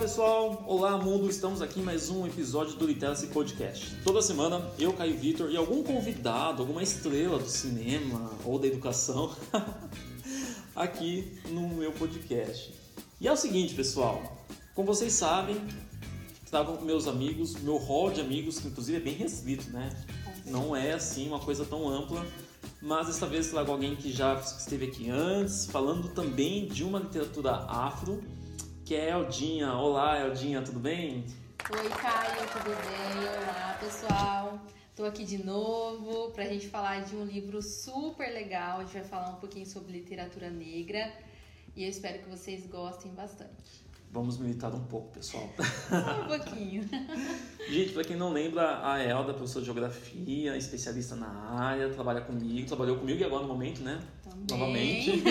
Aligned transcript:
pessoal! 0.00 0.64
Olá 0.66 0.96
mundo, 0.96 1.28
estamos 1.28 1.60
aqui 1.60 1.78
em 1.78 1.82
mais 1.82 2.08
um 2.08 2.26
episódio 2.26 2.74
do 2.74 2.86
Literacy 2.86 3.26
Podcast. 3.26 3.94
Toda 4.02 4.22
semana 4.22 4.66
eu, 4.78 4.94
Caio 4.94 5.14
Vitor 5.14 5.50
e 5.50 5.58
algum 5.58 5.82
convidado, 5.82 6.62
alguma 6.62 6.82
estrela 6.82 7.38
do 7.38 7.46
cinema 7.46 8.30
ou 8.42 8.58
da 8.58 8.66
educação 8.66 9.30
aqui 10.74 11.38
no 11.50 11.68
meu 11.68 11.92
podcast. 11.92 12.72
E 13.20 13.28
é 13.28 13.32
o 13.32 13.36
seguinte, 13.36 13.74
pessoal, 13.74 14.22
como 14.74 14.86
vocês 14.86 15.12
sabem, 15.12 15.60
estavam 16.42 16.78
com 16.78 16.84
meus 16.86 17.06
amigos, 17.06 17.60
meu 17.60 17.76
hall 17.76 18.10
de 18.10 18.22
amigos, 18.22 18.58
que 18.58 18.68
inclusive 18.68 18.96
é 18.96 19.00
bem 19.02 19.14
restrito, 19.14 19.68
né? 19.68 19.90
Não 20.46 20.74
é 20.74 20.92
assim 20.92 21.28
uma 21.28 21.40
coisa 21.40 21.66
tão 21.66 21.86
ampla, 21.86 22.24
mas 22.80 23.08
desta 23.08 23.26
vez 23.26 23.48
trago 23.48 23.70
alguém 23.70 23.94
que 23.94 24.10
já 24.10 24.34
esteve 24.36 24.86
aqui 24.86 25.10
antes, 25.10 25.66
falando 25.66 26.08
também 26.08 26.66
de 26.66 26.84
uma 26.84 27.00
literatura 27.00 27.66
afro 27.68 28.39
que 28.90 28.96
é 28.96 29.10
Eldinha. 29.10 29.72
Olá, 29.74 30.18
Eldinha, 30.18 30.60
tudo 30.62 30.80
bem? 30.80 31.24
Oi, 31.70 31.88
Caio, 31.90 32.48
tudo 32.52 32.74
bem? 32.74 33.22
Olá, 33.38 33.78
pessoal. 33.78 34.60
Estou 34.88 35.06
aqui 35.06 35.24
de 35.24 35.44
novo 35.44 36.32
para 36.32 36.42
a 36.42 36.48
gente 36.48 36.66
falar 36.66 37.04
de 37.04 37.14
um 37.14 37.24
livro 37.24 37.62
super 37.62 38.28
legal. 38.32 38.80
A 38.80 38.82
gente 38.82 38.94
vai 38.94 39.04
falar 39.04 39.30
um 39.30 39.36
pouquinho 39.36 39.64
sobre 39.64 39.92
literatura 39.92 40.50
negra 40.50 41.08
e 41.76 41.84
eu 41.84 41.88
espero 41.88 42.18
que 42.18 42.28
vocês 42.28 42.66
gostem 42.66 43.14
bastante. 43.14 43.84
Vamos 44.10 44.38
militar 44.38 44.74
um 44.74 44.82
pouco, 44.86 45.12
pessoal. 45.12 45.48
Um 46.24 46.26
pouquinho. 46.26 46.82
Gente, 47.70 47.92
para 47.92 48.02
quem 48.02 48.16
não 48.16 48.32
lembra, 48.32 48.84
a 48.84 49.00
Elda, 49.00 49.32
professora 49.32 49.60
de 49.60 49.66
geografia, 49.66 50.56
especialista 50.56 51.14
na 51.14 51.28
área, 51.28 51.90
trabalha 51.90 52.22
comigo, 52.22 52.66
trabalhou 52.66 52.98
comigo 52.98 53.20
e 53.20 53.24
agora 53.24 53.42
no 53.42 53.48
momento, 53.50 53.82
né? 53.82 54.02
Também. 54.24 54.58
Novamente. 54.58 55.22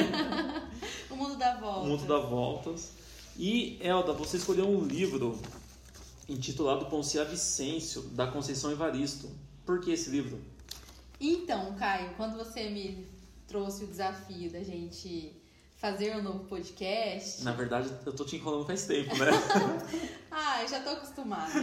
o 1.12 1.16
mundo 1.18 1.38
dá 1.38 1.58
voltas. 1.58 1.84
O 1.84 1.88
mundo 1.88 2.06
dá 2.08 2.20
voltas. 2.20 2.99
E, 3.42 3.80
Elda, 3.80 4.12
você 4.12 4.36
escolheu 4.36 4.68
um 4.68 4.84
livro 4.84 5.40
intitulado 6.28 6.88
Poncia 6.88 7.24
Vicêncio, 7.24 8.02
da 8.10 8.28
Conceição 8.28 8.70
Evaristo. 8.70 9.32
Por 9.66 9.80
que 9.80 9.94
esse 9.94 10.10
livro? 10.10 10.42
Então, 11.22 11.74
Caio, 11.76 12.14
quando 12.18 12.36
você 12.36 12.70
me 12.70 13.08
trouxe 13.48 13.86
o 13.86 13.88
desafio 13.88 14.52
da 14.52 14.62
gente 14.62 15.42
fazer 15.78 16.18
um 16.18 16.22
novo 16.22 16.44
podcast. 16.50 17.42
Na 17.46 17.54
verdade, 17.54 17.90
eu 18.06 18.14
tô 18.14 18.26
te 18.26 18.36
enrolando 18.36 18.68
faz 18.68 18.86
tempo, 18.86 19.16
né? 19.16 19.28
ah, 20.30 20.66
já 20.66 20.82
tô 20.82 20.90
acostumada. 20.90 21.54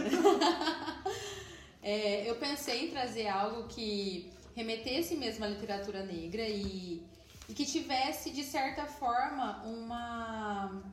é, 1.83 2.27
eu 2.27 2.37
pensei 2.37 2.87
em 2.87 2.89
trazer 2.89 3.27
algo 3.27 3.67
que 3.67 4.33
remetesse 4.55 5.15
mesmo 5.15 5.45
à 5.45 5.47
literatura 5.47 6.03
negra 6.03 6.41
e, 6.41 7.03
e 7.47 7.53
que 7.53 7.67
tivesse, 7.67 8.31
de 8.31 8.43
certa 8.43 8.87
forma, 8.87 9.61
uma 9.63 10.83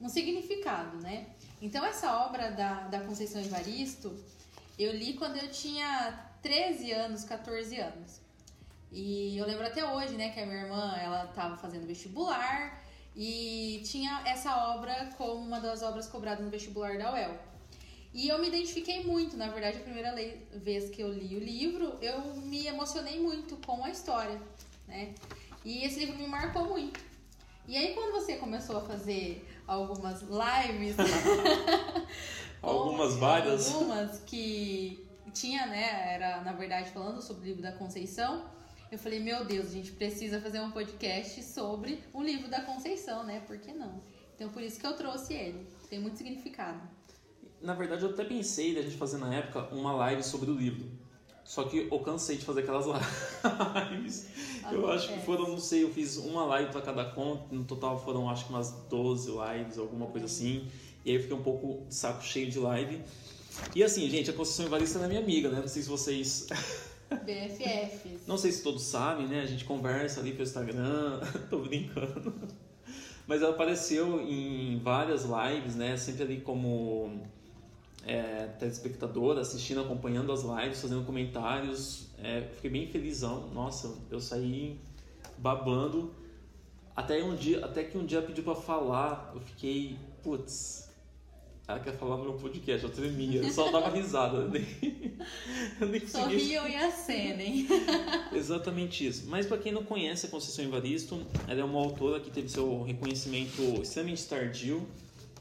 um 0.00 0.08
significado, 0.08 0.96
né? 0.98 1.26
Então, 1.60 1.84
essa 1.84 2.24
obra 2.24 2.50
da, 2.50 2.88
da 2.88 3.00
Conceição 3.00 3.40
Evaristo, 3.40 4.16
eu 4.78 4.92
li 4.92 5.14
quando 5.14 5.36
eu 5.36 5.50
tinha 5.50 6.30
13 6.42 6.92
anos, 6.92 7.24
14 7.24 7.76
anos. 7.78 8.20
E 8.90 9.36
eu 9.36 9.46
lembro 9.46 9.66
até 9.66 9.84
hoje, 9.84 10.14
né, 10.16 10.30
que 10.30 10.40
a 10.40 10.46
minha 10.46 10.62
irmã, 10.62 10.96
ela 10.96 11.26
estava 11.26 11.56
fazendo 11.56 11.86
vestibular 11.86 12.82
e 13.14 13.82
tinha 13.84 14.22
essa 14.26 14.74
obra 14.74 15.10
como 15.16 15.34
uma 15.34 15.60
das 15.60 15.82
obras 15.82 16.08
cobradas 16.08 16.44
no 16.44 16.50
vestibular 16.50 16.98
da 16.98 17.12
UEL. 17.12 17.38
E 18.12 18.28
eu 18.28 18.38
me 18.40 18.48
identifiquei 18.48 19.04
muito, 19.04 19.36
na 19.36 19.48
verdade, 19.48 19.76
a 19.76 19.80
primeira 19.80 20.12
vez 20.54 20.90
que 20.90 21.00
eu 21.00 21.12
li 21.12 21.36
o 21.36 21.38
livro, 21.38 21.96
eu 22.02 22.34
me 22.36 22.66
emocionei 22.66 23.20
muito 23.20 23.56
com 23.64 23.84
a 23.84 23.90
história, 23.90 24.40
né? 24.88 25.14
E 25.64 25.84
esse 25.84 26.00
livro 26.00 26.16
me 26.16 26.26
marcou 26.26 26.66
muito. 26.66 26.98
E 27.68 27.76
aí, 27.76 27.94
quando 27.94 28.10
você 28.10 28.36
começou 28.36 28.78
a 28.78 28.80
fazer 28.80 29.46
algumas 29.70 30.22
lives. 30.22 30.96
algumas 32.60 33.14
várias. 33.16 33.72
Algumas 33.72 34.20
que 34.20 35.06
tinha, 35.32 35.66
né? 35.66 36.14
Era, 36.14 36.40
na 36.42 36.52
verdade, 36.52 36.90
falando 36.90 37.22
sobre 37.22 37.42
o 37.42 37.46
livro 37.46 37.62
da 37.62 37.72
Conceição. 37.72 38.44
Eu 38.90 38.98
falei, 38.98 39.20
meu 39.20 39.44
Deus, 39.44 39.68
a 39.68 39.70
gente 39.70 39.92
precisa 39.92 40.40
fazer 40.40 40.60
um 40.60 40.72
podcast 40.72 41.42
sobre 41.44 42.02
o 42.12 42.22
livro 42.22 42.50
da 42.50 42.62
Conceição, 42.62 43.22
né? 43.24 43.40
Por 43.46 43.58
que 43.58 43.72
não? 43.72 44.02
Então, 44.34 44.48
por 44.50 44.62
isso 44.62 44.80
que 44.80 44.86
eu 44.86 44.94
trouxe 44.94 45.34
ele. 45.34 45.68
Tem 45.88 46.00
muito 46.00 46.16
significado. 46.16 46.80
Na 47.60 47.74
verdade, 47.74 48.02
eu 48.02 48.10
até 48.10 48.24
pensei 48.24 48.74
da 48.74 48.82
gente 48.82 48.96
fazer 48.96 49.18
na 49.18 49.32
época 49.32 49.72
uma 49.72 49.92
live 49.92 50.22
sobre 50.24 50.50
o 50.50 50.54
livro. 50.54 50.90
Só 51.50 51.64
que 51.64 51.88
eu 51.90 51.98
cansei 51.98 52.36
de 52.36 52.44
fazer 52.44 52.60
aquelas 52.60 52.86
lives. 53.90 54.28
Eu 54.70 54.88
acho 54.88 55.12
que 55.12 55.18
foram, 55.22 55.48
não 55.48 55.58
sei, 55.58 55.82
eu 55.82 55.90
fiz 55.90 56.16
uma 56.16 56.44
live 56.44 56.70
para 56.70 56.80
cada 56.80 57.04
conta, 57.06 57.52
no 57.52 57.64
total 57.64 58.00
foram 58.00 58.30
acho 58.30 58.44
que 58.44 58.50
umas 58.50 58.70
12 58.88 59.32
lives, 59.32 59.76
alguma 59.76 60.06
coisa 60.06 60.26
assim. 60.26 60.68
E 61.04 61.10
aí 61.10 61.16
eu 61.16 61.22
fiquei 61.22 61.36
um 61.36 61.42
pouco 61.42 61.84
de 61.88 61.94
saco 61.96 62.22
cheio 62.22 62.48
de 62.48 62.60
live. 62.60 63.02
E 63.74 63.82
assim, 63.82 64.08
gente, 64.08 64.30
a 64.30 64.32
Conceição 64.32 64.66
Evarista 64.66 65.00
é 65.00 65.08
minha 65.08 65.18
amiga, 65.18 65.48
né? 65.48 65.58
Não 65.58 65.66
sei 65.66 65.82
se 65.82 65.88
vocês. 65.88 66.46
BFFs. 67.10 68.28
Não 68.28 68.38
sei 68.38 68.52
se 68.52 68.62
todos 68.62 68.84
sabem, 68.84 69.26
né? 69.26 69.40
A 69.40 69.46
gente 69.46 69.64
conversa 69.64 70.20
ali 70.20 70.30
pelo 70.30 70.44
Instagram, 70.44 71.18
tô 71.50 71.58
brincando. 71.58 72.32
Mas 73.26 73.42
ela 73.42 73.50
apareceu 73.50 74.20
em 74.20 74.78
várias 74.78 75.24
lives, 75.24 75.74
né? 75.74 75.96
Sempre 75.96 76.22
ali 76.22 76.40
como 76.42 77.20
é, 78.04 78.46
telespectador, 78.58 79.38
assistindo, 79.38 79.80
acompanhando 79.80 80.32
as 80.32 80.42
lives, 80.42 80.80
fazendo 80.80 81.04
comentários. 81.04 82.08
É, 82.22 82.42
fiquei 82.54 82.70
bem 82.70 82.86
felizão. 82.86 83.48
Nossa, 83.48 83.94
eu 84.10 84.20
saí 84.20 84.78
babando. 85.38 86.14
Até, 86.94 87.22
um 87.22 87.34
dia, 87.34 87.64
até 87.64 87.84
que 87.84 87.96
um 87.96 88.04
dia 88.04 88.20
pediu 88.20 88.44
para 88.44 88.54
falar, 88.54 89.32
eu 89.34 89.40
fiquei, 89.40 89.96
putz, 90.22 90.90
ela 91.70 91.78
quer 91.78 91.96
falar 91.96 92.16
no 92.16 92.24
meu 92.24 92.32
podcast, 92.34 92.84
eu 92.84 92.90
tremia, 92.90 93.42
eu 93.42 93.52
só 93.52 93.70
dava 93.70 93.90
risada, 93.90 94.46
nem, 94.50 94.66
eu 95.80 95.88
nem 95.88 96.06
Sorriam 96.06 96.68
e 96.68 96.74
acenem. 96.74 97.66
Exatamente 98.34 99.06
isso. 99.06 99.26
Mas 99.28 99.46
para 99.46 99.56
quem 99.56 99.70
não 99.70 99.84
conhece 99.84 100.26
a 100.26 100.28
Conceição 100.28 100.64
Evaristo, 100.64 101.24
ela 101.46 101.60
é 101.60 101.64
uma 101.64 101.78
autora 101.78 102.18
que 102.18 102.30
teve 102.30 102.48
seu 102.48 102.82
reconhecimento 102.82 103.62
extremamente 103.80 104.26
tardio, 104.26 104.86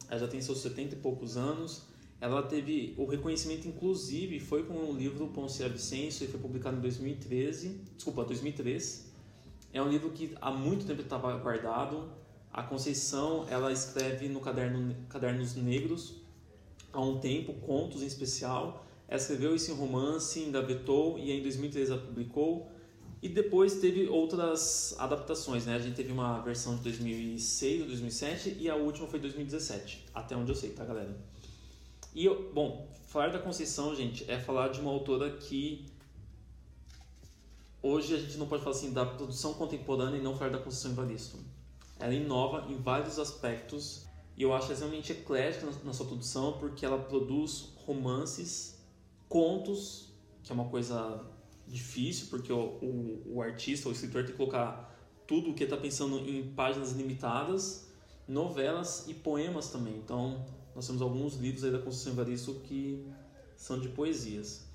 ela 0.08 0.20
já 0.20 0.28
tem 0.28 0.40
seus 0.40 0.60
70 0.60 0.96
e 0.96 1.00
poucos 1.00 1.36
anos, 1.36 1.89
ela 2.22 2.44
teve 2.44 2.94
o 2.98 3.06
reconhecimento, 3.06 3.68
inclusive, 3.68 4.40
foi 4.40 4.64
com 4.64 4.74
o 4.74 4.94
livro 4.94 5.28
Ponce 5.28 5.68
Vicêncio, 5.70 6.26
ele 6.26 6.32
foi 6.32 6.42
publicado 6.42 6.78
em 6.78 6.82
2013, 6.82 7.82
desculpa, 7.96 8.26
2003. 8.26 9.10
É 9.72 9.82
um 9.82 9.88
livro 9.88 10.10
que 10.12 10.36
há 10.42 10.52
muito 10.52 10.86
tempo 10.86 11.02
estava 11.02 11.38
guardado. 11.38 12.12
A 12.52 12.64
Conceição, 12.64 13.46
ela 13.50 13.72
escreve 13.72 14.28
no 14.28 14.42
caderno 14.42 14.96
Cadernos 15.08 15.56
Negros 15.56 16.16
há 16.92 17.00
um 17.00 17.20
tempo, 17.20 17.54
contos 17.54 18.02
em 18.02 18.08
especial. 18.08 18.86
Ela 19.08 19.20
escreveu 19.20 19.56
esse 19.56 19.72
romance, 19.72 20.42
engavetou 20.42 21.18
e 21.18 21.32
em 21.32 21.42
2013 21.42 21.92
ela 21.92 22.02
publicou. 22.02 22.70
E 23.22 23.30
depois 23.30 23.76
teve 23.76 24.08
outras 24.08 24.96
adaptações, 24.98 25.66
né? 25.66 25.76
A 25.76 25.80
gente 25.80 25.96
teve 25.96 26.12
uma 26.12 26.40
versão 26.40 26.76
de 26.78 26.84
2006 26.84 27.82
ou 27.82 27.88
2007 27.88 28.58
e 28.60 28.70
a 28.70 28.76
última 28.76 29.08
foi 29.08 29.20
2017, 29.20 30.06
até 30.14 30.36
onde 30.36 30.52
eu 30.52 30.56
sei, 30.56 30.70
tá, 30.70 30.86
galera? 30.86 31.16
E, 32.14 32.28
bom, 32.28 32.90
falar 33.08 33.30
da 33.30 33.40
Conceição, 33.40 33.96
gente, 33.96 34.30
é 34.30 34.40
falar 34.40 34.70
de 34.70 34.80
uma 34.80 34.92
autora 34.92 35.38
que 35.38 35.86
hoje 37.82 38.16
a 38.16 38.20
gente 38.20 38.38
não 38.38 38.48
pode 38.48 38.64
falar 38.64 38.76
assim 38.76 38.92
da 38.92 39.06
produção 39.06 39.54
contemporânea 39.54 40.18
e 40.18 40.22
não 40.22 40.36
falar 40.36 40.52
da 40.52 40.58
Conceição 40.58 40.92
Evaristo. 40.92 41.38
Ela 42.00 42.14
inova 42.14 42.66
em 42.72 42.78
vários 42.78 43.20
aspectos 43.20 44.06
e 44.36 44.44
eu 44.44 44.54
acho 44.54 44.72
extremamente 44.72 45.12
eclética 45.12 45.68
na 45.84 45.94
sua 45.94 46.08
produção 46.08 46.58
porque 46.60 46.86
ela 46.86 46.98
produz 46.98 47.74
romances, 47.86 48.80
contos, 49.28 50.10
que 50.44 50.52
é 50.52 50.56
uma 50.56 50.70
coisa 50.70 51.26
difícil 51.68 52.28
porque 52.30 52.52
o, 52.52 52.80
o, 52.82 53.36
o 53.36 53.42
artista, 53.42 53.88
o 53.88 53.92
escritor 53.92 54.24
tem 54.24 54.32
que 54.32 54.38
colocar 54.38 54.90
tudo 55.28 55.52
o 55.52 55.54
que 55.54 55.64
está 55.64 55.78
pensando 55.78 56.18
em 56.28 56.52
páginas 56.54 56.94
limitadas, 56.94 57.88
novelas 58.28 59.08
e 59.08 59.14
poemas 59.14 59.70
também. 59.70 59.96
Então, 59.98 60.44
nós 60.80 60.88
temos 60.88 61.02
alguns 61.02 61.36
livros 61.36 61.66
aí 61.66 61.72
da 61.72 61.80
Conceição 61.80 62.14
Evaristo 62.14 62.54
que 62.64 63.06
são 63.58 63.78
de 63.82 63.90
poesias. 63.90 64.66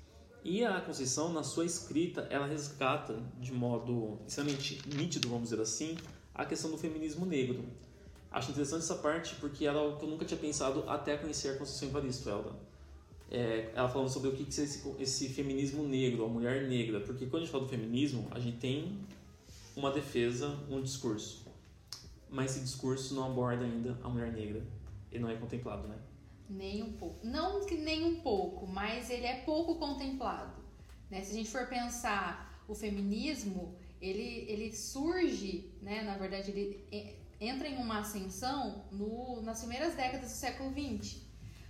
E 0.43 0.63
a 0.63 0.79
Conceição, 0.79 1.33
na 1.33 1.41
sua 1.41 1.65
escrita, 1.65 2.27
ela 2.29 2.45
resgata 2.45 3.19
de 3.41 3.51
modo 3.51 4.19
extremamente 4.27 4.79
nítido, 4.87 5.27
vamos 5.27 5.49
dizer 5.49 5.59
assim, 5.59 5.97
a 6.31 6.45
questão 6.45 6.69
do 6.69 6.77
feminismo 6.77 7.25
negro. 7.25 7.65
Acho 8.31 8.51
interessante 8.51 8.83
essa 8.83 8.93
parte 8.93 9.33
porque 9.37 9.65
era 9.65 9.79
algo 9.79 9.97
que 9.97 10.05
eu 10.05 10.09
nunca 10.09 10.25
tinha 10.25 10.39
pensado 10.39 10.87
até 10.87 11.17
conhecer 11.17 11.55
a 11.55 11.57
Conceição 11.57 11.89
Evaristo, 11.89 12.29
ela. 12.29 12.55
É, 13.31 13.71
ela 13.73 13.89
falando 13.89 14.09
sobre 14.09 14.29
o 14.29 14.33
que 14.33 14.43
é 14.43 14.63
esse, 14.63 14.83
esse 14.99 15.29
feminismo 15.29 15.87
negro, 15.87 16.23
a 16.23 16.27
mulher 16.27 16.69
negra. 16.69 16.99
Porque 16.99 17.25
quando 17.25 17.41
a 17.41 17.45
gente 17.45 17.51
fala 17.51 17.63
do 17.63 17.69
feminismo, 17.71 18.27
a 18.29 18.39
gente 18.39 18.57
tem 18.57 18.95
uma 19.75 19.89
defesa, 19.89 20.55
um 20.69 20.83
discurso. 20.83 21.47
Mas 22.29 22.51
esse 22.51 22.59
discurso 22.63 23.15
não 23.15 23.25
aborda 23.25 23.65
ainda 23.65 23.97
a 24.03 24.07
mulher 24.07 24.31
negra 24.31 24.61
ele 25.15 25.23
não 25.23 25.29
é 25.29 25.35
contemplado, 25.35 25.87
né? 25.87 25.97
Nem 26.49 26.83
um 26.83 26.93
pouco. 26.93 27.25
Não 27.25 27.65
que 27.65 27.75
nem 27.75 28.03
um 28.03 28.21
pouco, 28.21 28.67
mas 28.67 29.09
ele 29.09 29.25
é 29.25 29.41
pouco 29.41 29.75
contemplado. 29.75 30.63
Né? 31.09 31.21
Se 31.21 31.31
a 31.31 31.35
gente 31.35 31.49
for 31.49 31.67
pensar 31.67 32.63
o 32.67 32.75
feminismo, 32.75 33.75
ele, 34.01 34.45
ele 34.47 34.75
surge, 34.75 35.71
né? 35.81 36.03
na 36.03 36.17
verdade, 36.17 36.51
ele 36.51 37.17
entra 37.39 37.67
em 37.67 37.77
uma 37.77 37.99
ascensão 37.99 38.85
no, 38.91 39.41
nas 39.41 39.59
primeiras 39.59 39.95
décadas 39.95 40.31
do 40.31 40.35
século 40.35 40.71
XX. 40.71 41.21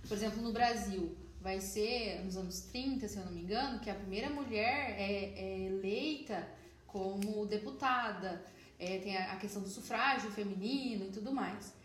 Por 0.06 0.16
exemplo, 0.16 0.42
no 0.42 0.52
Brasil, 0.52 1.16
vai 1.40 1.60
ser 1.60 2.24
nos 2.24 2.36
anos 2.36 2.60
30, 2.60 3.08
se 3.08 3.18
eu 3.18 3.24
não 3.24 3.32
me 3.32 3.40
engano, 3.40 3.80
que 3.80 3.88
a 3.88 3.94
primeira 3.94 4.28
mulher 4.30 4.94
é, 4.98 5.32
é 5.36 5.60
eleita 5.66 6.46
como 6.86 7.46
deputada. 7.46 8.44
É, 8.78 8.98
tem 8.98 9.16
a, 9.16 9.32
a 9.32 9.36
questão 9.36 9.62
do 9.62 9.68
sufrágio 9.68 10.30
feminino 10.30 11.06
e 11.06 11.10
tudo 11.10 11.32
mais. 11.32 11.75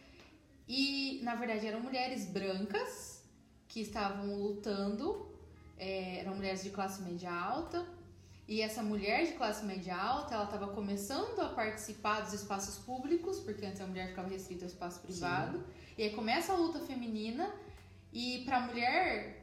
E, 0.68 1.20
na 1.24 1.36
verdade, 1.36 1.68
eram 1.68 1.82
mulheres 1.82 2.26
brancas 2.26 3.24
que 3.68 3.82
estavam 3.82 4.36
lutando, 4.36 5.30
é, 5.78 6.20
eram 6.20 6.36
mulheres 6.36 6.64
de 6.64 6.70
classe 6.70 7.02
média 7.02 7.32
alta, 7.32 7.86
e 8.48 8.62
essa 8.62 8.84
mulher 8.84 9.26
de 9.26 9.34
classe 9.34 9.66
média 9.66 9.96
alta, 9.96 10.36
ela 10.36 10.44
estava 10.44 10.68
começando 10.70 11.40
a 11.40 11.50
participar 11.50 12.22
dos 12.22 12.34
espaços 12.34 12.78
públicos, 12.80 13.40
porque 13.40 13.66
antes 13.66 13.80
a 13.80 13.88
mulher 13.88 14.10
ficava 14.10 14.28
restrita 14.28 14.66
ao 14.66 14.70
espaço 14.70 15.00
privado. 15.00 15.58
Sim. 15.58 15.64
E 15.98 16.04
aí 16.04 16.10
começa 16.10 16.52
a 16.52 16.56
luta 16.56 16.80
feminina 16.80 17.54
e 18.12 18.44
para 18.46 18.60
mulher 18.62 19.42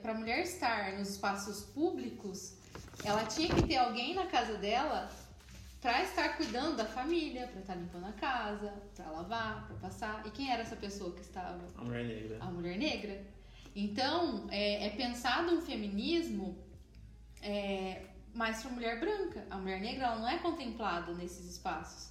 para 0.00 0.14
mulher 0.14 0.40
estar 0.40 0.92
nos 0.92 1.10
espaços 1.10 1.64
públicos, 1.64 2.54
ela 3.04 3.24
tinha 3.24 3.52
que 3.52 3.66
ter 3.66 3.76
alguém 3.76 4.14
na 4.14 4.26
casa 4.26 4.56
dela 4.58 5.10
para 5.86 6.02
estar 6.02 6.36
cuidando 6.36 6.78
da 6.78 6.84
família, 6.84 7.46
para 7.46 7.60
estar 7.60 7.76
limpando 7.76 8.06
a 8.06 8.12
casa, 8.12 8.74
para 8.96 9.08
lavar, 9.08 9.68
para 9.68 9.76
passar. 9.76 10.26
E 10.26 10.32
quem 10.32 10.50
era 10.50 10.62
essa 10.62 10.74
pessoa 10.74 11.14
que 11.14 11.20
estava? 11.20 11.64
A 11.76 11.84
mulher 11.84 12.04
negra. 12.04 12.38
A 12.40 12.46
mulher 12.46 12.76
negra. 12.76 13.24
Então, 13.72 14.48
é, 14.50 14.86
é 14.86 14.90
pensado 14.90 15.52
um 15.52 15.60
feminismo 15.60 16.58
é, 17.40 18.02
mais 18.34 18.60
para 18.60 18.72
mulher 18.72 18.98
branca. 18.98 19.46
A 19.48 19.58
mulher 19.58 19.80
negra 19.80 20.06
ela 20.06 20.16
não 20.16 20.28
é 20.28 20.38
contemplada 20.38 21.14
nesses 21.14 21.48
espaços. 21.52 22.10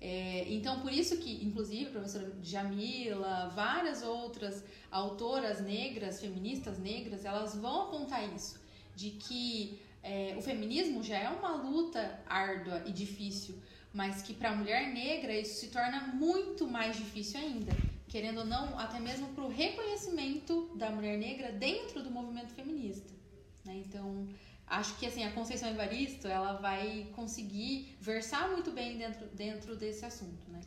É, 0.00 0.44
então, 0.48 0.78
por 0.78 0.92
isso 0.92 1.16
que, 1.16 1.44
inclusive, 1.44 1.88
a 1.88 1.90
professora 1.90 2.32
Jamila, 2.40 3.50
várias 3.56 4.04
outras 4.04 4.62
autoras 4.88 5.60
negras, 5.60 6.20
feministas 6.20 6.78
negras, 6.78 7.24
elas 7.24 7.56
vão 7.56 7.88
apontar 7.88 8.22
isso, 8.32 8.60
de 8.94 9.10
que 9.10 9.80
é, 10.02 10.34
o 10.38 10.42
feminismo 10.42 11.02
já 11.02 11.18
é 11.18 11.28
uma 11.28 11.54
luta 11.54 12.20
árdua 12.26 12.82
e 12.86 12.92
difícil, 12.92 13.56
mas 13.92 14.22
que 14.22 14.32
para 14.32 14.50
a 14.50 14.56
mulher 14.56 14.88
negra 14.92 15.34
isso 15.34 15.60
se 15.60 15.68
torna 15.68 16.08
muito 16.14 16.66
mais 16.66 16.96
difícil 16.96 17.40
ainda, 17.40 17.72
querendo 18.08 18.38
ou 18.38 18.46
não, 18.46 18.78
até 18.78 18.98
mesmo 18.98 19.28
para 19.28 19.44
o 19.44 19.48
reconhecimento 19.48 20.70
da 20.74 20.90
mulher 20.90 21.18
negra 21.18 21.52
dentro 21.52 22.02
do 22.02 22.10
movimento 22.10 22.52
feminista. 22.52 23.12
Né? 23.64 23.82
Então, 23.86 24.28
acho 24.66 24.96
que 24.96 25.06
assim 25.06 25.24
a 25.24 25.32
Conceição 25.32 25.68
Evaristo 25.68 26.28
ela 26.28 26.54
vai 26.54 27.08
conseguir 27.12 27.96
versar 28.00 28.50
muito 28.50 28.70
bem 28.70 28.96
dentro, 28.96 29.26
dentro 29.28 29.76
desse 29.76 30.04
assunto, 30.04 30.50
né? 30.50 30.60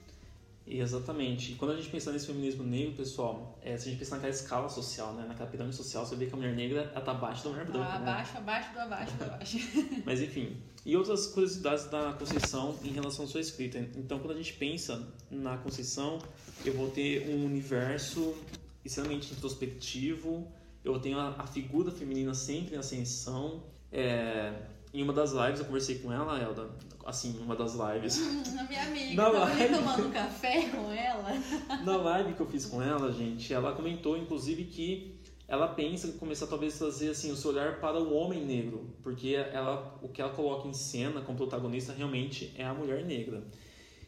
Exatamente. 0.66 1.54
E 1.54 1.56
quando 1.56 1.72
a 1.72 1.76
gente 1.76 1.90
pensa 1.90 2.12
nesse 2.12 2.28
feminismo 2.28 2.64
negro, 2.64 2.94
pessoal, 2.94 3.60
é, 3.62 3.78
se 3.78 3.88
a 3.88 3.92
gente 3.92 4.00
pensar 4.00 4.16
naquela 4.16 4.34
escala 4.34 4.70
social, 4.70 5.14
né, 5.14 5.26
naquela 5.28 5.50
pirâmide 5.50 5.76
social, 5.76 6.06
você 6.06 6.16
vê 6.16 6.26
que 6.26 6.34
a 6.34 6.38
mulher 6.38 6.56
negra 6.56 6.92
está 6.96 7.12
abaixo 7.12 7.44
da 7.44 7.50
mulher 7.50 7.66
branca. 7.66 7.86
Ah, 7.86 7.96
abaixo, 7.96 8.34
né? 8.34 8.40
abaixo 8.40 8.74
do 8.74 8.80
abaixo 8.80 9.18
do 9.18 9.24
abaixo. 9.24 9.58
Mas 10.06 10.22
enfim. 10.22 10.58
E 10.86 10.98
outras 10.98 11.28
curiosidades 11.28 11.86
da 11.86 12.14
Conceição 12.14 12.78
em 12.84 12.92
relação 12.92 13.26
à 13.26 13.28
sua 13.28 13.42
escrita. 13.42 13.78
Então, 13.96 14.20
quando 14.20 14.32
a 14.32 14.36
gente 14.36 14.54
pensa 14.54 15.08
na 15.30 15.58
Conceição, 15.58 16.20
eu 16.66 16.74
vou 16.74 16.90
ter 16.90 17.30
um 17.30 17.46
universo 17.46 18.36
extremamente 18.84 19.34
introspectivo, 19.34 20.52
eu 20.84 21.00
tenho 21.00 21.18
a, 21.18 21.30
a 21.40 21.48
figura 21.48 21.90
feminina 21.92 22.34
sempre 22.34 22.76
em 22.76 22.78
ascensão, 22.78 23.64
é, 23.92 24.54
em 24.94 25.02
uma 25.02 25.14
das 25.14 25.32
lives 25.32 25.60
eu 25.60 25.66
conversei 25.66 26.00
com 26.00 26.14
ela, 26.14 26.40
Elda, 26.40 26.70
assim, 27.06 27.38
uma 27.40 27.56
das 27.56 27.74
lives. 27.74 28.20
A 28.60 28.64
minha 28.64 28.84
amiga, 28.84 29.16
Na 29.16 29.24
tava 29.24 29.40
live... 29.40 29.76
tomando 29.76 30.14
café 30.14 30.70
com 30.70 30.92
ela. 30.92 31.34
Na 31.84 31.98
live 31.98 32.34
que 32.34 32.42
eu 32.42 32.46
fiz 32.46 32.66
com 32.66 32.82
ela, 32.82 33.12
gente, 33.12 33.52
ela 33.54 33.74
comentou 33.74 34.16
inclusive 34.16 34.66
que 34.66 35.20
ela 35.48 35.68
pensa 35.68 36.08
em 36.08 36.14
começar 36.14 36.48
talvez 36.48 36.76
a 36.76 36.86
trazer 36.86 37.10
assim 37.10 37.32
o 37.32 37.36
seu 37.36 37.52
olhar 37.52 37.80
para 37.80 38.00
o 38.00 38.14
homem 38.14 38.46
negro, 38.46 38.88
porque 39.02 39.34
ela 39.52 39.98
o 40.02 40.08
que 40.08 40.22
ela 40.22 40.32
coloca 40.32 40.68
em 40.68 40.74
cena 40.74 41.22
como 41.22 41.38
protagonista 41.38 41.92
realmente 41.92 42.54
é 42.56 42.64
a 42.64 42.74
mulher 42.74 43.04
negra. 43.04 43.44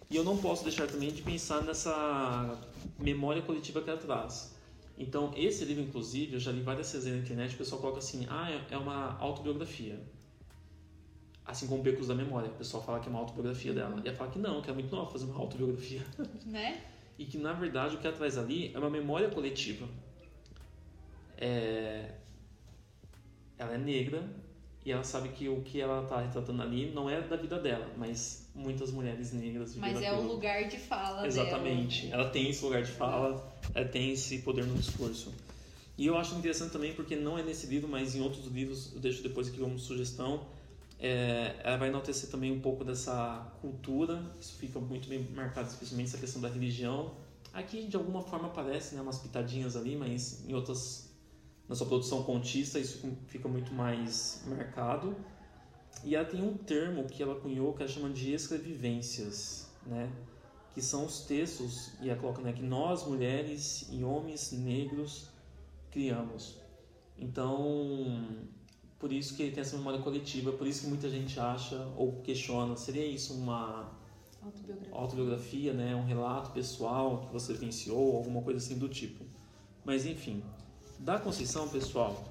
E 0.10 0.16
eu 0.16 0.24
não 0.24 0.38
posso 0.38 0.64
deixar 0.64 0.88
também 0.88 1.12
de 1.12 1.24
pensar 1.24 1.64
nessa 1.64 2.60
memória 3.00 3.42
coletiva 3.42 3.82
que 3.82 3.90
ela 3.90 4.00
traz. 4.00 4.56
Então, 4.98 5.34
esse 5.36 5.66
livro, 5.66 5.84
inclusive, 5.84 6.34
eu 6.34 6.40
já 6.40 6.52
li 6.52 6.62
várias 6.62 6.92
resenhas 6.94 7.18
na 7.18 7.24
internet, 7.24 7.56
o 7.56 7.58
pessoal 7.58 7.82
coloca 7.82 8.00
assim, 8.00 8.26
ah, 8.30 8.50
é, 8.50 8.76
é 8.76 8.78
uma 8.78 9.18
autobiografia. 9.20 10.00
Assim 11.46 11.68
como 11.68 11.84
Becos 11.84 12.08
da 12.08 12.16
Memória, 12.16 12.50
o 12.50 12.54
pessoal 12.54 12.84
fala 12.84 13.00
que 13.00 13.08
é 13.08 13.12
uma 13.12 13.20
autobiografia 13.20 13.72
dela. 13.72 14.02
E 14.04 14.08
ela 14.08 14.18
fala 14.18 14.32
que 14.32 14.40
não, 14.40 14.62
que 14.62 14.70
é 14.70 14.74
muito 14.74 14.96
nova 14.96 15.12
fazer 15.12 15.26
uma 15.26 15.40
autobiografia. 15.40 16.02
Né? 16.46 16.82
e 17.18 17.26
que, 17.26 17.38
na 17.38 17.54
verdade, 17.54 17.96
o 17.96 18.00
que 18.00 18.08
ela 18.08 18.16
traz 18.16 18.38
ali 18.38 18.72
é 18.74 18.80
uma 18.80 18.90
memória 18.90 19.30
coletiva. 19.30 19.88
É... 21.38 22.12
Ela 23.58 23.76
é 23.76 23.78
negra 23.78 24.24
e 24.86 24.92
ela 24.92 25.04
sabe 25.04 25.30
que 25.30 25.48
o 25.48 25.62
que 25.62 25.80
ela 25.80 26.04
está 26.04 26.20
retratando 26.20 26.62
ali 26.62 26.92
não 26.92 27.10
é 27.10 27.22
da 27.22 27.38
vida 27.38 27.58
dela, 27.58 27.90
mas 27.98 28.50
muitas 28.54 28.92
mulheres 28.92 29.32
negras 29.32 29.76
Mas 29.78 30.02
é 30.02 30.14
o 30.14 30.22
lugar 30.22 30.68
de 30.68 30.78
fala 30.78 31.26
Exatamente. 31.26 32.08
Dela. 32.08 32.24
Ela 32.24 32.32
tem 32.32 32.50
esse 32.50 32.64
lugar 32.64 32.84
de 32.84 32.92
fala, 32.92 33.54
ela 33.74 33.88
tem 33.88 34.12
esse 34.12 34.40
poder 34.40 34.66
no 34.66 34.76
discurso. 34.76 35.34
E 35.98 36.06
eu 36.06 36.18
acho 36.18 36.36
interessante 36.36 36.74
também 36.74 36.94
porque 36.94 37.16
não 37.16 37.40
é 37.40 37.44
nesse 37.44 37.68
livro, 37.68 37.88
mas 37.88 38.14
em 38.14 38.22
outros 38.22 38.46
livros, 38.48 38.94
eu 38.94 39.00
deixo 39.00 39.24
depois 39.24 39.48
aqui 39.48 39.58
como 39.58 39.80
sugestão, 39.80 40.46
é, 41.00 41.56
ela 41.64 41.78
vai 41.78 41.90
enaltecer 41.90 42.30
também 42.30 42.52
um 42.52 42.62
pouco 42.62 42.84
dessa 42.84 43.54
cultura, 43.62 44.24
isso 44.40 44.56
fica 44.56 44.80
muito 44.80 45.10
bem 45.10 45.30
marcado, 45.32 45.68
especialmente 45.68 46.10
essa 46.10 46.18
questão 46.18 46.42
da 46.42 46.48
religião. 46.48 47.16
Aqui, 47.54 47.88
de 47.88 47.96
alguma 47.96 48.22
forma, 48.22 48.48
aparece 48.48 48.96
né, 48.96 49.02
umas 49.02 49.20
pitadinhas 49.20 49.76
ali, 49.76 49.96
mas 49.96 50.46
em 50.48 50.54
outras, 50.54 51.14
na 51.68 51.76
sua 51.76 51.88
produção 51.88 52.24
contista, 52.24 52.80
isso 52.80 53.18
fica 53.28 53.48
muito 53.48 53.74
mais 53.74 54.44
marcado. 54.48 55.16
E 56.04 56.16
ela 56.16 56.26
tem 56.26 56.42
um 56.42 56.58
termo 56.58 57.06
que 57.06 57.24
ela 57.24 57.36
cunhou 57.40 57.74
que 57.74 57.82
ela 57.82 57.92
chama 57.92 58.10
de 58.10 58.34
escrevivências, 58.34 59.70
né? 59.86 60.12
que 60.74 60.82
são 60.82 61.06
os 61.06 61.22
textos, 61.22 61.94
e 62.02 62.10
ela 62.10 62.20
coloca 62.20 62.42
né, 62.42 62.52
que 62.52 62.62
nós, 62.62 63.08
mulheres 63.08 63.88
e 63.90 64.04
homens 64.04 64.52
negros, 64.52 65.30
criamos. 65.90 66.60
Então, 67.18 68.28
por 69.00 69.12
isso 69.12 69.36
que 69.36 69.44
ele 69.44 69.52
tem 69.52 69.62
essa 69.62 69.78
memória 69.78 70.00
coletiva, 70.00 70.52
por 70.52 70.66
isso 70.66 70.82
que 70.82 70.88
muita 70.88 71.10
gente 71.10 71.40
acha 71.40 71.88
ou 71.98 72.22
questiona, 72.22 72.76
seria 72.78 73.06
isso 73.06 73.34
uma 73.34 73.92
autobiografia, 74.42 74.94
autobiografia 74.94 75.74
né? 75.74 75.96
um 75.96 76.06
relato 76.06 76.52
pessoal 76.52 77.22
que 77.22 77.34
você 77.34 77.54
vivenciou, 77.54 78.16
alguma 78.16 78.42
coisa 78.42 78.58
assim 78.58 78.78
do 78.78 78.88
tipo. 78.88 79.26
Mas 79.84 80.06
enfim, 80.06 80.42
da 81.00 81.20
Conceição, 81.20 81.68
pessoal, 81.68 82.24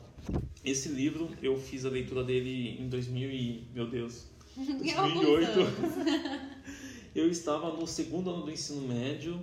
esse 0.64 0.88
livro 0.88 1.28
eu 1.42 1.58
fiz 1.58 1.84
a 1.84 1.90
leitura 1.90 2.24
dele 2.24 2.80
em 2.80 2.88
2000 2.88 3.30
e, 3.30 3.68
meu 3.74 3.88
Deus, 3.88 4.26
2008. 4.56 5.50
eu 7.14 7.30
estava 7.30 7.70
no 7.72 7.86
segundo 7.86 8.30
ano 8.30 8.42
do 8.44 8.50
ensino 8.50 8.80
médio 8.88 9.40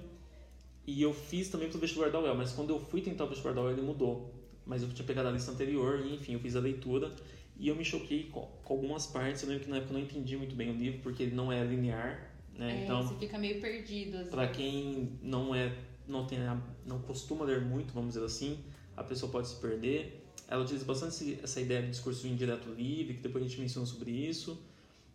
e 0.85 1.01
eu 1.01 1.13
fiz 1.13 1.49
também 1.49 1.69
para 1.69 1.77
o 1.77 1.79
vestibular 1.79 2.09
da 2.09 2.19
UEL, 2.19 2.35
mas 2.35 2.51
quando 2.51 2.71
eu 2.71 2.79
fui 2.79 3.01
tentar 3.01 3.25
o 3.25 3.27
vestibular 3.27 3.53
da 3.53 3.61
UEL 3.61 3.71
ele 3.71 3.81
mudou. 3.81 4.40
Mas 4.71 4.83
eu 4.83 4.87
tinha 4.87 5.05
pegado 5.05 5.27
a 5.27 5.31
lista 5.31 5.51
anterior 5.51 5.99
e 5.99 6.15
enfim, 6.15 6.31
eu 6.31 6.39
fiz 6.39 6.55
a 6.55 6.61
leitura 6.61 7.11
e 7.59 7.67
eu 7.67 7.75
me 7.75 7.83
choquei 7.83 8.29
com, 8.31 8.47
com 8.63 8.73
algumas 8.73 9.05
partes. 9.05 9.43
Eu 9.43 9.49
lembro 9.49 9.65
que 9.65 9.69
na 9.69 9.75
época 9.75 9.91
eu 9.91 9.97
não 9.97 10.05
entendi 10.05 10.37
muito 10.37 10.55
bem 10.55 10.71
o 10.71 10.73
livro 10.73 11.01
porque 11.01 11.23
ele 11.23 11.35
não 11.35 11.51
é 11.51 11.61
linear, 11.61 12.31
né? 12.57 12.79
É, 12.79 12.83
então, 12.85 13.05
você 13.05 13.15
fica 13.15 13.37
meio 13.37 13.59
perdido. 13.59 14.29
Para 14.29 14.47
quem 14.47 15.19
não 15.21 15.53
é 15.53 15.77
não 16.07 16.25
tem 16.25 16.39
não 16.85 16.99
costuma 17.01 17.43
ler 17.43 17.59
muito, 17.59 17.93
vamos 17.93 18.13
dizer 18.13 18.25
assim, 18.25 18.59
a 18.95 19.03
pessoa 19.03 19.29
pode 19.29 19.49
se 19.49 19.57
perder. 19.57 20.25
Ela 20.47 20.63
utiliza 20.63 20.85
bastante 20.85 21.37
essa 21.43 21.59
ideia 21.59 21.81
de 21.81 21.89
discurso 21.89 22.25
indireto 22.25 22.69
livre, 22.69 23.15
que 23.15 23.21
depois 23.21 23.43
a 23.43 23.47
gente 23.49 23.59
menciona 23.59 23.85
sobre 23.85 24.09
isso. 24.11 24.57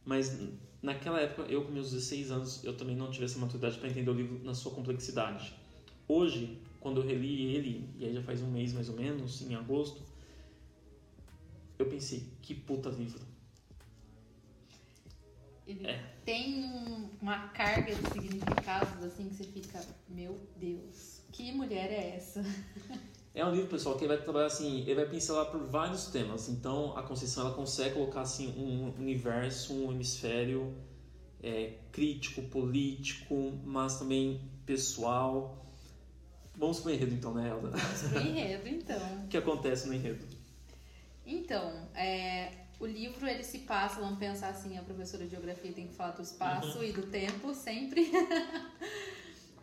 Mas 0.04 0.38
naquela 0.82 1.18
época, 1.18 1.50
eu 1.50 1.64
com 1.64 1.72
meus 1.72 1.92
16 1.92 2.30
anos, 2.30 2.62
eu 2.62 2.76
também 2.76 2.94
não 2.94 3.10
tive 3.10 3.24
essa 3.24 3.38
maturidade 3.38 3.78
para 3.78 3.88
entender 3.88 4.10
o 4.10 4.14
livro 4.14 4.38
na 4.44 4.52
sua 4.52 4.72
complexidade. 4.72 5.54
Hoje, 6.06 6.58
quando 6.86 7.00
eu 7.00 7.04
reli 7.04 7.56
ele, 7.56 7.90
e 7.98 8.04
aí 8.04 8.14
já 8.14 8.22
faz 8.22 8.40
um 8.40 8.48
mês 8.48 8.72
mais 8.72 8.88
ou 8.88 8.94
menos, 8.94 9.42
em 9.42 9.56
agosto, 9.56 10.04
eu 11.80 11.86
pensei, 11.86 12.28
que 12.40 12.54
puta 12.54 12.88
livro. 12.90 13.26
Ele 15.66 15.84
é. 15.84 16.00
tem 16.24 16.62
um, 16.64 17.10
uma 17.20 17.48
carga 17.48 17.92
de 17.92 18.08
significados 18.12 19.02
assim 19.02 19.28
que 19.28 19.34
você 19.34 19.42
fica, 19.42 19.84
meu 20.08 20.38
Deus, 20.54 21.22
que 21.32 21.50
mulher 21.50 21.90
é 21.90 22.14
essa? 22.14 22.44
É 23.34 23.44
um 23.44 23.50
livro, 23.50 23.68
pessoal, 23.68 23.96
que 23.96 24.04
ele 24.04 24.14
vai 24.14 24.22
trabalhar 24.22 24.46
assim, 24.46 24.82
ele 24.82 24.94
vai 24.94 25.06
pincelar 25.06 25.50
por 25.50 25.60
vários 25.66 26.06
temas. 26.06 26.48
Então, 26.48 26.96
a 26.96 27.02
Conceição 27.02 27.46
ela 27.46 27.54
consegue 27.54 27.94
colocar 27.96 28.20
assim 28.20 28.48
um 28.56 28.94
universo, 28.98 29.74
um 29.74 29.92
hemisfério 29.92 30.72
é, 31.42 31.74
crítico, 31.90 32.42
político, 32.42 33.60
mas 33.64 33.98
também 33.98 34.40
pessoal. 34.64 35.65
Vamos 36.56 36.80
pro 36.80 36.90
enredo 36.90 37.14
então, 37.14 37.34
né, 37.34 37.48
Elda? 37.50 37.68
Vamos 37.68 38.02
pro 38.02 38.20
enredo 38.20 38.68
então. 38.68 39.24
o 39.24 39.28
que 39.28 39.36
acontece 39.36 39.86
no 39.86 39.94
enredo? 39.94 40.24
Então, 41.26 41.88
é, 41.94 42.52
o 42.78 42.86
livro 42.86 43.26
ele 43.26 43.42
se 43.42 43.60
passa, 43.60 44.00
vamos 44.00 44.18
pensar 44.18 44.48
assim, 44.48 44.78
a 44.78 44.82
professora 44.82 45.24
de 45.24 45.30
geografia 45.30 45.72
tem 45.72 45.88
que 45.88 45.94
falar 45.94 46.12
do 46.12 46.22
espaço 46.22 46.78
uhum. 46.78 46.84
e 46.84 46.92
do 46.92 47.06
tempo 47.06 47.54
sempre. 47.54 48.10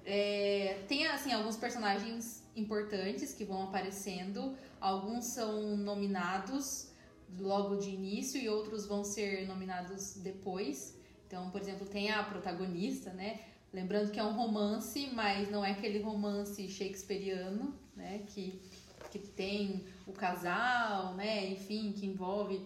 É, 0.05 0.83
tem 0.85 1.07
assim 1.07 1.31
alguns 1.31 1.55
personagens 1.55 2.43
importantes 2.55 3.33
que 3.33 3.45
vão 3.45 3.63
aparecendo. 3.63 4.53
Alguns 4.79 5.25
são 5.27 5.77
nominados 5.77 6.91
logo 7.39 7.77
de 7.77 7.89
início 7.89 8.39
e 8.39 8.49
outros 8.49 8.85
vão 8.85 9.03
ser 9.03 9.47
nominados 9.47 10.15
depois. 10.15 10.97
Então, 11.25 11.49
por 11.49 11.61
exemplo, 11.61 11.87
tem 11.87 12.11
a 12.11 12.21
protagonista, 12.21 13.11
né? 13.13 13.39
Lembrando 13.73 14.11
que 14.11 14.19
é 14.19 14.23
um 14.23 14.33
romance, 14.33 15.09
mas 15.13 15.49
não 15.49 15.65
é 15.65 15.71
aquele 15.71 15.99
romance 15.99 16.69
shakespeariano, 16.69 17.73
né? 17.95 18.23
Que, 18.27 18.61
que 19.09 19.17
tem 19.17 19.87
o 20.05 20.13
casal, 20.13 21.15
né? 21.15 21.49
Enfim, 21.49 21.91
que 21.91 22.05
envolve 22.05 22.61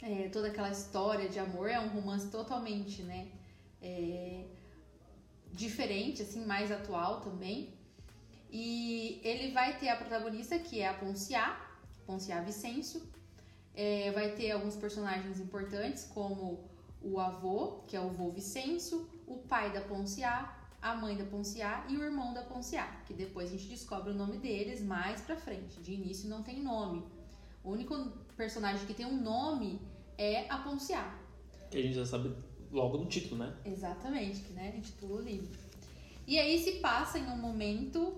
é, 0.00 0.28
toda 0.28 0.46
aquela 0.46 0.70
história 0.70 1.28
de 1.28 1.40
amor. 1.40 1.68
É 1.68 1.80
um 1.80 1.88
romance 1.88 2.30
totalmente, 2.30 3.02
né? 3.02 3.26
É, 3.82 4.44
diferente, 5.52 6.22
assim, 6.22 6.46
mais 6.46 6.70
atual 6.70 7.20
também. 7.22 7.74
E 8.52 9.20
ele 9.24 9.50
vai 9.50 9.78
ter 9.80 9.88
a 9.88 9.96
protagonista, 9.96 10.60
que 10.60 10.80
é 10.80 10.86
a 10.86 10.94
Ponciá, 10.94 11.60
Ponciá 12.06 12.40
Vicêncio. 12.40 13.02
É, 13.74 14.12
vai 14.12 14.30
ter 14.36 14.52
alguns 14.52 14.76
personagens 14.76 15.40
importantes, 15.40 16.04
como 16.04 16.69
o 17.02 17.18
avô, 17.18 17.82
que 17.86 17.96
é 17.96 18.00
o 18.00 18.10
vô 18.10 18.30
Vicêncio, 18.30 19.08
o 19.26 19.36
pai 19.36 19.72
da 19.72 19.80
Ponciá, 19.80 20.56
a 20.80 20.94
mãe 20.94 21.16
da 21.16 21.24
Ponciá 21.24 21.84
e 21.88 21.96
o 21.96 22.02
irmão 22.02 22.32
da 22.32 22.42
Ponciá, 22.42 23.02
que 23.06 23.12
depois 23.12 23.48
a 23.48 23.52
gente 23.52 23.68
descobre 23.68 24.10
o 24.10 24.14
nome 24.14 24.38
deles 24.38 24.82
mais 24.82 25.20
pra 25.20 25.36
frente. 25.36 25.80
De 25.80 25.92
início 25.92 26.28
não 26.28 26.42
tem 26.42 26.62
nome. 26.62 27.04
O 27.62 27.70
único 27.70 27.94
personagem 28.36 28.86
que 28.86 28.94
tem 28.94 29.06
um 29.06 29.20
nome 29.20 29.80
é 30.16 30.48
a 30.48 30.58
Ponciá. 30.58 31.18
Que 31.70 31.78
a 31.78 31.82
gente 31.82 31.94
já 31.94 32.06
sabe 32.06 32.34
logo 32.72 32.98
no 32.98 33.06
título, 33.06 33.38
né? 33.38 33.54
Exatamente, 33.64 34.40
que 34.40 34.52
né, 34.52 34.74
intitula 34.76 35.20
o 35.20 35.22
livro. 35.22 35.58
E 36.26 36.38
aí 36.38 36.58
se 36.62 36.72
passa 36.80 37.18
em 37.18 37.26
um 37.26 37.36
momento 37.36 38.14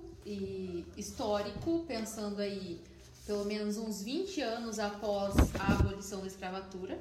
histórico, 0.97 1.85
pensando 1.87 2.41
aí 2.41 2.81
pelo 3.27 3.45
menos 3.45 3.77
uns 3.77 4.03
20 4.03 4.41
anos 4.41 4.79
após 4.79 5.35
a 5.59 5.73
abolição 5.79 6.21
da 6.21 6.27
escravatura. 6.27 7.01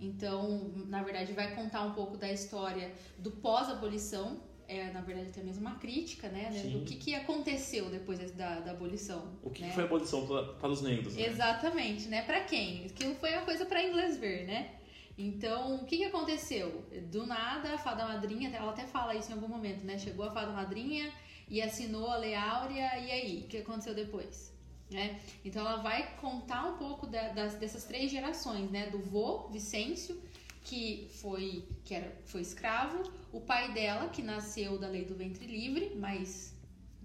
Então, 0.00 0.72
na 0.86 1.02
verdade, 1.02 1.32
vai 1.32 1.54
contar 1.54 1.82
um 1.82 1.92
pouco 1.92 2.16
da 2.16 2.30
história 2.30 2.92
do 3.18 3.30
pós-abolição. 3.30 4.40
É, 4.68 4.90
na 4.90 5.00
verdade, 5.00 5.30
até 5.30 5.42
mesmo 5.42 5.60
uma 5.60 5.76
crítica, 5.76 6.28
né? 6.28 6.50
Do 6.72 6.84
que, 6.84 6.96
que 6.96 7.14
aconteceu 7.14 7.88
depois 7.88 8.18
da, 8.32 8.60
da 8.60 8.72
abolição. 8.72 9.38
O 9.42 9.50
que, 9.50 9.62
né? 9.62 9.68
que 9.68 9.74
foi 9.74 9.84
a 9.84 9.86
abolição 9.86 10.26
para, 10.26 10.42
para 10.54 10.68
os 10.68 10.82
negros? 10.82 11.14
Né? 11.14 11.24
Exatamente, 11.24 12.08
né? 12.08 12.22
Para 12.22 12.40
quem? 12.40 12.86
Aquilo 12.86 13.14
foi 13.14 13.32
uma 13.32 13.42
coisa 13.42 13.64
para 13.64 13.82
inglês 13.82 14.18
ver, 14.18 14.44
né? 14.44 14.72
Então, 15.16 15.76
o 15.76 15.84
que, 15.86 15.98
que 15.98 16.04
aconteceu? 16.04 16.84
Do 17.10 17.24
nada, 17.26 17.74
a 17.74 17.78
fada 17.78 18.06
madrinha, 18.06 18.50
ela 18.50 18.70
até 18.70 18.86
fala 18.86 19.14
isso 19.14 19.30
em 19.30 19.34
algum 19.34 19.48
momento, 19.48 19.84
né? 19.84 19.98
Chegou 19.98 20.26
a 20.26 20.32
fada 20.32 20.50
madrinha 20.50 21.12
e 21.48 21.62
assinou 21.62 22.10
a 22.10 22.16
Lei 22.16 22.34
Áurea, 22.34 22.98
e 22.98 23.10
aí? 23.10 23.42
O 23.44 23.48
que 23.48 23.58
aconteceu 23.58 23.94
depois? 23.94 24.55
Né? 24.90 25.20
Então, 25.44 25.66
ela 25.66 25.82
vai 25.82 26.14
contar 26.16 26.64
um 26.66 26.76
pouco 26.76 27.06
da, 27.06 27.30
das, 27.30 27.54
dessas 27.54 27.84
três 27.84 28.10
gerações, 28.10 28.70
né? 28.70 28.88
Do 28.88 29.00
vô, 29.00 29.48
Vicêncio, 29.48 30.20
que 30.62 31.08
foi, 31.20 31.64
que 31.84 31.94
era, 31.94 32.12
foi 32.24 32.40
escravo, 32.40 33.10
o 33.32 33.40
pai 33.40 33.72
dela, 33.72 34.08
que 34.08 34.22
nasceu 34.22 34.78
da 34.78 34.88
lei 34.88 35.04
do 35.04 35.14
ventre 35.14 35.46
livre, 35.46 35.94
mas 35.96 36.54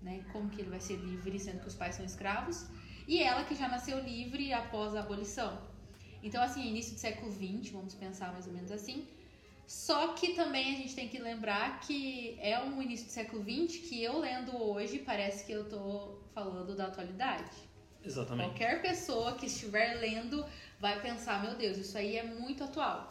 né, 0.01 0.23
como 0.31 0.49
que 0.49 0.61
ele 0.61 0.69
vai 0.69 0.79
ser 0.79 0.95
livre 0.97 1.39
sendo 1.39 1.61
que 1.61 1.67
os 1.67 1.75
pais 1.75 1.95
são 1.95 2.05
escravos? 2.05 2.65
E 3.07 3.21
ela, 3.21 3.43
que 3.43 3.55
já 3.55 3.67
nasceu 3.67 3.99
livre 3.99 4.53
após 4.53 4.95
a 4.95 5.01
abolição. 5.01 5.61
Então, 6.23 6.41
assim, 6.41 6.67
início 6.67 6.93
do 6.93 6.99
século 6.99 7.31
XX, 7.31 7.71
vamos 7.71 7.93
pensar 7.95 8.31
mais 8.31 8.47
ou 8.47 8.53
menos 8.53 8.71
assim. 8.71 9.07
Só 9.67 10.13
que 10.13 10.33
também 10.33 10.73
a 10.73 10.77
gente 10.77 10.93
tem 10.93 11.07
que 11.07 11.19
lembrar 11.19 11.79
que 11.81 12.37
é 12.39 12.59
um 12.59 12.81
início 12.81 13.05
do 13.05 13.11
século 13.11 13.43
XX 13.43 13.87
que 13.87 14.03
eu 14.03 14.19
lendo 14.19 14.55
hoje 14.55 14.99
parece 14.99 15.45
que 15.45 15.51
eu 15.51 15.69
tô 15.69 16.19
falando 16.33 16.75
da 16.75 16.87
atualidade. 16.87 17.49
Exatamente. 18.03 18.49
Qualquer 18.49 18.81
pessoa 18.81 19.33
que 19.35 19.45
estiver 19.45 19.95
lendo 19.99 20.45
vai 20.79 20.99
pensar, 21.01 21.41
meu 21.43 21.55
Deus, 21.55 21.77
isso 21.77 21.97
aí 21.97 22.17
é 22.17 22.23
muito 22.23 22.63
atual. 22.63 23.07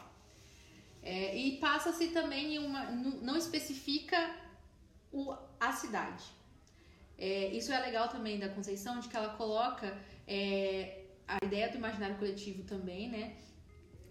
É, 1.02 1.36
e 1.36 1.56
passa-se 1.58 2.08
também 2.08 2.58
uma. 2.58 2.90
não 2.90 3.36
especifica 3.36 4.34
o, 5.12 5.34
a 5.58 5.72
cidade. 5.72 6.24
É, 7.16 7.48
isso 7.48 7.72
é 7.72 7.78
legal 7.80 8.08
também 8.08 8.38
da 8.38 8.48
Conceição, 8.48 8.98
de 8.98 9.08
que 9.08 9.16
ela 9.16 9.30
coloca 9.34 9.96
é, 10.26 11.04
a 11.28 11.44
ideia 11.44 11.68
do 11.68 11.76
imaginário 11.76 12.16
coletivo 12.16 12.62
também, 12.64 13.08
né? 13.08 13.36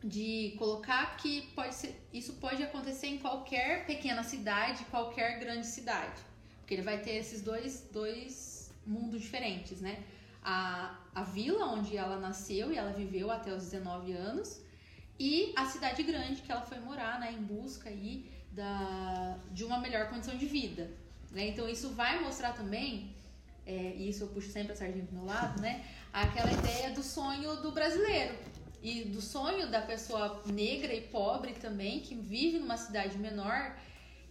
De 0.04 0.56
colocar 0.58 1.18
que 1.18 1.42
pode 1.54 1.76
ser, 1.76 2.00
isso 2.14 2.34
pode 2.34 2.64
acontecer 2.64 3.08
em 3.08 3.18
qualquer 3.18 3.86
pequena 3.86 4.24
cidade, 4.24 4.86
qualquer 4.86 5.40
grande 5.40 5.68
cidade. 5.68 6.22
Porque 6.60 6.76
ele 6.76 6.84
vai 6.84 7.02
ter 7.02 7.16
esses 7.16 7.42
dois, 7.42 7.90
dois 7.92 8.72
mundos 8.86 9.22
diferentes, 9.22 9.82
né? 9.82 10.04
A, 10.44 10.98
a 11.14 11.24
vila 11.24 11.66
onde 11.66 11.98
ela 11.98 12.18
nasceu 12.18 12.72
e 12.72 12.78
ela 12.78 12.92
viveu 12.92 13.30
até 13.30 13.54
os 13.54 13.64
19 13.64 14.14
anos 14.14 14.62
e 15.20 15.52
a 15.56 15.66
cidade 15.66 16.02
grande 16.04 16.42
que 16.42 16.52
ela 16.52 16.62
foi 16.62 16.80
morar, 16.80 17.20
né? 17.20 17.34
Em 17.34 17.44
busca 17.44 17.90
aí 17.90 18.32
da, 18.52 19.38
de 19.52 19.66
uma 19.66 19.80
melhor 19.80 20.10
condição 20.10 20.38
de 20.38 20.46
vida. 20.46 20.90
Né? 21.32 21.50
Então 21.50 21.68
isso 21.68 21.90
vai 21.90 22.20
mostrar 22.22 22.54
também, 22.54 23.14
é, 23.66 23.94
e 23.96 24.10
isso 24.10 24.24
eu 24.24 24.28
puxo 24.30 24.50
sempre 24.50 24.74
a 24.74 24.76
sardinha 24.76 25.06
pro 25.06 25.16
meu 25.16 25.26
lado, 25.26 25.62
né? 25.62 25.86
aquela 26.12 26.52
ideia 26.52 26.92
do 26.92 27.04
sonho 27.04 27.58
do 27.58 27.72
brasileiro 27.72 28.34
e 28.82 29.04
do 29.04 29.22
sonho 29.22 29.70
da 29.70 29.82
pessoa 29.82 30.42
negra 30.46 30.94
e 30.94 31.02
pobre 31.02 31.54
também, 31.54 32.00
que 32.00 32.16
vive 32.16 32.58
numa 32.60 32.78
cidade 32.78 33.18
menor 33.18 33.76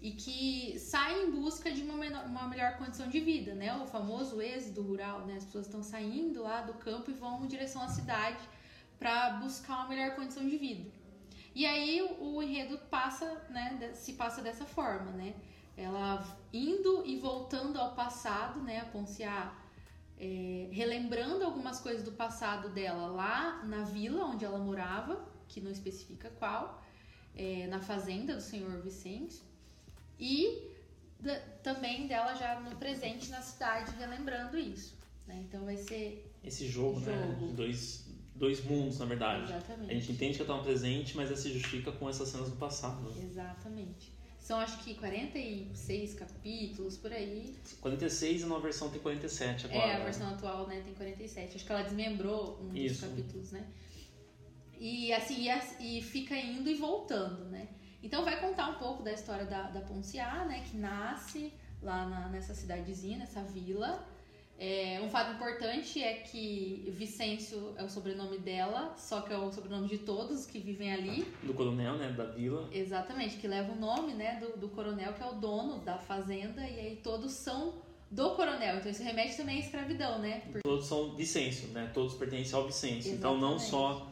e 0.01 0.13
que 0.13 0.79
sai 0.79 1.25
em 1.25 1.31
busca 1.31 1.73
de 1.73 1.83
uma, 1.83 1.95
menor, 1.95 2.25
uma 2.27 2.47
melhor 2.47 2.77
condição 2.79 3.09
de 3.09 3.19
vida, 3.19 3.55
né? 3.55 3.75
O 3.77 3.87
famoso 3.87 4.41
êxodo 4.41 4.83
rural, 4.83 5.27
né? 5.27 5.37
As 5.37 5.45
pessoas 5.45 5.67
estão 5.67 5.83
saindo 5.83 6.43
lá 6.43 6.63
do 6.63 6.75
campo 6.75 7.11
e 7.11 7.15
vão 7.15 7.45
em 7.45 7.49
direção 7.49 7.83
à 7.83 7.89
cidade 7.89 8.39
para 8.99 9.31
buscar 9.39 9.81
uma 9.81 9.89
melhor 9.89 10.15
condição 10.15 10.47
de 10.47 10.57
vida. 10.57 10.89
E 11.55 11.67
aí 11.67 12.01
o, 12.21 12.41
enredo 12.41 12.79
passa, 12.91 13.45
né? 13.51 13.93
Se 13.95 14.13
passa 14.13 14.41
dessa 14.41 14.65
forma, 14.65 15.11
né? 15.11 15.35
Ela 15.77 16.25
indo 16.53 17.05
e 17.05 17.19
voltando 17.19 17.79
ao 17.79 17.95
passado, 17.95 18.61
né? 18.61 18.81
A 18.81 18.85
Ponciá 18.85 19.53
é, 20.17 20.69
relembrando 20.71 21.45
algumas 21.45 21.81
coisas 21.81 22.05
do 22.05 22.13
passado 22.13 22.69
dela 22.69 23.09
lá 23.09 23.65
na 23.65 23.83
vila 23.83 24.25
onde 24.27 24.45
ela 24.45 24.59
morava, 24.59 25.25
que 25.49 25.61
não 25.61 25.71
especifica 25.71 26.31
qual, 26.39 26.83
é, 27.35 27.67
na 27.67 27.81
fazenda 27.81 28.35
do 28.35 28.41
senhor 28.41 28.81
Vicente, 28.83 29.43
e 30.19 30.69
também 31.63 32.07
dela 32.07 32.35
já 32.35 32.61
no 32.61 32.77
presente 32.77 33.31
na 33.31 33.43
cidade, 33.43 33.93
relembrando 33.99 34.57
isso. 34.59 34.97
Né? 35.27 35.45
Então 35.49 35.65
vai 35.65 35.77
ser. 35.77 36.33
Esse 36.43 36.67
jogo, 36.67 37.01
né? 37.01 37.13
jogo. 37.13 37.47
né? 37.47 37.53
Dois, 37.55 38.07
dois 38.35 38.65
mundos, 38.65 38.99
na 38.99 39.05
verdade. 39.05 39.53
Exatamente. 39.53 39.91
A 39.91 39.95
gente 39.95 40.13
entende 40.13 40.37
que 40.37 40.43
ela 40.43 40.55
está 40.55 40.57
no 40.57 40.63
presente, 40.63 41.17
mas 41.17 41.29
ela 41.29 41.37
se 41.37 41.53
justifica 41.53 41.93
com 41.93 42.09
essas 42.09 42.29
cenas 42.29 42.51
do 42.51 42.57
passado. 42.57 43.13
Exatamente. 43.21 44.17
São 44.39 44.59
acho 44.59 44.79
que 44.83 44.95
46 44.95 46.15
capítulos 46.15 46.97
por 46.97 47.13
aí. 47.13 47.55
46 47.83 48.43
e 48.43 48.47
na 48.47 48.59
versão 48.59 48.89
tem 48.89 48.99
47 48.99 49.67
agora. 49.67 49.87
É, 49.87 49.97
a 49.97 50.05
versão 50.05 50.31
atual 50.31 50.67
né, 50.67 50.81
tem 50.81 50.95
47. 50.95 51.57
Acho 51.57 51.67
que 51.67 51.73
ela 51.73 51.83
desmembrou 51.83 52.59
um 52.63 52.75
Isso. 52.75 53.03
dos 53.03 53.11
capítulos, 53.11 53.53
né? 53.53 53.67
E 54.81 55.13
assim, 55.13 55.51
e, 55.81 55.99
e 55.99 56.03
fica 56.03 56.35
indo 56.35 56.71
e 56.71 56.77
voltando, 56.77 57.45
né? 57.47 57.69
Então 58.03 58.25
vai 58.25 58.41
contar 58.41 58.69
um 58.69 58.75
pouco 58.75 59.03
da 59.03 59.13
história 59.13 59.45
da, 59.45 59.63
da 59.63 59.81
Ponciá, 59.81 60.45
né? 60.45 60.63
Que 60.71 60.77
nasce 60.77 61.53
lá 61.83 62.07
na, 62.07 62.29
nessa 62.29 62.55
cidadezinha, 62.55 63.19
nessa 63.19 63.43
vila. 63.43 64.07
É, 64.61 65.01
um 65.05 65.09
fato 65.09 65.33
importante 65.33 66.03
é 66.03 66.15
que 66.15 66.93
Vicêncio 66.97 67.75
é 67.77 67.85
o 67.85 67.89
sobrenome 67.89 68.39
dela, 68.39 68.93
só 68.97 69.21
que 69.21 69.33
é 69.33 69.39
o 69.39 69.53
sobrenome 69.53 69.87
de 69.87 69.99
todos 69.99 70.47
que 70.47 70.59
vivem 70.59 70.93
ali. 70.93 71.23
Do 71.45 71.55
coronel, 71.55 71.97
né? 71.97 72.11
Da 72.11 72.25
vila. 72.25 72.69
Exatamente, 72.73 73.37
que 73.37 73.47
leva 73.47 73.73
o 73.73 73.77
nome, 73.77 74.15
né? 74.15 74.41
Do, 74.41 74.59
do 74.59 74.69
coronel, 74.69 75.13
que 75.13 75.23
é 75.23 75.27
o 75.27 75.35
dono 75.35 75.79
da 75.79 75.97
fazenda, 75.97 76.61
e 76.63 76.81
aí 76.81 76.97
todos 76.97 77.33
são 77.33 77.75
do 78.11 78.31
coronel. 78.31 78.79
Então 78.79 78.91
isso 78.91 79.03
remete 79.03 79.37
também 79.37 79.59
à 79.59 79.61
escravidão, 79.61 80.19
né? 80.19 80.41
Porque... 80.41 80.63
Todos 80.65 80.87
são 80.87 81.15
Vicêncio, 81.15 81.69
né? 81.69 81.91
Todos 81.95 82.15
pertencem 82.15 82.59
ao 82.59 82.67
Vicêncio. 82.67 83.13
Exatamente. 83.13 83.17
Então 83.17 83.39
não 83.39 83.61
só. 83.61 84.08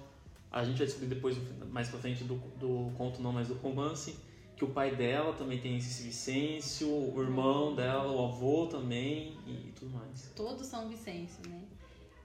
A 0.57 0.65
gente 0.65 0.79
vai 0.79 0.87
descobrir 0.87 1.15
depois, 1.15 1.37
mais 1.71 1.89
pra 1.89 1.99
frente 1.99 2.25
do, 2.25 2.37
do 2.57 2.91
conto, 2.97 3.21
não, 3.21 3.31
mas 3.31 3.49
do 3.49 3.55
romance 3.55 4.17
que 4.57 4.65
o 4.65 4.69
pai 4.69 4.97
dela 4.97 5.35
também 5.35 5.61
tem 5.61 5.77
esse 5.77 6.03
Vicêncio, 6.03 6.89
o 6.89 7.23
irmão 7.23 7.75
dela, 7.75 8.11
o 8.11 8.25
avô 8.25 8.67
também 8.67 9.37
e 9.47 9.71
tudo 9.79 9.91
mais. 9.91 10.33
Todos 10.35 10.67
são 10.67 10.89
Vicêncio, 10.89 11.47
né? 11.47 11.61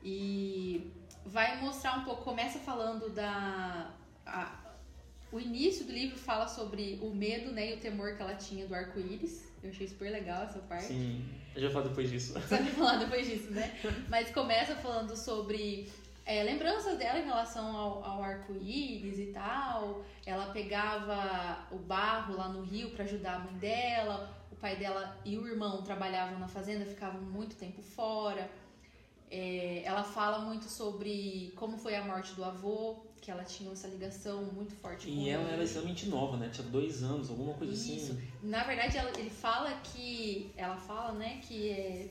E 0.02 0.90
vai 1.26 1.60
mostrar 1.62 2.00
um 2.00 2.06
pouco, 2.06 2.24
começa 2.24 2.58
falando 2.60 3.10
da. 3.10 3.94
A, 4.26 4.58
o 5.30 5.38
início 5.40 5.86
do 5.86 5.92
livro 5.92 6.18
fala 6.18 6.48
sobre 6.48 7.00
o 7.02 7.14
medo 7.14 7.52
né, 7.52 7.72
e 7.72 7.74
o 7.74 7.80
temor 7.80 8.16
que 8.16 8.22
ela 8.22 8.36
tinha 8.36 8.66
do 8.66 8.74
arco-íris. 8.74 9.52
Eu 9.62 9.70
achei 9.70 9.88
super 9.88 10.10
legal 10.10 10.44
essa 10.44 10.60
parte. 10.60 10.86
Sim, 10.86 11.26
eu 11.54 11.62
já 11.64 11.70
falo 11.70 11.90
depois 11.90 12.10
disso. 12.10 12.34
Você 12.34 12.58
vai 12.58 12.72
falar 12.72 12.96
depois 12.98 13.28
disso, 13.28 13.52
né? 13.52 13.78
Mas 14.10 14.32
começa 14.32 14.74
falando 14.76 15.18
sobre 15.18 15.90
é, 16.26 16.44
lembranças 16.44 16.98
dela 16.98 17.20
em 17.20 17.26
relação 17.26 17.76
ao, 17.76 18.04
ao 18.04 18.24
arco-íris 18.24 19.20
e 19.20 19.28
tal. 19.28 20.04
Ela 20.26 20.48
pegava 20.54 21.68
o 21.72 21.78
barro 21.78 22.36
lá 22.36 22.48
no 22.50 22.62
rio 22.64 22.92
para 22.92 23.04
ajudar 23.06 23.36
a 23.36 23.40
mãe 23.40 23.54
dela. 23.58 24.38
O 24.52 24.56
pai 24.56 24.76
dela 24.76 25.20
e 25.26 25.38
o 25.38 25.48
irmão 25.48 25.82
trabalhavam 25.82 26.38
na 26.40 26.48
fazenda, 26.48 26.86
ficavam 26.86 27.22
muito 27.22 27.56
tempo 27.56 27.82
fora. 27.82 28.50
É, 29.30 29.82
ela 29.86 30.04
fala 30.04 30.40
muito 30.40 30.66
sobre 30.66 31.54
como 31.56 31.78
foi 31.78 31.96
a 31.96 32.04
morte 32.04 32.34
do 32.34 32.44
avô, 32.44 32.98
que 33.22 33.32
ela 33.32 33.44
tinha 33.44 33.72
essa 33.72 33.88
ligação 33.88 34.44
muito 34.44 34.76
forte 34.76 35.10
E 35.10 35.16
com 35.16 35.28
ela 35.30 35.44
ele. 35.46 35.54
era 35.54 35.64
extremamente 35.64 36.08
nova, 36.10 36.36
né? 36.38 36.50
Tinha 36.52 36.68
dois 36.68 37.02
anos, 37.02 37.30
alguma 37.30 37.54
coisa 37.54 37.74
Isso. 37.74 38.12
assim. 38.14 38.28
Na 38.44 38.64
verdade, 38.64 38.98
ela- 38.98 39.12
ele 39.18 39.30
fala 39.30 39.72
que. 39.84 40.52
Ela 40.58 40.76
fala, 40.76 41.14
né, 41.14 41.40
que 41.44 41.70
é- 41.70 42.10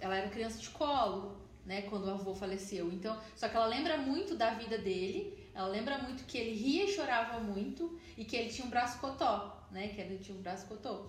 ela 0.00 0.16
era 0.16 0.28
criança 0.28 0.58
de 0.58 0.68
colo, 0.70 1.36
né, 1.66 1.82
quando 1.82 2.06
o 2.06 2.10
avô 2.10 2.34
faleceu. 2.34 2.90
Então, 2.92 3.20
só 3.34 3.48
que 3.48 3.56
ela 3.56 3.66
lembra 3.66 3.98
muito 3.98 4.34
da 4.34 4.50
vida 4.50 4.78
dele, 4.78 5.36
ela 5.54 5.68
lembra 5.68 5.98
muito 5.98 6.24
que 6.24 6.38
ele 6.38 6.56
ria 6.56 6.84
e 6.84 6.92
chorava 6.92 7.40
muito 7.40 7.98
e 8.16 8.24
que 8.24 8.36
ele 8.36 8.48
tinha 8.48 8.66
um 8.66 8.70
braço 8.70 8.98
cotó, 9.00 9.66
né, 9.70 9.88
que 9.88 10.00
ele 10.00 10.18
tinha 10.18 10.38
um 10.38 10.40
braço 10.40 10.66
cotó. 10.66 11.06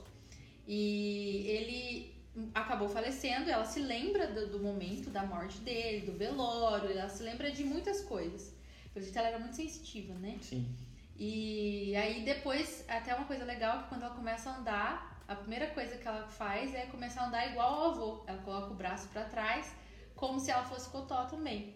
E 0.68 1.46
ele 1.48 2.18
acabou 2.54 2.90
falecendo, 2.90 3.50
ela 3.50 3.66
se 3.66 3.80
lembra 3.80 4.28
do, 4.28 4.48
do 4.48 4.60
momento 4.60 5.10
da 5.10 5.24
morte 5.24 5.60
dele, 5.60 6.06
do 6.06 6.18
velório, 6.18 6.92
ela 6.92 7.10
se 7.10 7.24
lembra 7.24 7.52
de 7.52 7.64
muitas 7.64 8.02
coisas. 8.02 8.54
Jeito, 8.96 9.18
ela 9.18 9.28
era 9.28 9.40
muito 9.40 9.56
sensitiva, 9.56 10.14
né? 10.16 10.38
Sim. 10.42 10.68
E 11.16 11.96
aí 11.96 12.24
depois, 12.24 12.84
até 12.88 13.14
uma 13.16 13.26
coisa 13.26 13.46
legal 13.46 13.84
que 13.84 13.90
quando 13.90 14.04
ela 14.04 14.16
começa 14.16 14.50
a 14.50 14.58
andar, 14.58 15.24
a 15.28 15.36
primeira 15.36 15.68
coisa 15.68 15.98
que 15.98 16.08
ela 16.08 16.28
faz 16.28 16.74
é 16.74 16.86
começar 16.86 17.22
a 17.22 17.28
andar 17.28 17.52
igual 17.52 17.74
ao 17.74 17.92
avô. 17.92 18.24
Ela 18.28 18.42
coloca 18.42 18.72
o 18.72 18.76
braço 18.76 19.08
pra 19.10 19.26
trás, 19.26 19.72
como 20.17 20.39
se 20.39 20.51
ela 20.51 20.65
fosse 20.65 20.89
cotó 20.89 21.24
também. 21.25 21.74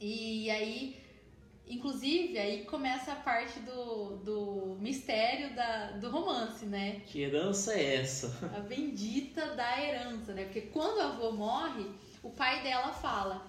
E 0.00 0.50
aí, 0.50 1.00
inclusive, 1.68 2.36
aí 2.36 2.64
começa 2.64 3.12
a 3.12 3.16
parte 3.16 3.60
do, 3.60 4.16
do 4.16 4.76
mistério 4.80 5.54
da, 5.54 5.92
do 5.92 6.10
romance, 6.10 6.66
né? 6.66 7.02
Que 7.06 7.20
herança 7.20 7.74
é 7.74 7.96
essa? 7.96 8.36
A 8.56 8.60
bendita 8.60 9.54
da 9.54 9.80
herança, 9.80 10.32
né? 10.32 10.44
Porque 10.44 10.62
quando 10.62 10.98
o 10.98 11.02
avô 11.02 11.30
morre, 11.32 11.86
o 12.22 12.30
pai 12.30 12.62
dela 12.62 12.92
fala, 12.92 13.46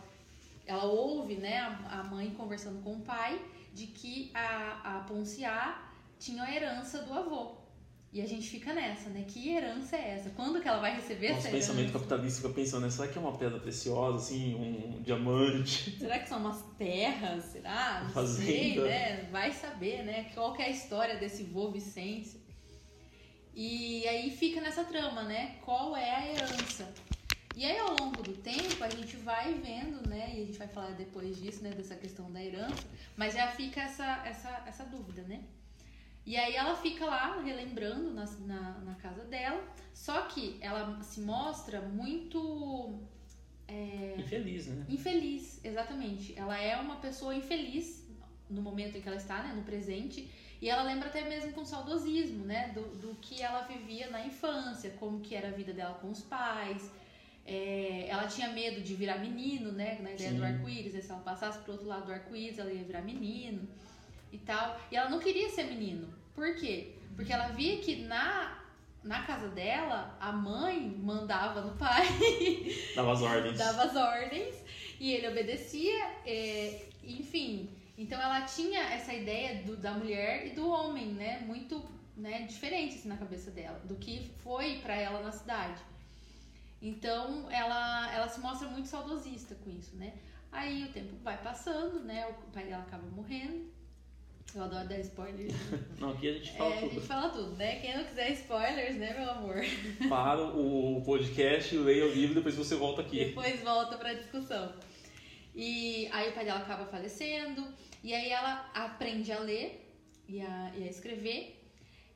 ela 0.67 0.83
ouve, 0.83 1.35
né, 1.35 1.59
a 1.59 2.01
a 2.01 2.03
mãe 2.03 2.29
conversando 2.31 2.83
com 2.83 2.95
o 2.95 3.01
pai, 3.01 3.41
de 3.73 3.87
que 3.87 4.31
a, 4.33 4.97
a 4.97 4.99
Ponciá 5.01 5.91
tinha 6.19 6.43
a 6.43 6.53
herança 6.53 6.99
do 7.03 7.13
avô. 7.13 7.64
E 8.15 8.22
a 8.22 8.25
gente 8.25 8.50
fica 8.50 8.74
nessa, 8.74 9.10
né? 9.10 9.25
Que 9.27 9.50
herança 9.50 9.98
é 9.98 10.12
essa? 10.12 10.29
Quando 10.29 10.62
que 10.62 10.67
ela 10.69 10.79
vai 10.79 10.95
receber 10.95 11.31
Nosso 11.34 11.48
essa 11.48 11.50
pensamento 11.50 11.89
herança? 11.89 12.00
capitalista 12.00 12.41
fica 12.43 12.53
pensando, 12.53 12.84
né? 12.84 12.89
Será 12.89 13.10
que 13.10 13.17
é 13.17 13.22
uma 13.22 13.38
pedra 13.38 13.60
preciosa, 13.60 14.19
assim, 14.19 14.55
um 14.55 15.01
diamante? 15.01 15.91
Será 16.00 16.19
que 16.19 16.29
são 16.29 16.38
umas 16.39 16.63
terras? 16.77 17.43
Será? 17.43 18.03
Não 18.05 18.12
Fazenda. 18.12 18.45
sei, 18.45 18.79
né? 18.79 19.24
Vai 19.29 19.51
saber, 19.51 20.05
né? 20.05 20.31
Qual 20.34 20.53
que 20.53 20.62
é 20.62 20.67
a 20.67 20.69
história 20.69 21.17
desse 21.17 21.43
vô 21.43 21.69
Vicêncio. 21.72 22.39
E 23.53 24.07
aí 24.07 24.31
fica 24.31 24.62
nessa 24.62 24.86
trama, 24.86 25.24
né? 25.24 25.57
Qual 25.65 25.93
é 25.93 26.15
a 26.15 26.25
herança? 26.25 26.93
E 27.53 27.65
aí 27.65 27.77
ao 27.79 27.98
longo 28.00 28.24
do 28.24 28.31
tempo 28.38 28.81
a 28.81 28.89
gente 28.89 29.17
vai 29.17 29.55
vendo, 29.55 30.07
né? 30.07 30.36
E 30.36 30.41
a 30.41 30.45
gente 30.45 30.57
vai 30.57 30.69
falar 30.69 30.91
depois 30.91 31.36
disso, 31.36 31.62
né? 31.62 31.72
Dessa 31.72 31.95
questão 31.98 32.31
da 32.31 32.41
herança. 32.41 32.86
Mas 33.17 33.34
já 33.34 33.48
fica 33.51 33.81
essa, 33.81 34.25
essa, 34.25 34.63
essa 34.65 34.86
dúvida, 34.86 35.22
né? 35.24 35.43
E 36.25 36.38
aí 36.38 36.55
ela 36.55 36.75
fica 36.75 37.05
lá 37.05 37.39
relembrando 37.41 38.12
na, 38.12 38.25
na, 38.25 38.79
na 38.79 38.96
casa 38.96 39.24
dela. 39.25 39.63
Só 39.94 40.24
que 40.24 40.58
ela 40.60 41.01
se 41.03 41.22
mostra 41.22 41.82
muito 41.82 43.00
é, 43.67 44.15
Infeliz, 44.17 44.67
né? 44.67 44.86
Infeliz, 44.89 45.63
exatamente. 45.63 46.38
Ela 46.38 46.58
é 46.58 46.75
uma 46.77 46.98
pessoa 46.98 47.36
infeliz 47.36 48.05
no 48.50 48.62
momento 48.62 48.98
em 48.98 49.01
que 49.01 49.08
ela 49.08 49.17
está, 49.17 49.41
né, 49.41 49.53
no 49.55 49.63
presente, 49.63 50.29
e 50.62 50.70
ela 50.70 50.84
lembra 50.84 51.08
até 51.08 51.27
mesmo 51.27 51.51
com 51.53 51.65
saudosismo, 51.65 52.46
né, 52.46 52.70
do, 52.70 52.82
do 53.00 53.15
que 53.15 53.41
ela 53.41 53.62
vivia 53.63 54.10
na 54.10 54.26
infância, 54.26 54.91
como 54.99 55.19
que 55.19 55.36
era 55.36 55.47
a 55.47 55.52
vida 55.52 55.73
dela 55.73 55.95
com 55.95 56.12
os 56.12 56.21
pais. 56.21 56.91
É, 57.43 58.08
ela 58.08 58.28
tinha 58.28 58.49
medo 58.49 58.82
de 58.82 58.95
virar 58.95 59.17
menino, 59.19 59.71
né, 59.71 59.99
na 59.99 60.12
ideia 60.12 60.32
Sim. 60.32 60.38
do 60.38 60.43
arco-íris, 60.43 60.93
né, 60.93 61.02
se 61.02 61.12
ela 61.12 61.21
passasse 61.21 61.60
pro 61.60 61.73
outro 61.73 61.88
lado 61.88 62.06
do 62.06 62.12
arco-íris, 62.12 62.60
ela 62.60 62.71
ia 62.71 62.84
virar 62.84 63.02
menino 63.02 63.67
e 64.32 64.38
tal. 64.38 64.80
E 64.91 64.95
ela 64.95 65.10
não 65.10 65.19
queria 65.19 65.49
ser 65.49 65.63
menino. 65.63 66.08
Por 66.36 66.54
quê? 66.56 66.93
Porque 67.15 67.32
ela 67.34 67.48
via 67.50 67.78
que 67.80 68.04
na 68.04 68.62
na 69.04 69.21
casa 69.24 69.48
dela, 69.50 70.17
a 70.19 70.32
mãe 70.32 70.80
mandava 70.98 71.62
no 71.62 71.78
pai 71.78 72.08
Dava 72.95 73.12
as 73.13 73.21
ordens. 73.21 73.58
dava 73.58 73.84
as 73.84 73.95
ordens 73.95 74.56
e 75.00 75.12
ele 75.13 75.28
obedecia, 75.28 76.06
é, 76.26 76.88
enfim. 77.04 77.69
Então 77.95 78.19
ela 78.19 78.41
tinha 78.41 78.82
essa 78.82 79.13
ideia 79.13 79.62
do- 79.63 79.78
da 79.78 79.91
mulher 79.91 80.48
e 80.48 80.56
do 80.56 80.67
homem, 80.67 81.08
né? 81.13 81.39
Muito 81.45 81.86
né, 82.17 82.41
diferente 82.48 82.95
assim, 82.95 83.08
na 83.08 83.17
cabeça 83.17 83.52
dela, 83.52 83.78
do 83.86 83.95
que 83.95 84.32
foi 84.43 84.80
pra 84.80 84.95
ela 84.95 85.21
na 85.21 85.32
cidade. 85.32 85.80
Então 86.82 87.50
ela, 87.52 88.12
ela 88.13 88.28
se 88.28 88.39
mostra 88.39 88.67
muito 88.69 88.88
saudosista 88.88 89.54
com 89.56 89.69
isso, 89.69 89.95
né? 89.98 90.13
Aí 90.52 90.84
o 90.86 90.91
tempo 90.91 91.15
vai 91.24 91.38
passando, 91.41 92.00
né? 92.04 92.26
O 92.28 92.34
pai 92.52 92.65
dela 92.65 92.84
acaba 92.84 93.06
morrendo. 93.10 93.71
Eu 94.53 94.63
adoro 94.63 94.88
dar 94.88 94.99
spoilers. 94.99 95.53
Não, 95.99 96.12
aqui 96.12 96.29
a 96.29 96.34
gente 96.34 96.51
fala 96.53 96.73
É, 96.73 96.77
a 96.77 96.81
tudo. 96.81 96.93
gente 96.93 97.08
fala 97.08 97.29
tudo, 97.29 97.51
né? 97.58 97.75
Quem 97.81 97.97
não 97.97 98.03
quiser 98.05 98.31
spoilers, 98.31 98.95
né, 98.95 99.13
meu 99.19 99.29
amor? 99.29 99.55
Para 100.08 100.41
o 100.43 101.01
podcast, 101.05 101.75
leia 101.77 102.05
o 102.05 102.13
livro, 102.13 102.36
depois 102.36 102.55
você 102.55 102.75
volta 102.75 103.01
aqui. 103.01 103.25
Depois 103.25 103.62
volta 103.62 103.97
pra 103.97 104.13
discussão. 104.13 104.73
E 105.53 106.08
aí 106.12 106.29
o 106.29 106.34
pai 106.34 106.45
dela 106.45 106.60
acaba 106.60 106.86
falecendo, 106.86 107.67
e 108.03 108.13
aí 108.13 108.29
ela 108.29 108.69
aprende 108.73 109.31
a 109.31 109.39
ler 109.39 109.81
e 110.27 110.39
a, 110.41 110.71
e 110.75 110.84
a 110.84 110.88
escrever, 110.89 111.62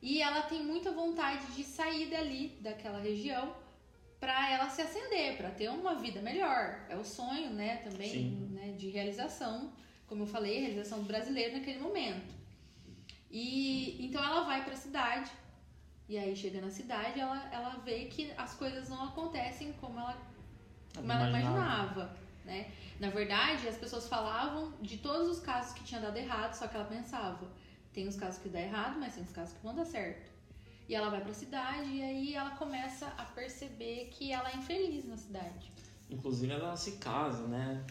e 0.02 0.20
ela 0.22 0.42
tem 0.42 0.62
muita 0.62 0.92
vontade 0.92 1.44
de 1.54 1.62
sair 1.64 2.06
dali, 2.10 2.58
daquela 2.60 3.00
região, 3.00 3.54
pra 4.18 4.50
ela 4.50 4.68
se 4.68 4.80
acender, 4.82 5.36
pra 5.36 5.50
ter 5.50 5.68
uma 5.70 5.94
vida 5.94 6.20
melhor. 6.22 6.86
É 6.88 6.96
o 6.96 7.04
sonho, 7.04 7.50
né, 7.50 7.76
também, 7.78 8.10
Sim. 8.10 8.48
né, 8.52 8.74
de 8.78 8.88
realização, 8.90 9.72
como 10.10 10.24
eu 10.24 10.26
falei, 10.26 10.58
realização 10.58 10.98
do 10.98 11.04
brasileiro 11.04 11.56
naquele 11.56 11.78
momento. 11.78 12.34
E 13.30 14.04
então 14.04 14.22
ela 14.22 14.42
vai 14.42 14.64
pra 14.64 14.74
cidade, 14.74 15.30
e 16.08 16.18
aí 16.18 16.34
chega 16.34 16.60
na 16.60 16.68
cidade, 16.68 17.20
ela, 17.20 17.48
ela 17.52 17.76
vê 17.84 18.06
que 18.06 18.32
as 18.36 18.54
coisas 18.54 18.88
não 18.88 19.04
acontecem 19.04 19.72
como 19.74 20.00
ela 20.00 20.20
como 20.96 21.12
ela 21.12 21.28
imaginava, 21.28 22.12
né? 22.44 22.72
Na 22.98 23.08
verdade, 23.08 23.68
as 23.68 23.76
pessoas 23.76 24.08
falavam 24.08 24.72
de 24.82 24.98
todos 24.98 25.28
os 25.28 25.38
casos 25.38 25.72
que 25.74 25.84
tinha 25.84 26.00
dado 26.00 26.16
errado, 26.16 26.54
só 26.54 26.66
que 26.66 26.74
ela 26.74 26.86
pensava, 26.86 27.48
tem 27.92 28.08
os 28.08 28.16
casos 28.16 28.42
que 28.42 28.48
dá 28.48 28.60
errado, 28.60 28.98
mas 28.98 29.14
tem 29.14 29.22
os 29.22 29.30
casos 29.30 29.54
que 29.54 29.62
vão 29.62 29.76
dar 29.76 29.84
certo. 29.84 30.28
E 30.88 30.94
ela 30.96 31.08
vai 31.08 31.20
pra 31.20 31.32
cidade 31.32 31.88
e 31.88 32.02
aí 32.02 32.34
ela 32.34 32.50
começa 32.56 33.06
a 33.16 33.24
perceber 33.26 34.08
que 34.10 34.32
ela 34.32 34.50
é 34.50 34.56
infeliz 34.56 35.04
na 35.04 35.16
cidade. 35.16 35.70
Inclusive 36.10 36.52
ela 36.52 36.76
se 36.76 36.96
casa, 36.96 37.46
né? 37.46 37.86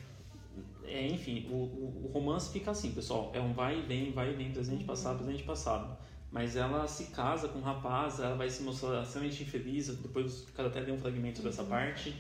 É, 0.84 1.08
enfim, 1.08 1.48
o, 1.50 1.56
o, 1.56 2.06
o 2.06 2.12
romance 2.12 2.52
fica 2.52 2.72
assim, 2.72 2.92
pessoal. 2.92 3.32
É 3.34 3.40
um 3.40 3.54
vai 3.54 3.80
e 3.80 3.82
vem, 3.82 4.12
vai 4.12 4.32
e 4.32 4.34
vem, 4.34 4.52
presente, 4.52 4.84
passado, 4.84 5.24
presente, 5.24 5.44
passado. 5.44 5.98
Mas 6.32 6.56
ela 6.56 6.88
se 6.88 7.06
casa 7.06 7.48
com 7.48 7.60
um 7.60 7.62
rapaz, 7.62 8.20
ela 8.20 8.36
vai 8.36 8.50
se 8.50 8.62
mostrar 8.64 9.02
extremamente 9.02 9.44
infeliz. 9.44 9.88
Depois 9.88 10.44
o 10.44 10.54
cara 10.54 10.70
até 10.70 10.84
deu 10.84 10.96
um 10.96 11.00
fragmento 11.00 11.38
sobre 11.38 11.52
essa 11.52 11.64
parte. 11.64 12.16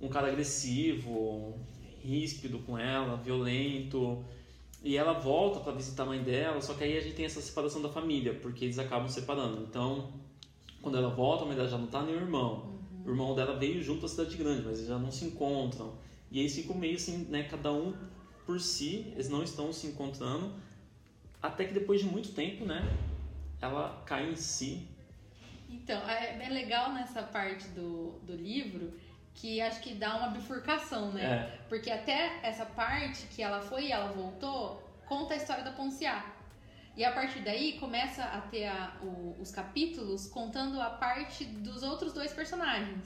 Um 0.00 0.08
cara 0.08 0.28
agressivo, 0.28 1.58
ríspido 2.02 2.58
com 2.60 2.78
ela, 2.78 3.16
violento. 3.16 4.24
E 4.84 4.96
ela 4.96 5.12
volta 5.12 5.60
para 5.60 5.72
visitar 5.72 6.02
a 6.02 6.06
mãe 6.06 6.22
dela, 6.22 6.60
só 6.60 6.74
que 6.74 6.82
aí 6.82 6.96
a 6.96 7.00
gente 7.00 7.14
tem 7.14 7.24
essa 7.24 7.40
separação 7.40 7.80
da 7.80 7.88
família, 7.88 8.34
porque 8.34 8.64
eles 8.64 8.78
acabam 8.78 9.08
separando. 9.08 9.62
Então, 9.62 10.12
quando 10.82 10.98
ela 10.98 11.08
volta, 11.08 11.44
a 11.44 11.46
mãe 11.46 11.56
dela 11.56 11.68
já 11.68 11.78
não 11.78 11.86
tá 11.86 12.02
nem 12.02 12.16
o 12.16 12.18
irmão. 12.18 12.80
O 13.04 13.10
irmão 13.10 13.34
dela 13.34 13.56
veio 13.56 13.80
junto 13.80 14.06
à 14.06 14.08
cidade 14.08 14.36
grande, 14.36 14.62
mas 14.62 14.78
eles 14.78 14.88
já 14.88 14.98
não 14.98 15.10
se 15.10 15.24
encontram. 15.24 15.94
E 16.32 16.40
eles 16.40 16.54
ficam 16.54 16.74
meio 16.74 16.96
assim, 16.96 17.26
né, 17.28 17.42
cada 17.44 17.70
um 17.70 17.94
por 18.46 18.58
si, 18.58 19.12
eles 19.12 19.28
não 19.28 19.42
estão 19.42 19.70
se 19.72 19.86
encontrando. 19.86 20.52
Até 21.42 21.66
que 21.66 21.74
depois 21.74 22.00
de 22.00 22.06
muito 22.06 22.30
tempo, 22.32 22.64
né, 22.64 22.82
ela 23.60 24.02
cai 24.06 24.30
em 24.30 24.36
si. 24.36 24.88
Então, 25.68 26.08
é 26.08 26.32
bem 26.38 26.48
legal 26.50 26.92
nessa 26.92 27.22
parte 27.22 27.68
do, 27.68 28.18
do 28.22 28.34
livro 28.34 28.98
que 29.34 29.60
acho 29.60 29.80
que 29.80 29.94
dá 29.94 30.16
uma 30.16 30.28
bifurcação, 30.28 31.12
né? 31.12 31.24
É, 31.24 31.58
Porque 31.68 31.90
até 31.90 32.38
essa 32.42 32.64
parte 32.66 33.26
que 33.26 33.42
ela 33.42 33.60
foi 33.60 33.86
e 33.86 33.92
ela 33.92 34.12
voltou, 34.12 34.82
conta 35.06 35.34
a 35.34 35.36
história 35.36 35.64
da 35.64 35.72
Ponciá. 35.72 36.34
E 36.96 37.04
a 37.04 37.12
partir 37.12 37.40
daí 37.40 37.78
começa 37.78 38.22
a 38.24 38.40
ter 38.42 38.66
a- 38.66 38.98
o- 39.02 39.36
os 39.40 39.50
capítulos 39.50 40.26
contando 40.26 40.78
a 40.80 40.90
parte 40.90 41.44
dos 41.46 41.82
outros 41.82 42.12
dois 42.12 42.32
personagens, 42.32 43.04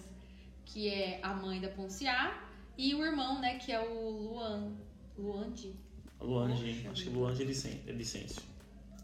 que 0.65 0.89
é 0.89 1.21
a 1.23 1.33
mãe 1.33 1.61
da 1.61 1.69
Ponciá 1.69 2.43
e 2.77 2.95
o 2.95 3.05
irmão, 3.05 3.41
né, 3.41 3.59
que 3.59 3.73
é 3.73 3.81
o 3.81 4.11
Luan, 4.11 4.73
Luandi. 5.19 5.75
Luange, 6.21 6.75
Poxa 6.75 6.91
acho 6.91 7.03
que. 7.05 7.11
Luange 7.11 7.43
é 7.43 7.91
é 7.91 7.93
Vicêncio. 7.93 8.43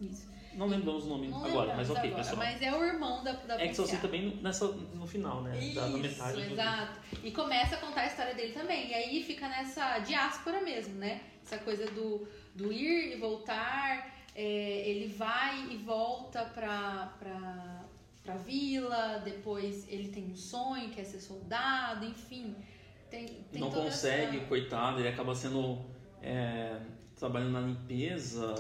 Isso. 0.01 0.33
Não 0.55 0.67
lembramos 0.67 1.05
o 1.05 1.09
nome 1.09 1.29
Não 1.29 1.45
agora, 1.45 1.75
mas 1.75 1.89
ok, 1.89 2.03
agora, 2.03 2.17
pessoal. 2.17 2.37
Mas 2.37 2.61
é 2.61 2.73
o 2.77 2.85
irmão 2.85 3.25
da, 3.25 3.33
da 3.33 3.61
É 3.63 3.69
que 3.69 3.75
só 3.75 3.87
cita 3.87 4.07
bem 4.07 4.37
nessa, 4.43 4.67
no 4.69 5.07
final, 5.07 5.43
né? 5.43 5.51
da, 5.75 5.89
na 5.89 5.99
Isso, 5.99 5.99
metade 5.99 6.33
do 6.45 6.53
exato. 6.53 7.01
E 7.23 7.31
começa 7.31 7.77
a 7.77 7.79
contar 7.79 8.03
a 8.03 8.07
história 8.07 8.35
dele 8.35 8.53
também. 8.53 8.91
E 8.91 8.95
aí 8.95 9.23
fica 9.23 9.49
nessa 9.49 10.01
diáspora 10.01 10.61
mesmo, 10.61 10.95
né? 10.97 11.23
Essa 11.43 11.59
coisa 11.59 11.87
do, 11.93 12.29
do 12.55 12.71
ir 12.73 13.15
e 13.15 13.17
voltar. 13.17 14.13
é, 14.35 14.89
ele 14.89 15.09
vai 15.09 15.71
e 15.71 15.77
volta 15.79 16.45
pra, 16.45 17.15
pra, 17.19 17.85
pra 18.23 18.37
vila, 18.37 19.23
depois 19.25 19.87
ele 19.89 20.09
tem 20.09 20.25
um 20.25 20.37
sonho, 20.37 20.91
quer 20.91 21.05
ser 21.05 21.21
soldado, 21.21 22.05
enfim. 22.05 22.55
Tem, 23.13 23.27
tem 23.27 23.61
não 23.61 23.71
consegue, 23.71 24.39
essa- 24.39 24.47
coitado, 24.47 24.99
ele 25.01 25.09
acaba 25.09 25.35
sendo. 25.35 25.79
é, 26.23 26.79
trabalhando 27.17 27.53
na 27.53 27.61
limpeza 27.61 28.53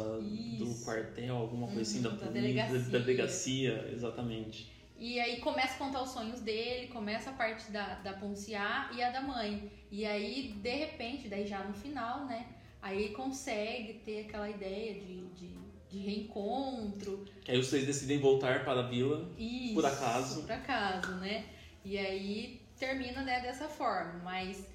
do 0.58 0.64
Isso. 0.64 0.84
quartel, 0.84 1.36
alguma 1.36 1.66
coisa 1.66 1.82
assim, 1.82 2.00
da, 2.02 2.10
Uhum, 2.10 2.16
da 2.16 2.26
polícia, 2.26 2.42
delegacia. 2.42 2.78
da 2.90 2.98
delegacia, 2.98 3.90
exatamente. 3.92 4.72
E 4.98 5.18
aí 5.18 5.40
começa 5.40 5.74
a 5.74 5.78
contar 5.78 6.02
os 6.02 6.10
sonhos 6.10 6.40
dele, 6.40 6.86
começa 6.88 7.30
a 7.30 7.32
parte 7.32 7.72
da, 7.72 7.94
da 7.96 8.12
Ponciá 8.12 8.88
e 8.94 9.02
a 9.02 9.10
da 9.10 9.20
mãe. 9.20 9.70
E 9.90 10.04
aí, 10.04 10.54
de 10.62 10.70
repente, 10.76 11.28
daí 11.28 11.44
já 11.46 11.64
no 11.64 11.74
final, 11.74 12.26
né? 12.26 12.46
Aí 12.80 13.08
consegue 13.10 13.94
ter 14.04 14.26
aquela 14.26 14.48
ideia 14.48 14.94
de, 14.94 15.24
de, 15.34 15.48
de 15.90 15.98
reencontro. 15.98 17.24
Que 17.44 17.50
aí 17.52 17.58
os 17.58 17.68
três 17.68 17.84
decidem 17.86 18.18
voltar 18.18 18.64
para 18.64 18.80
a 18.80 18.82
vila. 18.88 19.28
Isso, 19.38 19.74
Por 19.74 19.84
acaso. 19.86 20.42
Por 20.42 20.52
acaso, 20.52 21.12
né? 21.16 21.46
E 21.84 21.98
aí 21.98 22.62
termina 22.83 23.23
né, 23.23 23.40
dessa 23.40 23.68
forma. 23.68 24.21
Mas 24.25 24.66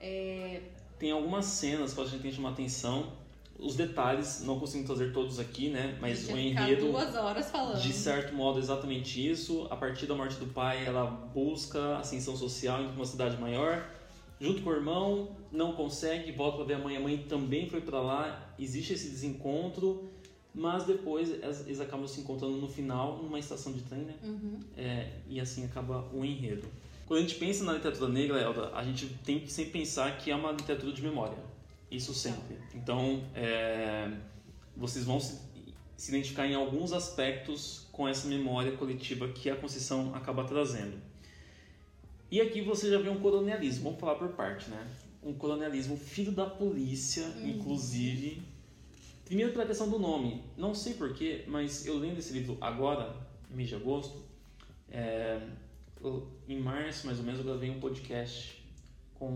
é, 0.00 0.60
Tem 0.98 1.12
algumas 1.12 1.44
cenas 1.44 1.94
que 1.94 2.00
a 2.00 2.04
gente 2.04 2.22
tem 2.22 2.30
que 2.30 2.36
chamar 2.36 2.50
atenção. 2.50 3.12
Os 3.56 3.76
detalhes, 3.76 4.42
não 4.44 4.58
consigo 4.58 4.84
trazer 4.84 5.12
todos 5.12 5.38
aqui, 5.38 5.68
né? 5.68 5.96
Mas 6.00 6.28
o 6.28 6.36
enredo. 6.36 6.90
duas 6.90 7.14
horas 7.14 7.48
falando. 7.52 7.80
De 7.80 7.92
certo 7.92 8.34
modo, 8.34 8.58
é 8.58 8.62
exatamente 8.62 9.30
isso. 9.30 9.68
A 9.70 9.76
partir 9.76 10.06
da 10.06 10.14
morte 10.16 10.36
do 10.38 10.46
pai, 10.46 10.84
ela 10.84 11.06
busca 11.06 11.98
ascensão 11.98 12.36
social 12.36 12.82
em 12.82 12.88
uma 12.88 13.06
cidade 13.06 13.36
maior. 13.36 13.88
Junto 14.40 14.62
com 14.62 14.70
o 14.70 14.72
irmão, 14.72 15.36
não 15.52 15.72
consegue, 15.74 16.32
volta 16.32 16.56
para 16.56 16.66
ver 16.66 16.74
a 16.74 16.78
mãe. 16.80 16.96
A 16.96 17.00
mãe 17.00 17.16
também 17.28 17.70
foi 17.70 17.80
para 17.80 18.00
lá. 18.00 18.52
Existe 18.58 18.94
esse 18.94 19.08
desencontro, 19.08 20.10
mas 20.52 20.84
depois 20.84 21.30
eles 21.30 21.80
acabam 21.80 22.08
se 22.08 22.20
encontrando 22.20 22.56
no 22.56 22.68
final, 22.68 23.22
numa 23.22 23.38
estação 23.38 23.72
de 23.72 23.82
trem, 23.82 24.00
né? 24.00 24.14
Uhum. 24.24 24.58
É, 24.76 25.10
e 25.28 25.38
assim 25.38 25.64
acaba 25.64 26.10
o 26.12 26.24
enredo. 26.24 26.66
Quando 27.06 27.18
a 27.18 27.22
gente 27.22 27.34
pensa 27.34 27.64
na 27.64 27.74
literatura 27.74 28.10
negra, 28.10 28.40
Elda, 28.40 28.70
a 28.74 28.82
gente 28.82 29.06
tem 29.24 29.40
que 29.40 29.52
sempre 29.52 29.72
pensar 29.72 30.16
que 30.16 30.30
é 30.30 30.36
uma 30.36 30.52
literatura 30.52 30.92
de 30.92 31.02
memória. 31.02 31.36
Isso 31.90 32.14
sempre. 32.14 32.56
Então, 32.74 33.22
é, 33.34 34.10
vocês 34.76 35.04
vão 35.04 35.20
se, 35.20 35.38
se 35.96 36.10
identificar 36.10 36.46
em 36.46 36.54
alguns 36.54 36.92
aspectos 36.92 37.86
com 37.92 38.08
essa 38.08 38.26
memória 38.26 38.72
coletiva 38.72 39.28
que 39.28 39.50
a 39.50 39.56
Conceição 39.56 40.14
acaba 40.14 40.44
trazendo. 40.44 40.96
E 42.30 42.40
aqui 42.40 42.62
você 42.62 42.90
já 42.90 42.98
vê 42.98 43.08
um 43.08 43.20
colonialismo, 43.20 43.84
vamos 43.84 44.00
falar 44.00 44.16
por 44.16 44.30
parte, 44.30 44.68
né? 44.70 44.86
Um 45.22 45.34
colonialismo 45.34 45.96
filho 45.96 46.32
da 46.32 46.46
polícia, 46.46 47.24
inclusive. 47.44 48.42
Primeiro 49.24 49.52
pela 49.52 49.64
questão 49.66 49.88
do 49.88 49.98
nome. 49.98 50.42
Não 50.56 50.74
sei 50.74 50.94
porquê, 50.94 51.44
mas 51.46 51.86
eu 51.86 51.96
lendo 51.98 52.18
esse 52.18 52.32
livro 52.32 52.58
agora, 52.60 53.14
mês 53.50 53.68
de 53.68 53.74
agosto, 53.74 54.22
é, 54.90 55.40
eu- 56.04 56.28
em 56.48 56.60
março 56.60 57.06
mais 57.06 57.18
ou 57.18 57.24
menos 57.24 57.40
eu 57.40 57.46
gravei 57.46 57.70
um 57.70 57.80
podcast 57.80 58.62
com 59.14 59.26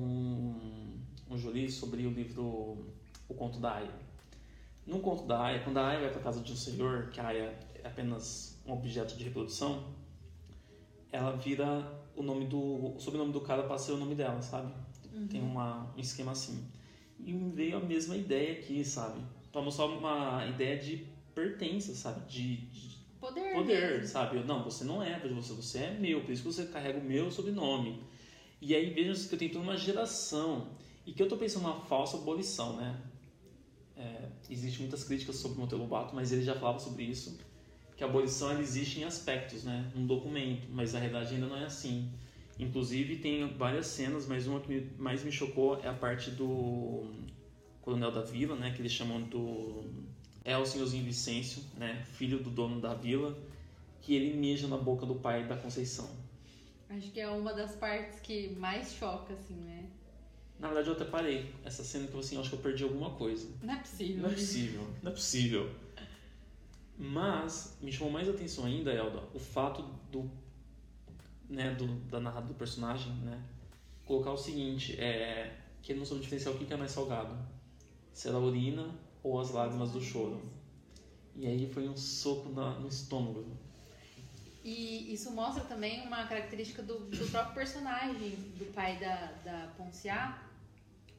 um 1.30 1.36
Jolie 1.38 1.70
sobre 1.70 2.06
o 2.06 2.10
livro 2.10 2.86
O 3.28 3.34
Conto 3.34 3.58
da 3.58 3.74
Aya. 3.74 3.90
No 4.86 5.00
Conto 5.00 5.24
da 5.26 5.42
Aya, 5.44 5.60
quando 5.62 5.78
a 5.78 5.86
Aya 5.88 6.00
vai 6.00 6.10
para 6.10 6.20
casa 6.22 6.40
de 6.40 6.52
um 6.52 6.56
senhor, 6.56 7.08
que 7.10 7.20
a 7.20 7.28
Aya 7.28 7.58
é 7.82 7.86
apenas 7.86 8.58
um 8.66 8.72
objeto 8.72 9.16
de 9.16 9.24
reprodução, 9.24 9.84
ela 11.12 11.32
vira 11.36 11.90
o 12.16 12.22
nome 12.22 12.46
do 12.46 12.58
o 12.96 13.00
sobrenome 13.00 13.32
do 13.32 13.40
cara 13.40 13.62
para 13.64 13.78
ser 13.78 13.92
o 13.92 13.96
nome 13.96 14.14
dela, 14.14 14.40
sabe? 14.42 14.72
Tem 15.28 15.40
uma, 15.42 15.92
um 15.96 16.00
esquema 16.00 16.32
assim. 16.32 16.64
E 17.18 17.32
me 17.32 17.50
veio 17.50 17.76
a 17.78 17.80
mesma 17.80 18.16
ideia 18.16 18.52
aqui, 18.52 18.84
sabe? 18.84 19.20
Para 19.52 19.62
mostrar 19.62 19.86
uma 19.86 20.46
ideia 20.46 20.78
de 20.78 21.06
pertença, 21.34 21.94
sabe? 21.94 22.20
De, 22.28 22.56
de 22.68 22.97
Poder. 23.20 23.52
poder, 23.52 23.90
mesmo. 23.92 24.06
sabe? 24.06 24.38
Não, 24.44 24.62
você 24.62 24.84
não 24.84 25.02
é 25.02 25.18
de 25.18 25.28
você, 25.28 25.52
você 25.52 25.78
é 25.78 25.90
meu, 25.92 26.22
por 26.22 26.30
isso 26.30 26.42
que 26.42 26.52
você 26.52 26.66
carrega 26.66 26.98
o 26.98 27.04
meu 27.04 27.30
sobrenome. 27.30 28.02
E 28.60 28.74
aí 28.74 28.90
vejam 28.90 29.28
que 29.28 29.34
eu 29.34 29.38
tenho 29.38 29.52
toda 29.52 29.64
uma 29.64 29.76
geração 29.76 30.68
e 31.06 31.12
que 31.12 31.22
eu 31.22 31.28
tô 31.28 31.36
pensando 31.36 31.62
numa 31.62 31.80
falsa 31.80 32.16
abolição, 32.16 32.76
né? 32.76 33.00
É, 33.96 34.28
Existem 34.50 34.80
muitas 34.82 35.04
críticas 35.04 35.36
sobre 35.36 35.58
o 35.58 35.60
Monteiro 35.60 35.82
Lobato, 35.82 36.14
mas 36.14 36.32
ele 36.32 36.42
já 36.42 36.54
falava 36.54 36.78
sobre 36.78 37.04
isso, 37.04 37.38
que 37.96 38.04
a 38.04 38.06
abolição 38.06 38.50
ela 38.50 38.60
existe 38.60 39.00
em 39.00 39.04
aspectos, 39.04 39.64
né? 39.64 39.90
Num 39.94 40.06
documento, 40.06 40.68
mas 40.70 40.92
na 40.92 41.00
realidade 41.00 41.34
ainda 41.34 41.46
não 41.46 41.56
é 41.56 41.64
assim. 41.64 42.10
Inclusive 42.58 43.16
tem 43.16 43.46
várias 43.56 43.86
cenas, 43.86 44.26
mas 44.26 44.46
uma 44.46 44.60
que 44.60 44.88
mais 44.98 45.22
me 45.24 45.30
chocou 45.30 45.78
é 45.80 45.88
a 45.88 45.94
parte 45.94 46.30
do 46.30 47.10
coronel 47.80 48.10
da 48.10 48.22
vila, 48.22 48.56
né? 48.56 48.72
Que 48.72 48.82
eles 48.82 48.92
chamam 48.92 49.22
do 49.22 49.84
é 50.48 50.56
o 50.56 50.64
senhorzinho 50.64 51.04
Vicêncio, 51.04 51.62
né? 51.76 52.02
Filho 52.14 52.42
do 52.42 52.48
dono 52.48 52.80
da 52.80 52.94
vila, 52.94 53.38
que 54.00 54.14
ele 54.14 54.34
mija 54.34 54.66
na 54.66 54.78
boca 54.78 55.04
do 55.04 55.16
pai 55.16 55.46
da 55.46 55.54
Conceição. 55.54 56.08
Acho 56.88 57.10
que 57.10 57.20
é 57.20 57.28
uma 57.28 57.52
das 57.52 57.76
partes 57.76 58.18
que 58.20 58.56
mais 58.56 58.94
choca, 58.94 59.34
assim, 59.34 59.56
né? 59.56 59.90
Na 60.58 60.68
verdade 60.68 60.88
eu 60.88 60.94
até 60.94 61.04
parei 61.04 61.54
essa 61.62 61.84
cena 61.84 62.08
que 62.08 62.14
eu 62.14 62.20
assim, 62.20 62.40
acho 62.40 62.48
que 62.48 62.56
eu 62.56 62.60
perdi 62.60 62.82
alguma 62.82 63.10
coisa. 63.10 63.46
Não 63.62 63.74
é 63.74 63.76
possível. 63.76 64.22
Não 64.22 64.30
é 64.30 64.32
possível, 64.32 64.90
não 65.02 65.12
é 65.12 65.14
possível. 65.14 65.74
Mas 66.96 67.76
me 67.82 67.92
chamou 67.92 68.10
mais 68.10 68.26
atenção 68.26 68.64
ainda, 68.64 68.90
Elda, 68.90 69.22
o 69.34 69.38
fato 69.38 69.82
do, 70.10 70.30
né, 71.46 71.74
do 71.74 71.86
da 72.08 72.18
narrada 72.20 72.46
do 72.46 72.54
personagem, 72.54 73.12
né, 73.16 73.40
colocar 74.06 74.32
o 74.32 74.36
seguinte, 74.36 74.98
é 74.98 75.54
que 75.82 75.92
ele 75.92 75.98
não 75.98 76.06
soube 76.06 76.22
diferenciar 76.22 76.54
o 76.54 76.58
que 76.58 76.72
é 76.72 76.76
mais 76.76 76.90
salgado, 76.90 77.38
se 78.14 78.28
era 78.28 78.38
a 78.38 78.40
urina 78.40 79.07
ou 79.22 79.40
as 79.40 79.50
lágrimas 79.50 79.92
do 79.92 80.00
choro. 80.00 80.40
E 81.34 81.46
aí 81.46 81.70
foi 81.72 81.88
um 81.88 81.96
soco 81.96 82.48
na, 82.50 82.78
no 82.78 82.88
estômago. 82.88 83.44
E 84.64 85.12
isso 85.14 85.30
mostra 85.30 85.64
também 85.64 86.06
uma 86.06 86.26
característica 86.26 86.82
do, 86.82 86.98
do 86.98 87.30
próprio 87.30 87.54
personagem 87.54 88.30
do 88.58 88.72
pai 88.72 88.98
da, 88.98 89.32
da 89.44 89.72
Ponciá, 89.76 90.42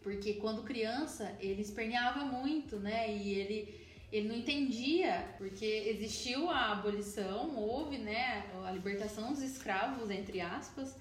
porque 0.02 0.34
quando 0.36 0.64
criança 0.64 1.36
ele 1.40 1.62
esperneava 1.62 2.26
muito, 2.26 2.78
né? 2.78 3.12
E 3.12 3.34
ele, 3.34 3.88
ele 4.12 4.28
não 4.28 4.36
entendia, 4.36 5.34
porque 5.38 5.66
existiu 5.66 6.50
a 6.50 6.74
abolição, 6.74 7.56
houve 7.58 7.98
né, 7.98 8.46
a 8.66 8.72
libertação 8.72 9.32
dos 9.32 9.42
escravos, 9.42 10.10
entre 10.10 10.42
aspas, 10.42 10.96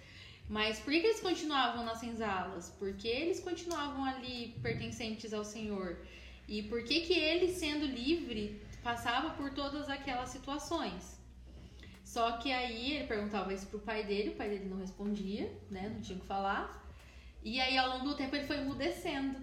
mas 0.48 0.78
por 0.78 0.90
que 0.90 0.98
eles 0.98 1.20
continuavam 1.20 1.84
nas 1.84 1.98
senzalas? 1.98 2.74
Porque 2.78 3.06
eles 3.06 3.40
continuavam 3.40 4.04
ali 4.04 4.56
pertencentes 4.62 5.34
ao 5.34 5.44
Senhor. 5.44 5.98
E 6.48 6.62
por 6.62 6.82
que 6.82 7.00
que 7.02 7.12
ele, 7.12 7.52
sendo 7.52 7.84
livre, 7.86 8.60
passava 8.82 9.30
por 9.30 9.50
todas 9.52 9.88
aquelas 9.90 10.30
situações? 10.30 11.18
Só 12.02 12.32
que 12.38 12.50
aí 12.50 12.94
ele 12.94 13.06
perguntava 13.06 13.52
isso 13.52 13.66
pro 13.66 13.78
pai 13.80 14.02
dele, 14.02 14.30
o 14.30 14.34
pai 14.34 14.48
dele 14.48 14.64
não 14.64 14.78
respondia, 14.78 15.52
né? 15.70 15.90
Não 15.94 16.00
tinha 16.00 16.16
o 16.16 16.20
que 16.22 16.26
falar. 16.26 16.90
E 17.44 17.60
aí 17.60 17.76
ao 17.76 17.90
longo 17.90 18.08
do 18.08 18.16
tempo 18.16 18.34
ele 18.34 18.46
foi 18.46 18.56
emudecendo, 18.56 19.36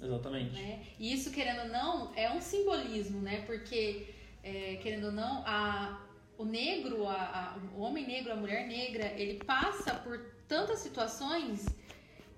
Exatamente. 0.00 0.52
né? 0.52 0.84
E 0.98 1.12
isso, 1.12 1.30
querendo 1.32 1.62
ou 1.62 1.68
não, 1.68 2.12
é 2.14 2.30
um 2.30 2.40
simbolismo, 2.40 3.20
né? 3.20 3.42
Porque, 3.46 4.08
é, 4.44 4.76
querendo 4.82 5.06
ou 5.06 5.12
não, 5.12 5.42
a, 5.46 6.04
o 6.36 6.44
negro, 6.44 7.08
a, 7.08 7.14
a- 7.14 7.58
o 7.74 7.80
homem 7.80 8.06
negro, 8.06 8.30
a 8.32 8.36
mulher 8.36 8.66
negra, 8.68 9.06
ele 9.16 9.42
passa 9.44 9.94
por 9.94 10.18
tantas 10.46 10.80
situações 10.80 11.64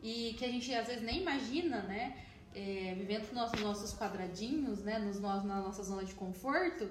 e 0.03 0.35
que 0.39 0.45
a 0.45 0.49
gente 0.49 0.73
às 0.73 0.87
vezes 0.87 1.03
nem 1.03 1.21
imagina, 1.21 1.83
né? 1.83 2.17
É, 2.55 2.95
vivendo 2.97 3.33
nos 3.33 3.61
nossos, 3.61 3.93
quadradinhos, 3.95 4.81
né? 4.81 4.99
Nos, 4.99 5.21
na 5.21 5.61
nossa 5.61 5.83
zona 5.83 6.05
de 6.05 6.15
conforto, 6.15 6.89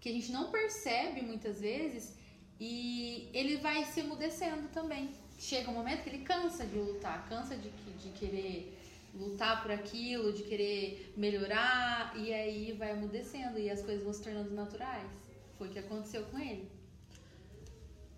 que 0.00 0.08
a 0.08 0.12
gente 0.12 0.30
não 0.30 0.50
percebe 0.50 1.22
muitas 1.22 1.60
vezes 1.60 2.14
e 2.60 3.28
ele 3.32 3.56
vai 3.56 3.84
se 3.84 4.00
emudecendo 4.00 4.68
também. 4.68 5.10
Chega 5.38 5.70
um 5.70 5.74
momento 5.74 6.02
que 6.02 6.10
ele 6.10 6.24
cansa 6.24 6.64
de 6.64 6.78
lutar, 6.78 7.28
cansa 7.28 7.56
de, 7.56 7.70
de 7.70 8.10
querer 8.10 8.78
lutar 9.14 9.62
por 9.62 9.70
aquilo, 9.70 10.32
de 10.32 10.42
querer 10.42 11.12
melhorar, 11.16 12.14
e 12.16 12.32
aí 12.32 12.72
vai 12.72 12.92
emudecendo 12.92 13.58
e 13.58 13.70
as 13.70 13.82
coisas 13.82 14.04
vão 14.04 14.12
se 14.12 14.22
tornando 14.22 14.50
naturais. 14.54 15.10
Foi 15.56 15.68
o 15.68 15.70
que 15.70 15.78
aconteceu 15.78 16.22
com 16.24 16.38
ele. 16.38 16.70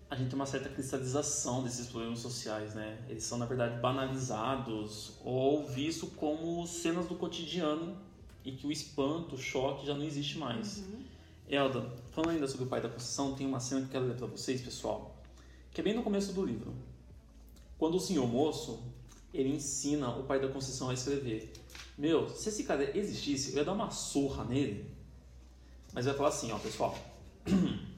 A 0.09 0.15
gente 0.15 0.29
tem 0.29 0.35
uma 0.35 0.45
certa 0.45 0.69
cristalização 0.69 1.63
desses 1.63 1.87
problemas 1.87 2.19
sociais, 2.19 2.73
né? 2.73 2.97
Eles 3.07 3.23
são, 3.23 3.37
na 3.37 3.45
verdade, 3.45 3.79
banalizados 3.79 5.13
ou 5.23 5.67
vistos 5.67 6.09
como 6.15 6.65
cenas 6.65 7.05
do 7.05 7.13
cotidiano 7.13 7.95
e 8.43 8.51
que 8.53 8.65
o 8.65 8.71
espanto, 8.71 9.35
o 9.35 9.37
choque 9.37 9.85
já 9.85 9.93
não 9.93 10.03
existe 10.03 10.39
mais. 10.39 10.83
Elda, 11.47 11.93
falando 12.11 12.31
ainda 12.31 12.47
sobre 12.47 12.65
o 12.65 12.67
pai 12.67 12.81
da 12.81 12.89
Conceição, 12.89 13.35
tem 13.35 13.45
uma 13.45 13.59
cena 13.59 13.81
que 13.81 13.87
eu 13.87 13.91
quero 13.91 14.05
ler 14.05 14.15
pra 14.15 14.25
vocês, 14.25 14.61
pessoal, 14.61 15.15
que 15.71 15.79
é 15.79 15.83
bem 15.83 15.93
no 15.93 16.01
começo 16.01 16.33
do 16.33 16.43
livro. 16.43 16.73
Quando 17.77 17.95
o 17.95 17.99
senhor 17.99 18.27
moço, 18.27 18.81
ele 19.31 19.49
ensina 19.49 20.09
o 20.09 20.23
pai 20.23 20.39
da 20.39 20.47
Conceição 20.47 20.89
a 20.89 20.93
escrever. 20.93 21.53
Meu, 21.95 22.29
se 22.29 22.49
esse 22.49 22.63
cara 22.63 22.97
existisse, 22.97 23.51
eu 23.51 23.57
ia 23.57 23.65
dar 23.65 23.73
uma 23.73 23.91
surra 23.91 24.43
nele. 24.43 24.89
Mas 25.93 26.05
vai 26.05 26.15
falar 26.15 26.29
assim, 26.29 26.51
ó, 26.51 26.57
pessoal. 26.57 26.97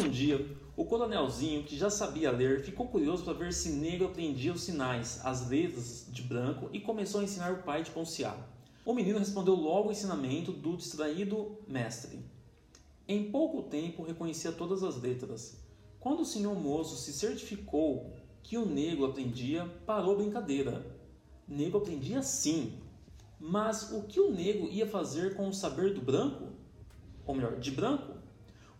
Um 0.00 0.08
dia, 0.08 0.46
o 0.76 0.84
coronelzinho, 0.84 1.64
que 1.64 1.76
já 1.76 1.90
sabia 1.90 2.30
ler, 2.30 2.62
ficou 2.62 2.86
curioso 2.86 3.24
para 3.24 3.32
ver 3.32 3.52
se 3.52 3.70
negro 3.70 4.06
aprendia 4.06 4.52
os 4.52 4.62
sinais, 4.62 5.20
as 5.24 5.48
letras 5.48 6.06
de 6.08 6.22
branco 6.22 6.70
e 6.72 6.80
começou 6.80 7.20
a 7.20 7.24
ensinar 7.24 7.52
o 7.52 7.62
pai 7.62 7.82
de 7.82 7.90
Ponciá. 7.90 8.36
O 8.84 8.94
menino 8.94 9.18
respondeu 9.18 9.54
logo 9.54 9.88
o 9.88 9.92
ensinamento 9.92 10.52
do 10.52 10.76
distraído 10.76 11.58
mestre. 11.66 12.18
Em 13.06 13.30
pouco 13.30 13.62
tempo 13.64 14.04
reconhecia 14.04 14.52
todas 14.52 14.82
as 14.82 15.00
letras. 15.00 15.60
Quando 15.98 16.20
o 16.20 16.24
senhor 16.24 16.54
moço 16.54 16.96
se 16.96 17.12
certificou 17.12 18.12
que 18.42 18.56
o 18.56 18.64
negro 18.64 19.04
aprendia, 19.04 19.66
parou 19.84 20.14
a 20.14 20.18
brincadeira. 20.18 20.86
Negro 21.46 21.78
aprendia 21.78 22.22
sim, 22.22 22.78
mas 23.38 23.90
o 23.92 24.04
que 24.04 24.20
o 24.20 24.30
negro 24.30 24.70
ia 24.70 24.86
fazer 24.86 25.34
com 25.34 25.48
o 25.48 25.52
saber 25.52 25.92
do 25.92 26.00
branco? 26.00 26.48
Ou 27.26 27.34
melhor, 27.34 27.58
de 27.58 27.70
branco? 27.70 28.09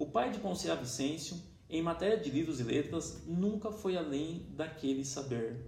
O 0.01 0.07
pai 0.07 0.31
de 0.31 0.39
Poncia 0.39 0.75
Vicêncio, 0.75 1.37
em 1.69 1.83
matéria 1.83 2.17
de 2.17 2.31
livros 2.31 2.59
e 2.59 2.63
letras, 2.63 3.23
nunca 3.27 3.71
foi 3.71 3.99
além 3.99 4.47
daquele 4.57 5.05
saber. 5.05 5.67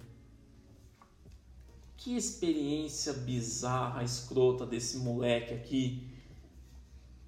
Que 1.98 2.16
experiência 2.16 3.12
bizarra, 3.12 4.02
escrota 4.02 4.64
desse 4.64 4.96
moleque 4.96 5.52
aqui. 5.52 6.08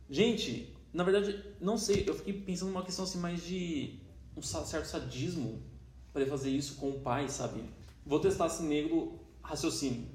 Gente, 0.08 0.74
na 0.94 1.04
verdade, 1.04 1.44
não 1.60 1.76
sei, 1.76 2.08
eu 2.08 2.14
fiquei 2.14 2.32
pensando 2.40 2.70
numa 2.70 2.82
questão 2.82 3.04
assim 3.04 3.18
mais 3.18 3.44
de 3.44 4.00
um 4.34 4.40
certo 4.40 4.86
sadismo 4.86 5.62
para 6.10 6.22
ele 6.22 6.30
fazer 6.30 6.48
isso 6.48 6.76
com 6.76 6.88
o 6.88 7.00
pai, 7.00 7.28
sabe? 7.28 7.62
Vou 8.06 8.18
testar 8.18 8.48
se 8.48 8.62
negro 8.62 9.20
raciocínio. 9.42 10.08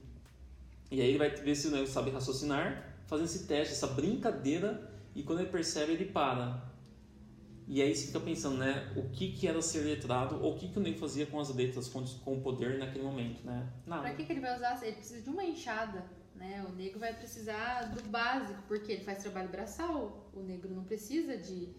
E 0.90 1.00
aí 1.02 1.10
ele 1.10 1.20
vai 1.20 1.30
ver 1.30 1.56
se 1.56 1.68
o 1.68 1.72
negro 1.72 1.86
sabe 1.86 2.10
raciocinar, 2.10 2.98
fazendo 3.06 3.28
esse 3.28 3.46
teste, 3.46 3.76
essa 3.76 3.86
brincadeira, 3.86 4.92
e 5.14 5.22
quando 5.22 5.42
ele 5.42 5.52
percebe, 5.52 5.92
ele 5.92 6.06
para. 6.06 6.68
E 7.72 7.84
aí 7.84 7.96
você 7.96 8.08
fica 8.08 8.20
pensando, 8.20 8.58
né, 8.58 8.92
o 8.96 9.04
que, 9.10 9.32
que 9.32 9.48
era 9.48 9.62
ser 9.62 9.82
letrado, 9.82 10.44
ou 10.44 10.56
o 10.56 10.58
que, 10.58 10.70
que 10.70 10.80
o 10.80 10.82
negro 10.82 11.00
fazia 11.00 11.28
com 11.28 11.40
as 11.40 11.54
letras, 11.54 11.88
com, 11.88 12.04
com 12.04 12.38
o 12.38 12.42
poder 12.42 12.80
naquele 12.80 13.04
momento, 13.04 13.46
né? 13.46 13.70
Nada. 13.86 14.02
Pra 14.02 14.16
que, 14.16 14.26
que 14.26 14.34
ele 14.34 14.40
vai 14.40 14.56
usar? 14.56 14.80
Ele 14.82 14.96
precisa 14.96 15.22
de 15.22 15.30
uma 15.30 15.44
enxada, 15.44 16.04
né? 16.36 16.66
O 16.68 16.72
negro 16.72 17.00
vai 17.00 17.14
precisar 17.14 17.84
do 17.94 18.02
básico, 18.10 18.60
porque 18.68 18.94
ele 18.94 19.04
faz 19.04 19.20
trabalho 19.20 19.50
braçal. 19.50 20.32
O 20.34 20.40
negro 20.40 20.74
não 20.74 20.84
precisa 20.84 21.38
de, 21.38 21.70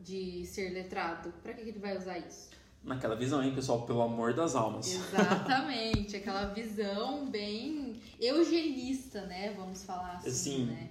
de 0.00 0.46
ser 0.46 0.70
letrado. 0.70 1.30
Pra 1.42 1.52
que, 1.52 1.62
que 1.62 1.68
ele 1.68 1.78
vai 1.78 1.94
usar 1.94 2.18
isso? 2.18 2.48
Naquela 2.82 3.14
visão, 3.14 3.42
hein, 3.42 3.54
pessoal? 3.54 3.82
Pelo 3.82 4.00
amor 4.00 4.32
das 4.32 4.54
almas. 4.54 4.94
Exatamente. 4.94 6.16
aquela 6.16 6.46
visão 6.54 7.28
bem 7.28 8.00
eugenista, 8.18 9.26
né? 9.26 9.52
Vamos 9.54 9.84
falar 9.84 10.14
assim, 10.14 10.30
Sim. 10.30 10.64
né? 10.64 10.88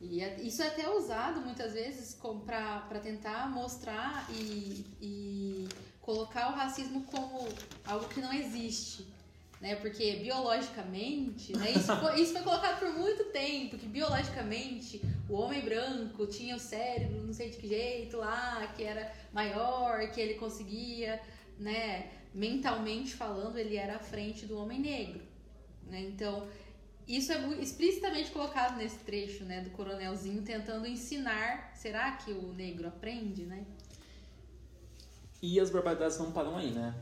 E 0.00 0.20
é, 0.20 0.40
isso 0.42 0.62
é 0.62 0.68
até 0.68 0.88
usado 0.88 1.40
muitas 1.40 1.72
vezes 1.72 2.18
para 2.44 3.00
tentar 3.00 3.50
mostrar 3.50 4.26
e, 4.30 4.84
e 5.00 5.68
colocar 6.00 6.50
o 6.50 6.54
racismo 6.54 7.04
como 7.04 7.48
algo 7.86 8.08
que 8.08 8.20
não 8.20 8.32
existe. 8.32 9.06
Né? 9.60 9.76
Porque 9.76 10.16
biologicamente, 10.16 11.56
né? 11.56 11.70
isso, 11.70 11.96
foi, 11.96 12.20
isso 12.20 12.32
foi 12.34 12.42
colocado 12.42 12.80
por 12.80 12.92
muito 12.92 13.24
tempo, 13.26 13.78
que 13.78 13.86
biologicamente 13.86 15.00
o 15.28 15.34
homem 15.34 15.62
branco 15.62 16.26
tinha 16.26 16.54
o 16.54 16.60
cérebro, 16.60 17.26
não 17.26 17.32
sei 17.32 17.48
de 17.48 17.56
que 17.56 17.66
jeito 17.66 18.18
lá, 18.18 18.70
que 18.76 18.82
era 18.82 19.10
maior, 19.32 20.06
que 20.10 20.20
ele 20.20 20.34
conseguia, 20.34 21.18
né? 21.58 22.10
mentalmente 22.34 23.14
falando, 23.14 23.56
ele 23.56 23.76
era 23.76 23.96
à 23.96 23.98
frente 24.00 24.44
do 24.44 24.58
homem 24.58 24.80
negro. 24.80 25.22
Né? 25.86 26.00
Então, 26.00 26.46
isso 27.06 27.32
é 27.32 27.48
explicitamente 27.60 28.30
colocado 28.30 28.76
nesse 28.76 28.98
trecho, 28.98 29.44
né, 29.44 29.60
do 29.60 29.70
coronelzinho 29.70 30.42
tentando 30.42 30.86
ensinar. 30.86 31.72
Será 31.74 32.12
que 32.12 32.32
o 32.32 32.52
negro 32.52 32.88
aprende, 32.88 33.42
né? 33.42 33.64
E 35.42 35.60
as 35.60 35.70
barbaridades 35.70 36.18
não 36.18 36.32
param 36.32 36.56
aí, 36.56 36.70
né? 36.70 36.94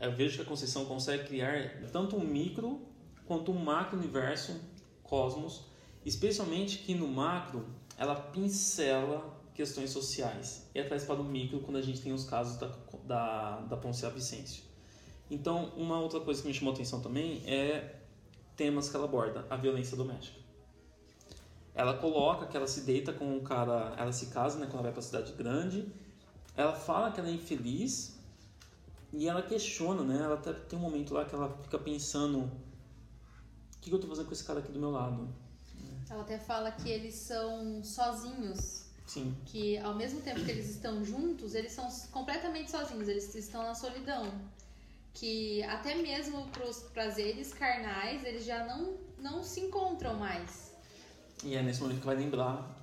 Eu 0.00 0.12
vejo 0.12 0.36
que 0.36 0.42
a 0.42 0.44
Conceição 0.44 0.84
consegue 0.84 1.24
criar 1.24 1.88
tanto 1.90 2.16
um 2.16 2.24
micro 2.24 2.82
quanto 3.24 3.50
um 3.50 3.58
macro 3.58 3.98
universo, 3.98 4.60
cosmos, 5.02 5.64
especialmente 6.04 6.78
que 6.78 6.94
no 6.94 7.08
macro 7.08 7.66
ela 7.96 8.14
pincela 8.14 9.34
questões 9.54 9.90
sociais 9.90 10.68
e 10.74 10.82
traz 10.84 11.04
para 11.04 11.18
o 11.18 11.24
micro 11.24 11.60
quando 11.60 11.78
a 11.78 11.82
gente 11.82 12.02
tem 12.02 12.12
os 12.12 12.24
casos 12.24 12.58
da, 12.58 12.70
da, 13.04 13.60
da 13.60 13.76
Poncia 13.78 14.10
Vicêncio. 14.10 14.62
Então, 15.30 15.72
uma 15.76 15.98
outra 15.98 16.20
coisa 16.20 16.42
que 16.42 16.48
me 16.48 16.54
chamou 16.54 16.72
a 16.72 16.74
atenção 16.74 17.00
também 17.00 17.42
é 17.46 17.95
temas 18.56 18.88
que 18.88 18.96
ela 18.96 19.04
aborda, 19.04 19.46
a 19.50 19.56
violência 19.56 19.96
doméstica. 19.96 20.40
Ela 21.74 21.98
coloca 21.98 22.46
que 22.46 22.56
ela 22.56 22.66
se 22.66 22.80
deita 22.80 23.12
com 23.12 23.36
um 23.36 23.44
cara, 23.44 23.94
ela 23.98 24.12
se 24.12 24.26
casa, 24.26 24.58
né, 24.58 24.64
quando 24.64 24.76
ela 24.76 24.82
vai 24.84 24.92
para 24.92 25.02
cidade 25.02 25.32
grande. 25.32 25.86
Ela 26.56 26.74
fala 26.74 27.12
que 27.12 27.20
ela 27.20 27.28
é 27.28 27.32
infeliz 27.32 28.16
e 29.12 29.28
ela 29.28 29.42
questiona, 29.42 30.02
né? 30.02 30.22
Ela 30.24 30.34
até 30.36 30.54
tem 30.54 30.78
um 30.78 30.82
momento 30.82 31.12
lá 31.12 31.26
que 31.26 31.34
ela 31.34 31.54
fica 31.62 31.78
pensando: 31.78 32.38
o 32.38 32.50
que, 33.80 33.90
que 33.90 33.94
eu 33.94 34.00
tô 34.00 34.06
fazendo 34.06 34.26
com 34.26 34.32
esse 34.32 34.44
cara 34.44 34.60
aqui 34.60 34.72
do 34.72 34.80
meu 34.80 34.90
lado? 34.90 35.28
Ela 36.08 36.22
até 36.22 36.38
fala 36.38 36.70
que 36.70 36.88
eles 36.88 37.14
são 37.14 37.84
sozinhos. 37.84 38.86
Sim. 39.06 39.36
Que 39.44 39.76
ao 39.78 39.94
mesmo 39.94 40.20
tempo 40.22 40.42
que 40.44 40.50
eles 40.50 40.70
estão 40.70 41.04
juntos, 41.04 41.54
eles 41.54 41.72
são 41.72 41.86
completamente 42.10 42.70
sozinhos, 42.70 43.06
eles 43.06 43.34
estão 43.34 43.62
na 43.62 43.74
solidão 43.74 44.32
que 45.16 45.62
até 45.62 45.94
mesmo 45.94 46.46
para 46.48 46.68
os 46.68 46.82
prazeres 46.82 47.52
carnais 47.54 48.22
eles 48.22 48.44
já 48.44 48.66
não, 48.66 48.98
não 49.18 49.42
se 49.42 49.60
encontram 49.60 50.14
mais. 50.14 50.74
E 51.42 51.54
é 51.54 51.62
nesse 51.62 51.80
momento 51.80 52.00
que 52.00 52.06
vai 52.06 52.16
lembrar. 52.16 52.74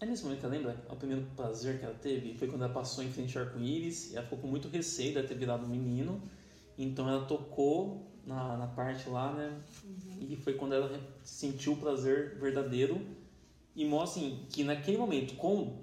É 0.00 0.06
nesse 0.06 0.22
momento 0.22 0.40
que 0.40 0.46
ela 0.46 0.54
lembra 0.54 0.86
o 0.88 0.96
primeiro 0.96 1.26
prazer 1.36 1.78
que 1.78 1.84
ela 1.84 1.94
teve 1.94 2.34
foi 2.34 2.48
quando 2.48 2.62
ela 2.62 2.72
passou 2.72 3.02
em 3.02 3.12
frente 3.12 3.36
ao 3.36 3.44
arco-íris 3.44 4.12
e 4.12 4.16
ela 4.16 4.24
ficou 4.24 4.38
com 4.38 4.46
muito 4.46 4.68
receio 4.68 5.20
de 5.20 5.26
ter 5.26 5.34
virado 5.34 5.64
um 5.64 5.68
menino. 5.68 6.22
Então 6.78 7.08
ela 7.08 7.24
tocou 7.26 8.06
na, 8.24 8.56
na 8.56 8.66
parte 8.68 9.08
lá, 9.08 9.32
né? 9.32 9.60
Uhum. 9.84 10.18
E 10.20 10.36
foi 10.36 10.54
quando 10.54 10.74
ela 10.74 11.00
sentiu 11.24 11.72
o 11.72 11.76
prazer 11.76 12.38
verdadeiro. 12.38 13.04
E 13.74 13.84
mostra 13.84 14.22
assim, 14.22 14.46
que 14.50 14.62
naquele 14.62 14.98
momento, 14.98 15.34
com 15.34 15.82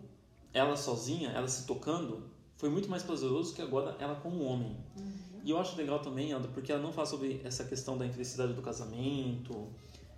ela 0.54 0.78
sozinha, 0.78 1.30
ela 1.32 1.48
se 1.48 1.66
tocando, 1.66 2.29
foi 2.60 2.70
muito 2.70 2.90
mais 2.90 3.02
prazeroso 3.02 3.56
que 3.56 3.62
agora 3.62 3.96
ela 4.00 4.16
como 4.16 4.44
homem. 4.44 4.76
Uhum. 4.98 5.14
E 5.46 5.50
eu 5.50 5.58
acho 5.58 5.78
legal 5.78 6.00
também, 6.00 6.34
Anda, 6.34 6.50
porque 6.50 6.74
ela 6.74 6.82
não 6.82 6.92
fala 6.92 7.08
sobre 7.08 7.42
essa 7.46 7.64
questão 7.64 7.98
da 7.98 8.06
infelicidade 8.06 8.52
do 8.52 8.62
casamento, 8.62 9.70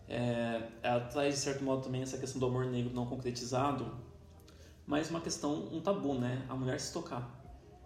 é, 0.10 0.68
ela 0.82 1.02
traz 1.02 1.36
de 1.36 1.40
certo 1.40 1.64
modo 1.64 1.84
também 1.84 2.02
essa 2.02 2.18
questão 2.18 2.40
do 2.40 2.48
amor 2.48 2.66
negro 2.66 2.92
não 2.96 3.06
concretizado, 3.06 3.96
mas 4.88 5.12
uma 5.12 5.22
questão, 5.22 5.70
um 5.72 5.80
tabu, 5.80 6.16
né? 6.16 6.44
A 6.50 6.56
mulher 6.56 6.80
se 6.80 6.92
tocar. 6.92 7.40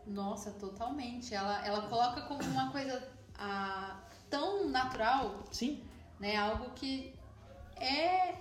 Nossa, 0.07 0.51
totalmente. 0.51 1.33
Ela, 1.33 1.67
ela 1.67 1.81
coloca 1.89 2.21
como 2.21 2.41
uma 2.41 2.71
coisa 2.71 3.05
a, 3.37 3.99
tão 4.29 4.69
natural. 4.69 5.43
Sim. 5.51 5.83
Né? 6.17 6.37
Algo 6.37 6.69
que 6.73 7.13
é 7.75 8.35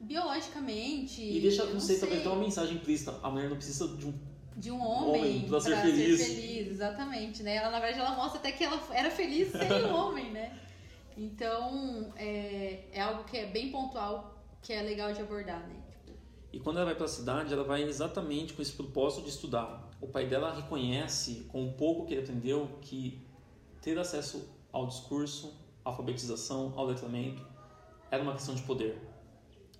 biologicamente. 0.00 1.20
E 1.20 1.40
deixa, 1.40 1.64
não, 1.64 1.74
não 1.74 1.80
sei, 1.80 1.96
sei, 1.96 2.00
talvez 2.00 2.22
ter 2.22 2.28
uma 2.28 2.38
mensagem 2.38 2.76
implícita. 2.76 3.18
A 3.24 3.28
mulher 3.28 3.50
não 3.50 3.56
precisa 3.56 3.88
de 3.88 4.06
um 4.06 4.27
de 4.58 4.72
um 4.72 4.80
homem, 4.84 5.20
homem 5.20 5.48
para 5.48 5.60
ser, 5.60 5.76
feliz. 5.76 6.20
ser 6.20 6.34
feliz, 6.34 6.68
exatamente, 6.68 7.42
né? 7.44 7.54
Ela 7.56 7.70
na 7.70 7.78
verdade 7.78 8.00
ela 8.00 8.16
mostra 8.16 8.40
até 8.40 8.50
que 8.50 8.64
ela 8.64 8.80
era 8.92 9.10
feliz 9.10 9.52
sem 9.52 9.84
o 9.84 9.94
homem, 9.94 10.32
né? 10.32 10.58
Então 11.16 12.12
é, 12.16 12.84
é 12.92 13.00
algo 13.00 13.22
que 13.22 13.36
é 13.36 13.46
bem 13.46 13.70
pontual, 13.70 14.36
que 14.60 14.72
é 14.72 14.82
legal 14.82 15.12
de 15.12 15.20
abordar, 15.20 15.60
né? 15.68 15.76
E 16.52 16.58
quando 16.58 16.78
ela 16.78 16.86
vai 16.86 16.94
para 16.96 17.04
a 17.04 17.08
cidade, 17.08 17.52
ela 17.52 17.62
vai 17.62 17.82
exatamente 17.82 18.52
com 18.52 18.60
esse 18.60 18.72
propósito 18.72 19.22
de 19.22 19.28
estudar. 19.28 19.88
O 20.00 20.08
pai 20.08 20.26
dela 20.26 20.52
reconhece, 20.52 21.46
com 21.48 21.68
o 21.68 21.72
pouco 21.74 22.06
que 22.06 22.14
ele 22.14 22.22
aprendeu, 22.22 22.68
que 22.80 23.22
ter 23.80 23.98
acesso 23.98 24.48
ao 24.72 24.86
discurso, 24.86 25.54
à 25.84 25.90
alfabetização, 25.90 26.72
ao 26.76 26.86
letramento, 26.86 27.46
era 28.10 28.22
uma 28.22 28.32
questão 28.32 28.54
de 28.54 28.62
poder. 28.62 28.98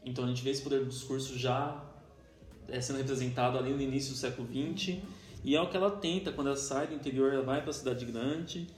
Então 0.04 0.24
a 0.24 0.28
gente 0.28 0.42
vê 0.42 0.50
esse 0.50 0.62
poder 0.62 0.80
do 0.80 0.86
discurso 0.86 1.36
já 1.36 1.84
sendo 2.80 2.98
representado 2.98 3.58
ali 3.58 3.72
no 3.72 3.80
início 3.80 4.12
do 4.12 4.18
século 4.18 4.46
XX 4.46 4.98
e 5.44 5.54
é 5.54 5.60
o 5.60 5.68
que 5.68 5.76
ela 5.76 5.90
tenta 5.90 6.32
quando 6.32 6.48
ela 6.48 6.56
sai 6.56 6.86
do 6.88 6.94
interior, 6.94 7.32
ela 7.32 7.44
vai 7.44 7.60
para 7.60 7.70
a 7.70 7.72
cidade 7.72 8.04
grande 8.04 8.68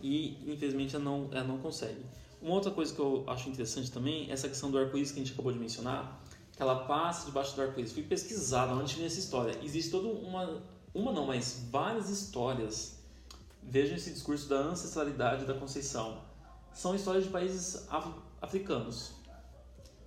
e 0.00 0.36
infelizmente 0.50 0.94
ela 0.94 1.04
não, 1.04 1.28
ela 1.32 1.44
não 1.44 1.58
consegue. 1.58 2.00
Uma 2.40 2.54
outra 2.54 2.70
coisa 2.70 2.94
que 2.94 3.00
eu 3.00 3.24
acho 3.26 3.48
interessante 3.48 3.90
também 3.90 4.28
é 4.28 4.32
essa 4.32 4.48
questão 4.48 4.70
do 4.70 4.78
arco-íris 4.78 5.10
que 5.10 5.20
a 5.20 5.22
gente 5.22 5.32
acabou 5.32 5.52
de 5.52 5.58
mencionar, 5.58 6.20
que 6.52 6.62
ela 6.62 6.84
passa 6.84 7.26
debaixo 7.26 7.54
do 7.56 7.62
arco-íris. 7.62 7.92
Fui 7.92 8.02
pesquisar 8.02 8.72
onde 8.72 8.94
tinha 8.94 9.06
essa 9.06 9.18
história. 9.18 9.58
Existe 9.62 9.90
toda 9.90 10.08
uma, 10.08 10.62
uma 10.94 11.12
não, 11.12 11.26
mas 11.26 11.66
várias 11.70 12.08
histórias. 12.08 12.98
Vejam 13.62 13.96
esse 13.96 14.12
discurso 14.12 14.48
da 14.48 14.56
ancestralidade 14.56 15.44
da 15.44 15.54
Conceição. 15.54 16.18
São 16.72 16.94
histórias 16.94 17.24
de 17.24 17.30
países 17.30 17.86
af 17.90 18.06
africanos. 18.40 19.12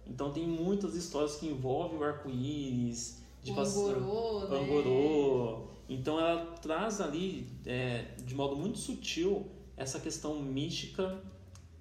Então 0.06 0.32
tem 0.32 0.48
muitas 0.48 0.96
histórias 0.96 1.36
que 1.36 1.48
envolvem 1.48 2.00
o 2.00 2.04
arco-íris, 2.04 3.22
de 3.44 3.52
angorô, 3.52 4.48
né? 4.48 4.58
angorô. 4.58 5.68
Então 5.88 6.20
ela 6.20 6.46
traz 6.62 7.02
ali, 7.02 7.48
é, 7.66 8.14
de 8.24 8.36
modo 8.36 8.56
muito 8.56 8.78
sutil, 8.78 9.48
essa 9.76 10.00
questão 10.00 10.40
mística, 10.40 11.22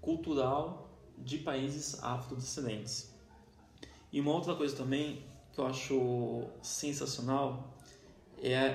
cultural 0.01 0.89
de 1.19 1.39
países 1.39 2.03
afrodescendentes. 2.03 3.13
E 4.13 4.21
uma 4.21 4.33
outra 4.33 4.55
coisa 4.55 4.75
também 4.77 5.23
que 5.53 5.61
eu 5.61 5.67
acho 5.67 6.45
sensacional 6.63 7.75
é 8.43 8.75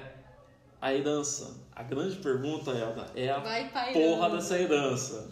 a 0.79 0.93
herança. 0.93 1.55
A 1.71 1.81
grande 1.81 2.17
pergunta, 2.17 2.71
Elda, 2.71 3.09
é 3.15 3.29
a 3.29 3.41
porra 3.93 4.29
dessa 4.29 4.59
herança. 4.59 5.29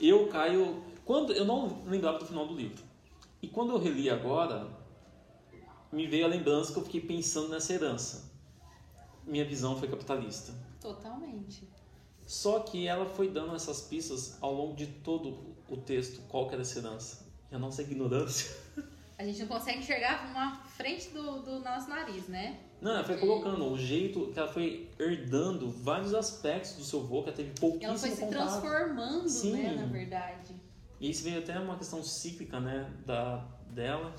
Eu 0.00 0.28
caio. 0.28 0.82
Quando 1.04 1.32
eu 1.32 1.44
não 1.44 1.82
lembrava 1.86 2.18
do 2.18 2.26
final 2.26 2.46
do 2.46 2.54
livro. 2.54 2.82
E 3.40 3.46
quando 3.46 3.72
eu 3.72 3.78
reli 3.78 4.10
agora, 4.10 4.66
me 5.92 6.06
veio 6.06 6.24
a 6.24 6.28
lembrança 6.28 6.72
que 6.72 6.78
eu 6.78 6.84
fiquei 6.84 7.00
pensando 7.00 7.48
nessa 7.48 7.72
herança. 7.72 8.30
Minha 9.26 9.44
visão 9.44 9.76
foi 9.76 9.88
capitalista. 9.88 10.52
Totalmente. 10.80 11.68
Só 12.26 12.60
que 12.60 12.86
ela 12.86 13.06
foi 13.06 13.28
dando 13.30 13.54
essas 13.54 13.80
pistas 13.82 14.36
ao 14.40 14.52
longo 14.52 14.74
de 14.76 14.86
todo 14.86 15.56
o 15.68 15.76
texto, 15.76 16.20
qual 16.28 16.46
que 16.46 16.54
era 16.54 16.62
essa 16.62 16.78
herança. 16.78 17.26
E 17.50 17.54
a 17.54 17.58
nossa 17.58 17.82
ignorância. 17.82 18.54
A 19.18 19.24
gente 19.24 19.40
não 19.40 19.48
consegue 19.48 19.78
enxergar 19.78 20.30
uma 20.30 20.56
frente 20.64 21.08
do, 21.10 21.42
do 21.42 21.58
nosso 21.60 21.88
nariz, 21.88 22.28
né? 22.28 22.60
Não, 22.80 22.92
ela 22.92 23.04
foi 23.04 23.16
colocando 23.18 23.64
o 23.72 23.76
jeito 23.76 24.30
que 24.32 24.38
ela 24.38 24.46
foi 24.46 24.88
herdando 24.98 25.68
vários 25.70 26.14
aspectos 26.14 26.74
do 26.74 26.84
seu 26.84 27.00
avô, 27.00 27.22
que 27.22 27.30
ela 27.30 27.36
teve 27.36 27.50
pouquíssimo 27.58 27.90
Ela 27.90 27.98
foi 27.98 28.10
se 28.10 28.20
contato. 28.20 28.60
transformando, 28.60 29.28
Sim. 29.28 29.52
né, 29.54 29.74
na 29.74 29.86
verdade. 29.86 30.54
E 31.00 31.10
isso 31.10 31.24
veio 31.24 31.40
até 31.40 31.58
uma 31.58 31.76
questão 31.76 32.02
cíclica, 32.04 32.60
né, 32.60 32.88
da, 33.04 33.44
dela. 33.70 34.14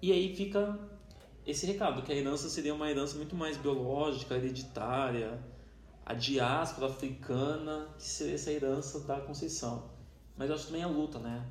E 0.00 0.12
aí 0.12 0.34
fica 0.36 0.78
esse 1.46 1.64
recado, 1.64 2.02
que 2.02 2.12
a 2.12 2.14
herança 2.16 2.48
seria 2.48 2.74
uma 2.74 2.90
herança 2.90 3.16
muito 3.16 3.36
mais 3.36 3.56
biológica, 3.56 4.34
hereditária, 4.34 5.40
a 6.04 6.12
diáspora 6.12 6.88
africana, 6.88 7.88
que 7.96 8.04
seria 8.04 8.34
essa 8.34 8.50
herança 8.50 9.00
da 9.00 9.20
Conceição. 9.20 9.90
Mas 10.36 10.48
eu 10.50 10.56
acho 10.56 10.66
também 10.66 10.82
a 10.82 10.88
luta, 10.88 11.18
né? 11.18 11.46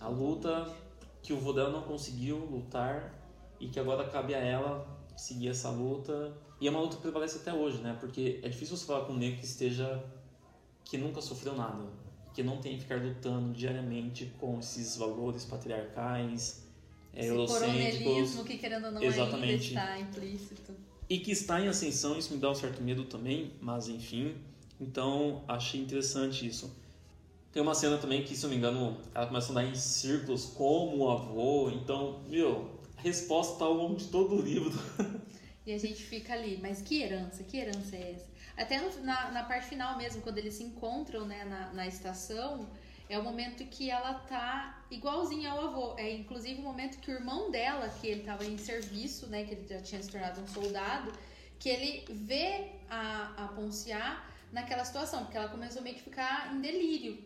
A 0.00 0.08
luta 0.08 0.74
que 1.22 1.32
o 1.32 1.38
vô 1.38 1.52
dela 1.52 1.70
não 1.70 1.82
conseguiu 1.82 2.38
lutar 2.38 3.14
e 3.60 3.68
que 3.68 3.78
agora 3.78 4.08
cabe 4.08 4.34
a 4.34 4.38
ela 4.38 4.86
seguir 5.16 5.48
essa 5.48 5.70
luta. 5.70 6.36
E 6.60 6.66
é 6.66 6.70
uma 6.70 6.80
luta 6.80 6.96
que 6.96 7.02
prevalece 7.02 7.38
até 7.38 7.52
hoje, 7.52 7.78
né? 7.78 7.96
Porque 8.00 8.40
é 8.42 8.48
difícil 8.48 8.76
você 8.76 8.86
falar 8.86 9.04
com 9.04 9.12
um 9.12 9.16
negro 9.16 9.38
que 9.40 9.46
esteja 9.46 10.04
que 10.84 10.96
nunca 10.96 11.20
sofreu 11.20 11.54
nada, 11.54 11.84
que 12.32 12.42
não 12.42 12.58
tem 12.58 12.76
que 12.76 12.82
ficar 12.82 13.02
lutando 13.02 13.52
diariamente 13.52 14.26
com 14.38 14.58
esses 14.58 14.96
valores 14.96 15.44
patriarcais, 15.44 16.65
eurocêntricos 17.16 17.98
coronelismo 18.00 18.44
que, 18.44 18.58
querendo 18.58 18.84
ou 18.86 18.92
não, 18.92 19.00
ainda 19.00 19.14
Exatamente. 19.14 19.68
está 19.68 19.98
implícito. 19.98 20.72
e 21.08 21.18
que 21.18 21.30
está 21.32 21.60
em 21.60 21.68
ascensão, 21.68 22.18
isso 22.18 22.32
me 22.34 22.40
dá 22.40 22.50
um 22.50 22.54
certo 22.54 22.82
medo 22.82 23.04
também, 23.04 23.52
mas 23.60 23.88
enfim. 23.88 24.34
Então, 24.80 25.42
achei 25.48 25.80
interessante 25.80 26.46
isso. 26.46 26.70
Tem 27.52 27.62
uma 27.62 27.74
cena 27.74 27.96
também 27.96 28.22
que, 28.22 28.36
se 28.36 28.44
eu 28.44 28.48
não 28.50 28.54
me 28.54 28.58
engano, 28.58 28.98
ela 29.14 29.26
começa 29.26 29.48
a 29.48 29.50
andar 29.52 29.64
em 29.64 29.74
círculos 29.74 30.44
como 30.46 30.98
o 31.04 31.10
avô. 31.10 31.70
Então, 31.70 32.20
meu, 32.28 32.70
a 32.98 33.00
resposta 33.00 33.54
está 33.54 33.64
ao 33.64 33.72
longo 33.72 33.96
de 33.96 34.06
todo 34.08 34.34
o 34.36 34.40
livro. 34.42 34.72
E 35.66 35.72
a 35.72 35.78
gente 35.78 36.00
fica 36.00 36.32
ali, 36.32 36.60
mas 36.62 36.80
que 36.80 37.02
herança, 37.02 37.42
que 37.42 37.56
herança 37.56 37.96
é 37.96 38.12
essa? 38.12 38.26
Até 38.56 38.80
no- 38.80 39.02
na, 39.04 39.32
na 39.32 39.42
parte 39.42 39.66
final 39.68 39.98
mesmo, 39.98 40.22
quando 40.22 40.38
eles 40.38 40.54
se 40.54 40.62
encontram 40.62 41.26
né, 41.26 41.44
na, 41.44 41.72
na 41.72 41.86
estação, 41.88 42.68
é 43.08 43.18
o 43.18 43.22
momento 43.22 43.64
que 43.66 43.90
ela 43.90 44.14
tá 44.14 44.82
igualzinha 44.90 45.50
ao 45.50 45.68
avô. 45.68 45.94
É 45.96 46.10
inclusive 46.12 46.60
o 46.60 46.64
momento 46.64 46.98
que 46.98 47.10
o 47.10 47.14
irmão 47.14 47.50
dela, 47.50 47.88
que 47.88 48.06
ele 48.06 48.22
tava 48.24 48.44
em 48.44 48.58
serviço, 48.58 49.26
né, 49.28 49.44
que 49.44 49.54
ele 49.54 49.66
já 49.68 49.80
tinha 49.80 50.02
se 50.02 50.10
tornado 50.10 50.40
um 50.40 50.48
soldado, 50.48 51.12
que 51.58 51.68
ele 51.68 52.04
vê 52.12 52.72
a, 52.90 53.44
a 53.44 53.48
Ponciá 53.48 54.24
naquela 54.52 54.84
situação, 54.84 55.24
porque 55.24 55.36
ela 55.36 55.48
começou 55.48 55.82
meio 55.82 55.96
que 55.96 56.02
ficar 56.02 56.52
em 56.54 56.60
delírio. 56.60 57.24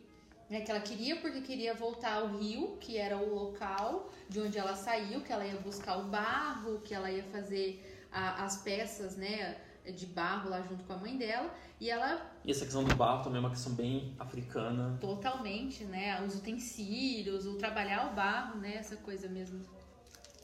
Né, 0.49 0.63
que 0.63 0.71
ela 0.73 0.81
queria 0.81 1.15
porque 1.21 1.43
queria 1.43 1.75
voltar 1.75 2.15
ao 2.15 2.37
rio, 2.37 2.77
que 2.81 2.99
era 2.99 3.17
o 3.17 3.33
local 3.33 4.11
de 4.29 4.41
onde 4.41 4.59
ela 4.59 4.75
saiu, 4.75 5.21
que 5.21 5.33
ela 5.33 5.47
ia 5.47 5.61
buscar 5.61 5.97
o 5.99 6.05
barro, 6.09 6.81
que 6.81 6.93
ela 6.93 7.09
ia 7.09 7.23
fazer 7.25 7.69
a- 8.11 8.45
as 8.45 8.57
peças, 8.61 9.17
né, 9.17 9.57
de 9.87 10.07
barro 10.07 10.51
lá 10.51 10.61
junto 10.63 10.83
com 10.85 10.93
a 10.93 10.97
mãe 10.97 11.17
dela, 11.17 11.55
e 11.81 11.91
ela 11.91 12.31
E 12.45 12.51
essa 12.51 12.65
questão 12.65 12.85
do 12.85 12.95
barro 12.95 13.25
também 13.25 13.39
é 13.39 13.41
uma 13.41 13.51
questão 13.51 13.73
bem 13.73 14.15
africana. 14.19 14.99
totalmente, 15.01 15.85
né, 15.85 16.23
os 16.23 16.37
utensílios, 16.37 17.47
o 17.47 17.57
trabalhar 17.57 18.11
o 18.11 18.15
barro, 18.15 18.59
né, 18.61 18.77
essa 18.77 18.97
coisa 18.97 19.29
mesmo 19.29 19.65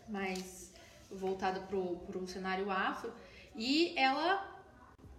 mais 0.08 0.72
voltada 1.10 1.60
pro, 1.60 1.96
pro 1.98 2.26
cenário 2.26 2.70
afro, 2.70 3.12
e 3.54 3.94
ela 3.96 4.54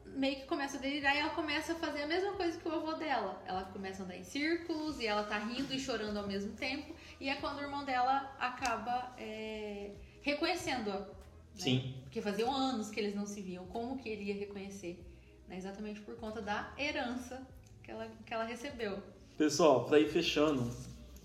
meio 0.05 0.37
que 0.37 0.45
começa 0.45 0.77
a 0.77 0.79
delirar 0.79 1.15
e 1.15 1.19
ela 1.19 1.31
começa 1.31 1.73
a 1.73 1.75
fazer 1.75 2.03
a 2.03 2.07
mesma 2.07 2.33
coisa 2.33 2.57
que 2.57 2.67
o 2.67 2.71
avô 2.71 2.93
dela. 2.93 3.41
Ela 3.45 3.63
começa 3.65 4.01
a 4.01 4.05
andar 4.05 4.17
em 4.17 4.23
círculos 4.23 4.99
e 4.99 5.05
ela 5.05 5.23
tá 5.23 5.37
rindo 5.37 5.73
e 5.73 5.79
chorando 5.79 6.17
ao 6.17 6.27
mesmo 6.27 6.53
tempo, 6.53 6.95
e 7.19 7.29
é 7.29 7.35
quando 7.35 7.57
o 7.59 7.61
irmão 7.61 7.83
dela 7.85 8.35
acaba 8.39 9.13
é, 9.17 9.91
reconhecendo-a. 10.21 10.99
né? 10.99 11.07
Sim. 11.53 11.95
Porque 12.03 12.21
faziam 12.21 12.53
anos 12.53 12.89
que 12.89 12.99
eles 12.99 13.15
não 13.15 13.25
se 13.25 13.41
viam. 13.41 13.65
Como 13.67 13.97
que 13.97 14.07
ele 14.09 14.25
ia 14.25 14.35
reconhecer? 14.35 15.03
Né? 15.47 15.57
Exatamente 15.57 16.01
por 16.01 16.15
conta 16.15 16.41
da 16.41 16.73
herança 16.77 17.45
que 17.83 17.91
ela, 17.91 18.07
que 18.25 18.33
ela 18.33 18.43
recebeu. 18.43 19.01
Pessoal, 19.37 19.85
para 19.85 19.99
ir 19.99 20.09
fechando 20.09 20.69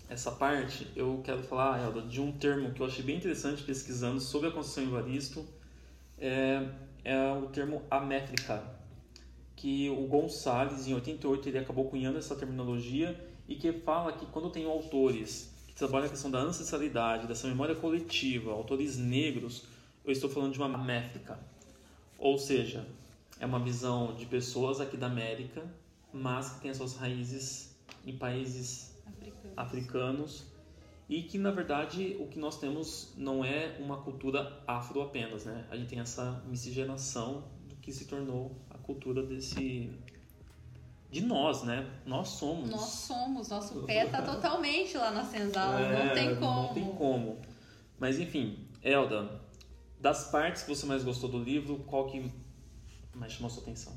essa 0.09 0.31
parte, 0.31 0.87
eu 0.95 1.21
quero 1.23 1.43
falar, 1.43 1.81
Elda, 1.83 2.01
de 2.01 2.21
um 2.21 2.31
termo 2.31 2.71
que 2.71 2.81
eu 2.81 2.85
achei 2.85 3.03
bem 3.03 3.17
interessante 3.17 3.63
pesquisando 3.63 4.19
sobre 4.19 4.49
a 4.49 4.51
Conceição 4.51 4.83
Evaristo. 4.83 5.45
É, 6.17 6.69
é 7.03 7.31
o 7.33 7.47
termo 7.47 7.81
amétrica, 7.89 8.63
que 9.55 9.89
o 9.89 10.07
Gonçalves, 10.07 10.87
em 10.87 10.93
88, 10.93 11.49
ele 11.49 11.57
acabou 11.57 11.89
cunhando 11.89 12.17
essa 12.17 12.35
terminologia 12.35 13.19
e 13.47 13.55
que 13.55 13.71
fala 13.73 14.13
que 14.13 14.25
quando 14.27 14.49
tem 14.49 14.65
autores 14.65 15.53
que 15.67 15.73
trabalham 15.73 16.05
a 16.05 16.09
questão 16.09 16.29
da 16.29 16.39
ancestralidade, 16.39 17.27
dessa 17.27 17.47
memória 17.47 17.75
coletiva, 17.75 18.51
autores 18.51 18.97
negros, 18.97 19.65
eu 20.05 20.11
estou 20.11 20.29
falando 20.29 20.53
de 20.53 20.59
uma 20.59 20.77
métrica. 20.77 21.39
Ou 22.19 22.37
seja, 22.37 22.85
é 23.43 23.45
uma 23.45 23.59
visão 23.59 24.15
de 24.15 24.25
pessoas 24.25 24.79
aqui 24.79 24.95
da 24.95 25.07
América, 25.07 25.61
mas 26.13 26.51
que 26.51 26.61
tem 26.61 26.71
as 26.71 26.77
suas 26.77 26.95
raízes 26.95 27.77
em 28.05 28.17
países 28.17 28.97
Africana. 29.05 29.53
africanos 29.57 30.45
e 31.09 31.23
que 31.23 31.37
na 31.37 31.51
verdade 31.51 32.15
o 32.21 32.27
que 32.27 32.39
nós 32.39 32.57
temos 32.57 33.13
não 33.17 33.43
é 33.43 33.75
uma 33.81 33.97
cultura 33.97 34.63
afro 34.65 35.01
apenas, 35.01 35.43
né? 35.43 35.67
A 35.69 35.75
gente 35.75 35.89
tem 35.89 35.99
essa 35.99 36.41
miscigenação 36.47 37.43
do 37.67 37.75
que 37.75 37.91
se 37.91 38.05
tornou 38.05 38.55
a 38.69 38.77
cultura 38.77 39.21
desse 39.21 39.91
de 41.11 41.21
nós, 41.21 41.63
né? 41.63 41.85
Nós 42.05 42.29
somos. 42.29 42.69
Nós 42.69 42.81
somos, 42.81 43.49
nosso 43.49 43.83
pé 43.83 44.05
tá 44.05 44.21
totalmente 44.23 44.97
lá 44.97 45.11
na 45.11 45.25
senzala, 45.25 45.79
não 45.81 45.97
É, 45.97 46.13
tem 46.13 46.35
como. 46.37 46.61
Não 46.61 46.73
tem 46.73 46.95
como. 46.95 47.41
Mas 47.99 48.17
enfim, 48.21 48.69
Elda, 48.81 49.41
das 49.99 50.31
partes 50.31 50.63
que 50.63 50.73
você 50.73 50.85
mais 50.85 51.03
gostou 51.03 51.29
do 51.29 51.43
livro, 51.43 51.79
qual 51.79 52.07
que 52.07 52.31
mais 53.15 53.33
chamou 53.33 53.49
sua 53.49 53.63
atenção? 53.63 53.93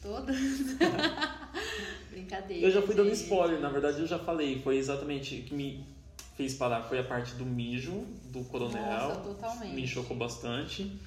Todas. 0.00 0.36
Brincadeira. 2.10 2.66
Eu 2.66 2.70
já 2.70 2.82
fui 2.82 2.94
dando 2.94 3.10
spoiler, 3.12 3.60
na 3.60 3.68
verdade 3.68 4.00
eu 4.00 4.06
já 4.06 4.18
falei, 4.18 4.60
foi 4.60 4.76
exatamente 4.76 5.40
o 5.40 5.44
que 5.44 5.54
me 5.54 5.86
fez 6.36 6.54
parar 6.54 6.82
foi 6.82 6.98
a 6.98 7.04
parte 7.04 7.34
do 7.34 7.44
mijo 7.44 8.04
do 8.32 8.42
coronel. 8.44 9.08
Nossa, 9.08 9.20
totalmente. 9.20 9.74
Me 9.74 9.86
chocou 9.86 10.16
bastante. 10.16 10.98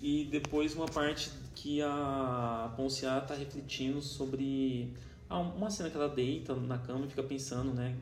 E 0.00 0.24
depois 0.26 0.74
uma 0.74 0.86
parte 0.86 1.30
que 1.54 1.82
a 1.82 2.72
Ponciá 2.76 3.20
tá 3.20 3.34
refletindo 3.34 4.00
sobre 4.00 4.96
ah, 5.28 5.40
uma 5.40 5.70
cena 5.70 5.90
que 5.90 5.96
ela 5.96 6.08
deita 6.08 6.54
na 6.54 6.78
cama 6.78 7.04
e 7.04 7.08
fica 7.08 7.22
pensando, 7.22 7.74
né, 7.74 7.96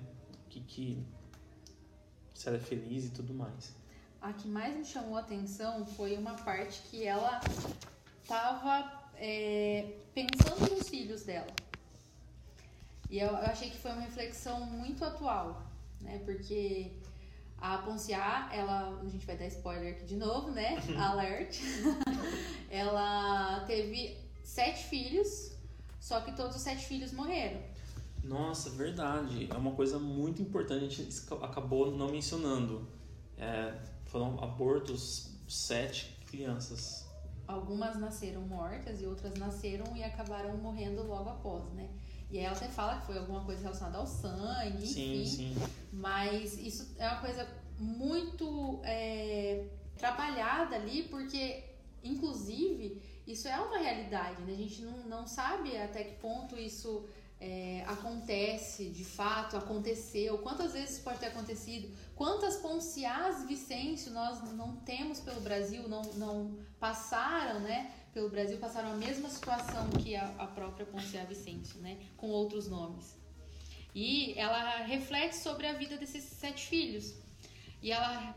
que 0.51 0.61
que 0.61 0.99
se 2.35 2.49
ela 2.49 2.59
é 2.59 2.61
feliz 2.61 3.07
e 3.07 3.11
tudo 3.11 3.33
mais. 3.33 3.75
A 4.20 4.33
que 4.33 4.46
mais 4.46 4.77
me 4.77 4.85
chamou 4.85 5.16
a 5.16 5.20
atenção 5.20 5.87
foi 5.87 6.16
uma 6.16 6.35
parte 6.35 6.83
que 6.90 7.05
ela 7.05 7.40
tava 8.26 8.92
é, 9.16 9.92
pensando 10.14 10.74
nos 10.74 10.88
filhos 10.88 11.22
dela. 11.22 11.54
E 13.08 13.18
eu, 13.18 13.28
eu 13.28 13.36
achei 13.36 13.70
que 13.70 13.76
foi 13.76 13.92
uma 13.92 14.00
reflexão 14.00 14.66
muito 14.66 15.04
atual, 15.04 15.62
né? 16.00 16.20
Porque 16.24 16.90
a 17.58 17.78
Ponciá, 17.78 18.50
ela, 18.52 19.00
a 19.00 19.08
gente 19.08 19.24
vai 19.24 19.36
dar 19.36 19.46
spoiler 19.46 19.94
aqui 19.94 20.04
de 20.04 20.16
novo, 20.16 20.50
né? 20.50 20.76
Alert. 20.98 21.56
ela 22.68 23.60
teve 23.66 24.16
sete 24.42 24.84
filhos, 24.84 25.52
só 26.00 26.20
que 26.20 26.32
todos 26.32 26.56
os 26.56 26.62
sete 26.62 26.84
filhos 26.84 27.12
morreram. 27.12 27.60
Nossa, 28.24 28.70
verdade. 28.70 29.48
É 29.50 29.56
uma 29.56 29.72
coisa 29.72 29.98
muito 29.98 30.42
importante, 30.42 31.00
a 31.00 31.04
gente 31.04 31.16
acabou 31.42 31.96
não 31.96 32.10
mencionando. 32.10 32.87
É, 33.38 33.72
foram 34.06 34.42
abortos 34.42 35.31
sete 35.48 36.16
crianças. 36.27 37.06
Algumas 37.47 37.97
nasceram 37.99 38.42
mortas 38.42 39.01
e 39.01 39.07
outras 39.07 39.35
nasceram 39.35 39.97
e 39.97 40.03
acabaram 40.03 40.57
morrendo 40.57 41.07
logo 41.07 41.31
após, 41.31 41.65
né? 41.75 41.88
E 42.31 42.38
aí 42.38 42.44
ela 42.44 42.57
até 42.57 42.67
fala 42.69 43.01
que 43.01 43.07
foi 43.07 43.19
alguma 43.19 43.44
coisa 43.44 43.63
relacionada 43.63 43.99
ao 43.99 44.07
sangue, 44.07 44.87
Sim, 44.87 45.23
enfim. 45.23 45.27
sim. 45.27 45.57
Mas 45.92 46.59
isso 46.59 46.94
é 46.99 47.07
uma 47.09 47.21
coisa 47.21 47.47
muito 47.79 48.81
é, 48.83 49.67
trabalhada 49.97 50.77
ali, 50.77 51.05
porque, 51.05 51.65
inclusive, 52.03 53.01
isso 53.27 53.47
é 53.49 53.57
uma 53.57 53.79
realidade, 53.79 54.42
né? 54.42 54.53
A 54.53 54.57
gente 54.57 54.83
não, 54.83 54.99
não 55.07 55.27
sabe 55.27 55.77
até 55.77 56.05
que 56.05 56.17
ponto 56.21 56.57
isso 56.57 57.09
é, 57.38 57.84
acontece, 57.87 58.88
de 58.88 59.04
fato, 59.04 59.56
aconteceu, 59.56 60.38
quantas 60.38 60.72
vezes 60.72 60.98
pode 60.98 61.18
ter 61.18 61.26
acontecido, 61.26 61.94
quantas 62.14 62.56
Ponciás 62.56 63.46
Vicêncio 63.46 64.10
nós 64.12 64.40
não 64.52 64.76
temos 64.76 65.20
pelo 65.20 65.40
Brasil, 65.40 65.87
não, 65.88 66.02
não 66.14 66.58
passaram, 66.80 67.60
né? 67.60 67.92
Pelo 68.12 68.30
Brasil, 68.30 68.56
passaram 68.58 68.92
a 68.92 68.96
mesma 68.96 69.28
situação 69.28 69.90
que 70.02 70.16
a, 70.16 70.26
a 70.38 70.46
própria 70.46 70.87
Ponciá 70.87 71.24
Vicêncio, 71.24 71.78
né? 71.80 71.98
Com 72.16 72.28
outros 72.28 72.68
nomes. 72.68 73.18
E 73.94 74.32
ela 74.38 74.84
reflete 74.84 75.37
sobre 75.37 75.66
a 75.66 75.74
vida 75.74 75.96
desses 75.96 76.24
sete 76.24 76.66
filhos. 76.66 77.14
E 77.82 77.92
ela 77.92 78.34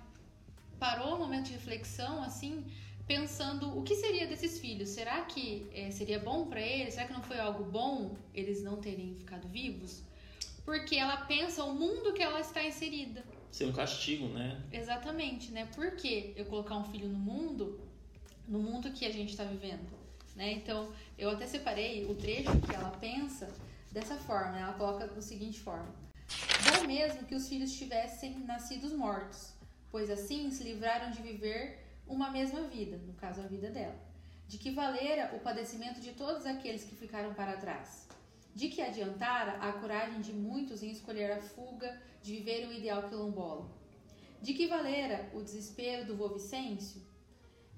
parou 0.77 1.15
um 1.15 1.19
momento 1.19 1.47
de 1.47 1.53
reflexão, 1.53 2.21
assim, 2.23 2.65
pensando 3.09 3.75
o 3.75 3.81
que 3.81 3.95
seria 3.95 4.27
desses 4.27 4.59
filhos. 4.59 4.89
Será 4.89 5.23
que 5.23 5.67
é, 5.73 5.89
seria 5.89 6.19
bom 6.19 6.45
para 6.45 6.61
eles? 6.61 6.93
Será 6.93 7.07
que 7.07 7.13
não 7.13 7.23
foi 7.23 7.39
algo 7.39 7.63
bom 7.63 8.15
eles 8.35 8.61
não 8.61 8.75
terem 8.79 9.15
ficado 9.15 9.47
vivos? 9.47 10.03
Porque 10.63 10.95
ela 10.95 11.17
pensa 11.17 11.63
o 11.63 11.73
mundo 11.73 12.13
que 12.13 12.21
ela 12.21 12.39
está 12.39 12.63
inserida. 12.63 13.23
Ser 13.49 13.65
um 13.65 13.73
castigo, 13.73 14.27
né? 14.27 14.61
Exatamente, 14.71 15.51
né? 15.51 15.67
Por 15.73 15.95
que 15.95 16.33
eu 16.35 16.45
colocar 16.45 16.75
um 16.77 16.83
filho 16.83 17.09
no 17.09 17.17
mundo, 17.17 17.79
no 18.47 18.59
mundo 18.59 18.91
que 18.91 19.03
a 19.07 19.11
gente 19.11 19.31
está 19.31 19.43
vivendo? 19.43 19.89
Né? 20.35 20.51
Então, 20.51 20.93
eu 21.17 21.31
até 21.31 21.47
separei 21.47 22.05
o 22.05 22.13
trecho 22.13 22.61
que 22.61 22.75
ela 22.75 22.91
pensa 22.91 23.49
dessa 23.91 24.17
forma. 24.17 24.51
Né? 24.51 24.61
Ela 24.61 24.73
coloca 24.73 25.07
da 25.07 25.19
seguinte 25.19 25.59
forma: 25.59 25.91
Bom 26.63 26.85
mesmo 26.85 27.25
que 27.25 27.33
os 27.33 27.49
filhos 27.49 27.75
tivessem 27.75 28.37
nascidos 28.41 28.93
mortos, 28.93 29.51
pois 29.89 30.11
assim 30.11 30.51
se 30.51 30.63
livraram 30.63 31.09
de 31.09 31.23
viver 31.23 31.88
uma 32.09 32.31
mesma 32.31 32.63
vida, 32.63 32.97
no 32.97 33.13
caso 33.13 33.39
a 33.39 33.47
vida 33.47 33.69
dela. 33.69 33.95
De 34.47 34.57
que 34.57 34.71
valera 34.71 35.35
o 35.35 35.39
padecimento 35.39 36.01
de 36.01 36.11
todos 36.13 36.45
aqueles 36.45 36.83
que 36.83 36.95
ficaram 36.95 37.33
para 37.35 37.57
trás? 37.57 38.07
De 38.53 38.67
que 38.67 38.81
adiantara 38.81 39.53
a 39.59 39.71
coragem 39.73 40.19
de 40.19 40.33
muitos 40.33 40.81
em 40.81 40.89
escolher 40.89 41.31
a 41.31 41.39
fuga 41.39 42.01
de 42.23 42.35
viver 42.37 42.67
o 42.67 42.73
ideal 42.73 43.07
quilombola? 43.07 43.69
De 44.41 44.53
que 44.53 44.67
valera 44.67 45.29
o 45.33 45.41
desespero 45.41 46.05
do 46.05 46.17
vô 46.17 46.29
Vicêncio? 46.29 47.01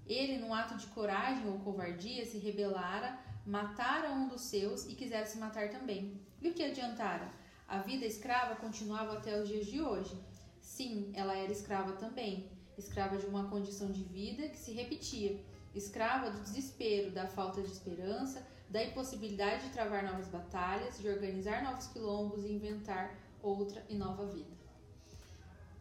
Ele, 0.08 0.38
num 0.38 0.54
ato 0.54 0.78
de 0.78 0.88
coragem 0.88 1.48
ou 1.48 1.60
covardia, 1.60 2.26
se 2.26 2.38
rebelara, 2.38 3.20
matara 3.46 4.12
um 4.12 4.28
dos 4.28 4.42
seus 4.42 4.86
e 4.86 4.96
quisera 4.96 5.26
se 5.26 5.38
matar 5.38 5.70
também. 5.70 6.20
E 6.42 6.50
o 6.50 6.54
que 6.54 6.64
adiantara? 6.64 7.30
A 7.68 7.80
vida 7.80 8.06
escrava 8.06 8.56
continuava 8.56 9.18
até 9.18 9.40
os 9.40 9.48
dias 9.48 9.66
de 9.66 9.82
hoje. 9.82 10.18
Sim, 10.62 11.12
ela 11.14 11.36
era 11.36 11.52
escrava 11.52 11.94
também, 11.94 12.50
escrava 12.82 13.18
de 13.18 13.26
uma 13.26 13.50
condição 13.50 13.92
de 13.92 14.04
vida 14.04 14.50
que 14.50 14.58
se 14.58 14.72
repetia, 14.72 15.40
escrava 15.74 16.30
do 16.32 16.42
desespero, 16.42 17.12
da 17.12 17.28
falta 17.28 17.62
de 17.62 17.72
esperança, 17.72 18.46
da 18.70 18.84
impossibilidade 18.84 19.66
de 19.66 19.70
travar 19.70 20.04
novas 20.04 20.28
batalhas, 20.28 21.00
de 21.00 21.08
organizar 21.08 21.64
novos 21.64 21.88
quilombos 21.88 22.44
e 22.44 22.54
inventar 22.54 23.16
outra 23.42 23.84
e 23.90 23.96
nova 23.96 24.26
vida. 24.26 24.62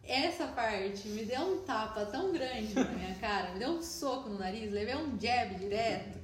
Essa 0.03 0.47
parte 0.47 1.07
me 1.09 1.23
deu 1.25 1.41
um 1.41 1.63
tapa 1.63 2.05
tão 2.05 2.31
grande 2.31 2.73
na 2.73 2.83
minha 2.85 3.15
cara, 3.15 3.51
me 3.51 3.59
deu 3.59 3.69
um 3.69 3.81
soco 3.81 4.29
no 4.29 4.39
nariz, 4.39 4.71
levei 4.71 4.95
um 4.95 5.17
jab 5.19 5.55
direto, 5.55 6.19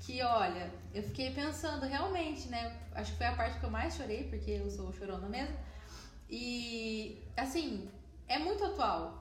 que 0.00 0.20
olha, 0.22 0.70
eu 0.92 1.02
fiquei 1.02 1.30
pensando 1.32 1.86
realmente, 1.86 2.48
né? 2.48 2.76
Acho 2.92 3.12
que 3.12 3.18
foi 3.18 3.26
a 3.26 3.34
parte 3.34 3.58
que 3.58 3.64
eu 3.64 3.70
mais 3.70 3.94
chorei, 3.94 4.24
porque 4.24 4.50
eu 4.50 4.68
sou 4.70 4.92
chorona 4.92 5.28
mesmo. 5.28 5.56
E, 6.28 7.22
assim, 7.36 7.88
é 8.26 8.38
muito 8.38 8.64
atual. 8.64 9.19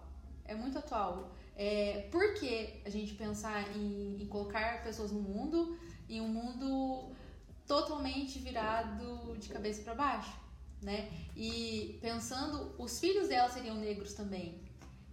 É 0.49 0.55
muito 0.55 0.77
atual. 0.77 1.31
É, 1.55 2.07
por 2.11 2.33
que 2.35 2.81
a 2.85 2.89
gente 2.89 3.13
pensar 3.13 3.75
em, 3.75 4.21
em 4.21 4.25
colocar 4.27 4.83
pessoas 4.83 5.11
no 5.11 5.21
mundo, 5.21 5.77
em 6.09 6.21
um 6.21 6.27
mundo 6.27 7.11
totalmente 7.67 8.39
virado 8.39 9.37
de 9.37 9.49
cabeça 9.49 9.81
para 9.83 9.95
baixo? 9.95 10.49
né? 10.81 11.09
E 11.35 11.97
pensando, 12.01 12.73
os 12.77 12.99
filhos 12.99 13.27
dela 13.27 13.49
seriam 13.49 13.75
negros 13.75 14.13
também. 14.13 14.61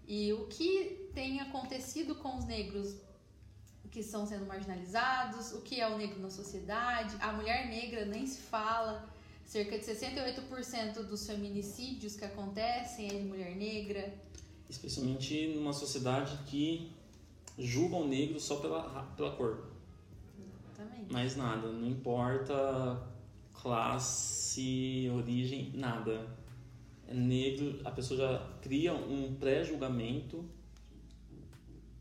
E 0.06 0.32
o 0.32 0.46
que 0.46 1.10
tem 1.14 1.40
acontecido 1.40 2.14
com 2.16 2.36
os 2.38 2.44
negros 2.44 2.96
que 3.90 4.00
estão 4.00 4.26
sendo 4.26 4.46
marginalizados, 4.46 5.52
o 5.52 5.62
que 5.62 5.80
é 5.80 5.88
o 5.88 5.96
negro 5.96 6.20
na 6.20 6.30
sociedade, 6.30 7.16
a 7.20 7.32
mulher 7.32 7.68
negra 7.68 8.04
nem 8.04 8.26
se 8.26 8.38
fala. 8.38 9.08
Cerca 9.44 9.78
de 9.78 9.84
68% 9.84 11.04
dos 11.04 11.24
feminicídios 11.26 12.16
que 12.16 12.24
acontecem 12.24 13.06
é 13.06 13.14
de 13.14 13.24
mulher 13.24 13.54
negra. 13.54 14.12
Especialmente 14.68 15.54
numa 15.54 15.72
sociedade 15.72 16.38
que 16.46 16.90
julga 17.58 17.96
o 17.96 18.06
negro 18.06 18.38
só 18.40 18.56
pela, 18.56 19.02
pela 19.16 19.30
cor. 19.32 19.64
Exatamente. 20.38 21.12
Mais 21.12 21.36
nada, 21.36 21.68
não 21.68 21.88
importa 21.88 23.14
classe, 23.66 25.10
origem, 25.12 25.72
nada. 25.74 26.26
É 27.08 27.14
negro, 27.14 27.80
a 27.84 27.90
pessoa 27.90 28.18
já 28.18 28.46
cria 28.60 28.92
um 28.94 29.34
pré-julgamento. 29.34 30.44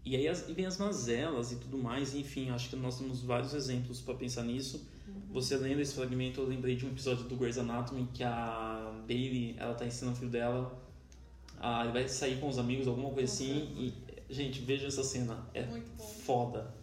E 0.03 0.15
aí 0.15 0.27
as, 0.27 0.47
e 0.47 0.53
vem 0.53 0.65
as 0.65 0.77
mazelas 0.77 1.51
e 1.51 1.55
tudo 1.55 1.77
mais, 1.79 2.13
enfim, 2.13 2.51
acho 2.51 2.69
que 2.69 2.75
nós 2.75 2.99
temos 2.99 3.21
vários 3.21 3.53
exemplos 3.53 4.01
para 4.01 4.13
pensar 4.13 4.43
nisso. 4.43 4.87
Uhum. 5.07 5.33
Você 5.33 5.57
lendo 5.57 5.79
esse 5.79 5.95
fragmento, 5.95 6.41
eu 6.41 6.47
lembrei 6.47 6.75
de 6.75 6.85
um 6.85 6.89
episódio 6.89 7.23
do 7.23 7.35
Grey's 7.35 7.57
Anatomy 7.57 8.07
que 8.13 8.23
a 8.23 9.03
Bailey, 9.07 9.55
ela 9.57 9.73
tá 9.73 9.85
ensinando 9.85 10.15
o 10.15 10.19
filho 10.19 10.31
dela, 10.31 10.84
a, 11.59 11.83
ele 11.83 11.93
vai 11.93 12.07
sair 12.07 12.39
com 12.39 12.47
os 12.47 12.57
amigos, 12.57 12.87
alguma 12.87 13.09
coisa 13.09 13.31
assim, 13.31 13.69
e, 13.77 13.93
gente, 14.33 14.61
veja 14.61 14.87
essa 14.87 15.03
cena, 15.03 15.47
é 15.53 15.63
foda. 16.25 16.73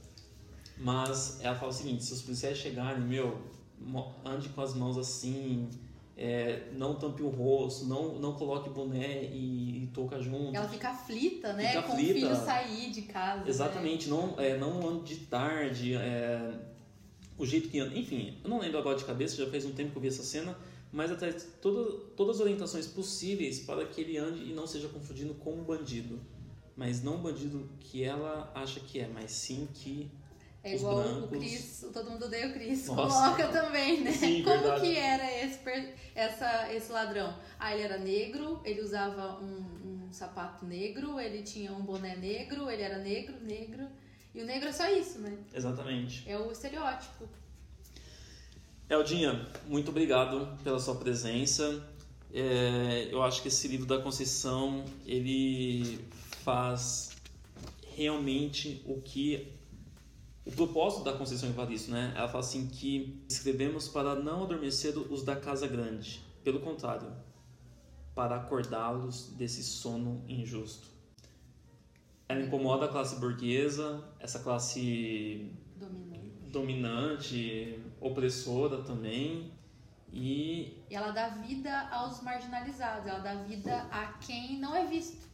Mas 0.77 1.41
ela 1.41 1.55
fala 1.55 1.71
o 1.71 1.75
seguinte, 1.75 2.05
se 2.05 2.13
os 2.13 2.23
policiais 2.23 2.59
chegarem, 2.59 3.03
meu, 3.03 3.41
ande 4.25 4.49
com 4.49 4.61
as 4.61 4.75
mãos 4.75 4.99
assim, 4.99 5.69
é, 6.17 6.69
não 6.73 6.95
tampe 6.95 7.23
o 7.23 7.29
rosto, 7.29 7.87
não, 7.87 8.19
não 8.19 8.33
coloque 8.35 8.69
boné 8.71 9.25
e, 9.25 9.85
e 9.85 9.87
toca 9.95 10.21
junto. 10.21 10.55
Ela 10.55 10.69
fica 10.69 10.91
aflita, 10.91 11.53
né? 11.53 11.69
Fica 11.69 11.83
com 11.83 11.93
aflita. 11.93 12.13
o 12.13 12.15
filho 12.15 12.37
sair 12.37 12.91
de 12.91 13.03
casa. 13.03 13.49
Exatamente, 13.49 14.09
né? 14.09 14.17
não, 14.17 14.41
é, 14.41 14.57
não 14.57 14.89
ande 14.89 15.15
de 15.15 15.27
tarde, 15.27 15.95
é, 15.95 16.55
o 17.39 17.47
jeito 17.47 17.69
que 17.69 17.79
anda. 17.81 17.97
Enfim, 17.97 18.39
eu 18.43 18.51
não 18.51 18.61
lembro 18.61 18.79
agora 18.79 18.97
de 18.97 19.05
cabeça, 19.05 19.37
já 19.37 19.51
faz 19.51 19.65
um 19.65 19.73
tempo 19.73 19.91
que 19.93 19.97
eu 19.97 20.03
vi 20.03 20.09
essa 20.09 20.23
cena, 20.23 20.57
mas 20.93 21.11
até 21.11 21.33
toda, 21.33 21.99
todas 22.15 22.37
as 22.37 22.43
orientações 22.43 22.87
possíveis 22.87 23.61
para 23.61 23.87
que 23.87 24.01
ele 24.01 24.19
ande 24.19 24.51
e 24.51 24.53
não 24.53 24.67
seja 24.67 24.89
confundido 24.89 25.35
com 25.35 25.55
um 25.55 25.65
bandido. 25.65 26.21
Mas 26.77 27.03
não 27.03 27.17
um 27.17 27.23
bandido 27.23 27.69
que 27.81 28.05
ela 28.05 28.51
acha 28.55 28.81
que 28.81 29.01
é, 29.01 29.09
mas 29.09 29.31
sim 29.31 29.69
que 29.73 30.11
é 30.65 30.77
igual 30.77 31.03
brancos. 31.03 31.25
o 31.25 31.29
Cris, 31.29 31.87
todo 31.93 32.11
mundo 32.11 32.27
odeia 32.27 32.49
o 32.49 32.53
Cris, 32.53 32.87
coloca 32.87 33.49
também, 33.49 34.03
né? 34.03 34.13
Sim, 34.13 34.45
Como 34.45 34.61
verdade. 34.61 34.81
que 34.81 34.97
era 34.97 35.45
esse, 35.45 35.59
essa, 36.15 36.73
esse 36.73 36.93
ladrão? 36.93 37.37
Ah, 37.59 37.75
ele 37.75 37.83
era 37.83 37.99
negro, 37.99 38.61
ele 38.65 38.81
usava 38.81 39.41
um, 39.43 40.07
um, 40.07 40.13
sapato 40.13 40.65
negro, 40.65 41.19
ele 41.19 41.43
tinha 41.43 41.73
um 41.73 41.83
boné 41.83 42.15
negro, 42.17 42.71
ele 42.71 42.83
era 42.83 42.99
negro, 42.99 43.35
negro. 43.43 43.89
E 44.33 44.41
o 44.41 44.47
negro 44.47 44.69
é 44.69 44.73
só 44.73 44.89
isso, 44.89 45.19
né? 45.19 45.37
Exatamente. 45.53 46.31
É 46.31 46.39
o 46.39 46.53
estereótipo. 46.53 47.29
Eldinha, 48.93 49.49
muito 49.67 49.89
obrigado 49.89 50.47
pela 50.63 50.79
sua 50.79 50.95
presença. 50.95 51.83
É, 52.31 53.09
eu 53.11 53.23
acho 53.23 53.41
que 53.41 53.49
esse 53.49 53.67
livro 53.67 53.87
da 53.87 53.99
Conceição, 53.99 54.85
ele 55.07 55.99
faz 56.45 57.17
realmente 57.97 58.83
o 58.85 59.01
que 59.01 59.51
o 60.45 60.53
propósito 60.53 61.05
da 61.05 61.15
Conceição 61.15 61.49
Evaristo, 61.49 61.91
né? 61.91 62.13
Ela 62.15 62.29
fala 62.29 62.41
assim 62.41 62.69
que 62.69 63.25
escrevemos 63.31 63.89
para 63.89 64.15
não 64.15 64.43
adormecer 64.43 64.95
os 64.99 65.23
da 65.23 65.37
casa 65.37 65.67
grande, 65.67 66.21
pelo 66.45 66.61
contrário, 66.61 67.11
para 68.15 68.37
acordá-los 68.37 69.29
desse 69.39 69.63
sono 69.63 70.23
injusto. 70.29 70.87
Ela 72.29 72.43
incomoda 72.43 72.85
a 72.85 72.89
classe 72.89 73.17
burguesa, 73.19 74.05
essa 74.21 74.39
classe 74.41 75.51
dominante, 75.79 76.29
dominante 76.51 77.82
opressora 78.03 78.83
também. 78.83 79.53
E... 80.13 80.85
e 80.91 80.95
ela 80.95 81.11
dá 81.11 81.29
vida 81.29 81.89
aos 81.89 82.21
marginalizados, 82.23 83.07
ela 83.07 83.21
dá 83.21 83.35
vida 83.35 83.89
a 83.91 84.13
quem 84.19 84.59
não 84.59 84.77
é 84.77 84.85
visto. 84.87 85.27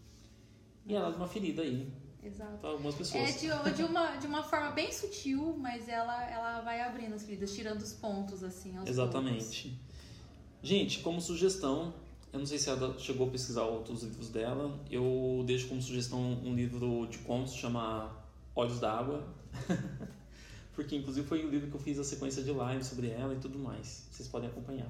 E 0.87 0.95
ela 0.95 1.11
dá 1.11 1.17
uma 1.17 1.27
ferida 1.27 1.63
aí, 1.63 1.93
Exato. 2.23 2.59
Para 2.59 2.71
algumas 2.71 2.95
pessoas. 2.95 3.25
É 3.25 3.33
de, 3.33 3.75
de, 3.75 3.83
uma, 3.83 4.17
de 4.17 4.27
uma 4.27 4.43
forma 4.43 4.71
bem 4.73 4.93
sutil, 4.93 5.57
mas 5.59 5.89
ela, 5.89 6.31
ela 6.31 6.61
vai 6.61 6.81
abrindo 6.81 7.15
as 7.15 7.25
feridas, 7.25 7.55
tirando 7.55 7.81
os 7.81 7.93
pontos, 7.93 8.43
assim, 8.43 8.77
aos 8.77 8.89
Exatamente. 8.89 9.69
Poucos. 9.69 9.89
Gente, 10.63 10.99
como 11.01 11.21
sugestão, 11.21 11.95
eu 12.33 12.41
não 12.41 12.47
sei 12.47 12.59
se 12.59 12.69
ela 12.69 12.99
chegou 12.99 13.29
a 13.29 13.31
pesquisar 13.31 13.65
outros 13.65 14.03
livros 14.03 14.29
dela, 14.29 14.79
eu 14.91 15.43
deixo 15.47 15.69
como 15.69 15.81
sugestão 15.81 16.21
um 16.21 16.55
livro 16.55 17.07
de 17.07 17.19
contos, 17.19 17.55
chama 17.55 18.13
Olhos 18.55 18.81
d'Água. 18.81 19.27
Porque, 20.79 20.95
inclusive, 20.95 21.27
foi 21.27 21.45
o 21.45 21.51
livro 21.51 21.69
que 21.69 21.75
eu 21.75 21.81
fiz 21.81 21.99
a 21.99 22.05
sequência 22.05 22.41
de 22.41 22.53
live 22.53 22.85
sobre 22.85 23.09
ela 23.09 23.35
e 23.35 23.39
tudo 23.39 23.59
mais. 23.59 24.07
Vocês 24.13 24.29
podem 24.29 24.49
acompanhar. 24.49 24.87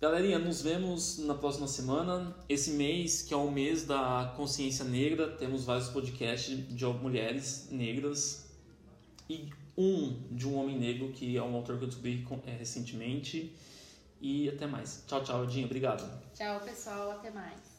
Galerinha, 0.00 0.36
nos 0.36 0.62
vemos 0.62 1.18
na 1.18 1.34
próxima 1.34 1.68
semana. 1.68 2.36
Esse 2.48 2.72
mês, 2.72 3.22
que 3.22 3.32
é 3.32 3.36
o 3.36 3.48
mês 3.48 3.86
da 3.86 4.34
consciência 4.36 4.84
negra, 4.84 5.28
temos 5.28 5.64
vários 5.64 5.90
podcasts 5.90 6.58
de 6.74 6.84
mulheres 6.86 7.68
negras 7.70 8.48
e 9.30 9.48
um 9.76 10.26
de 10.32 10.48
um 10.48 10.58
homem 10.58 10.76
negro, 10.76 11.12
que 11.12 11.36
é 11.36 11.42
um 11.42 11.54
autor 11.54 11.78
que 11.78 11.84
eu 11.84 11.88
descobri 11.88 12.26
é, 12.44 12.56
recentemente. 12.56 13.54
E 14.20 14.48
até 14.48 14.66
mais. 14.66 15.04
Tchau, 15.06 15.22
tchau, 15.22 15.46
Dinha. 15.46 15.66
Obrigado. 15.66 16.20
Tchau, 16.34 16.60
pessoal. 16.62 17.12
Até 17.12 17.30
mais. 17.30 17.78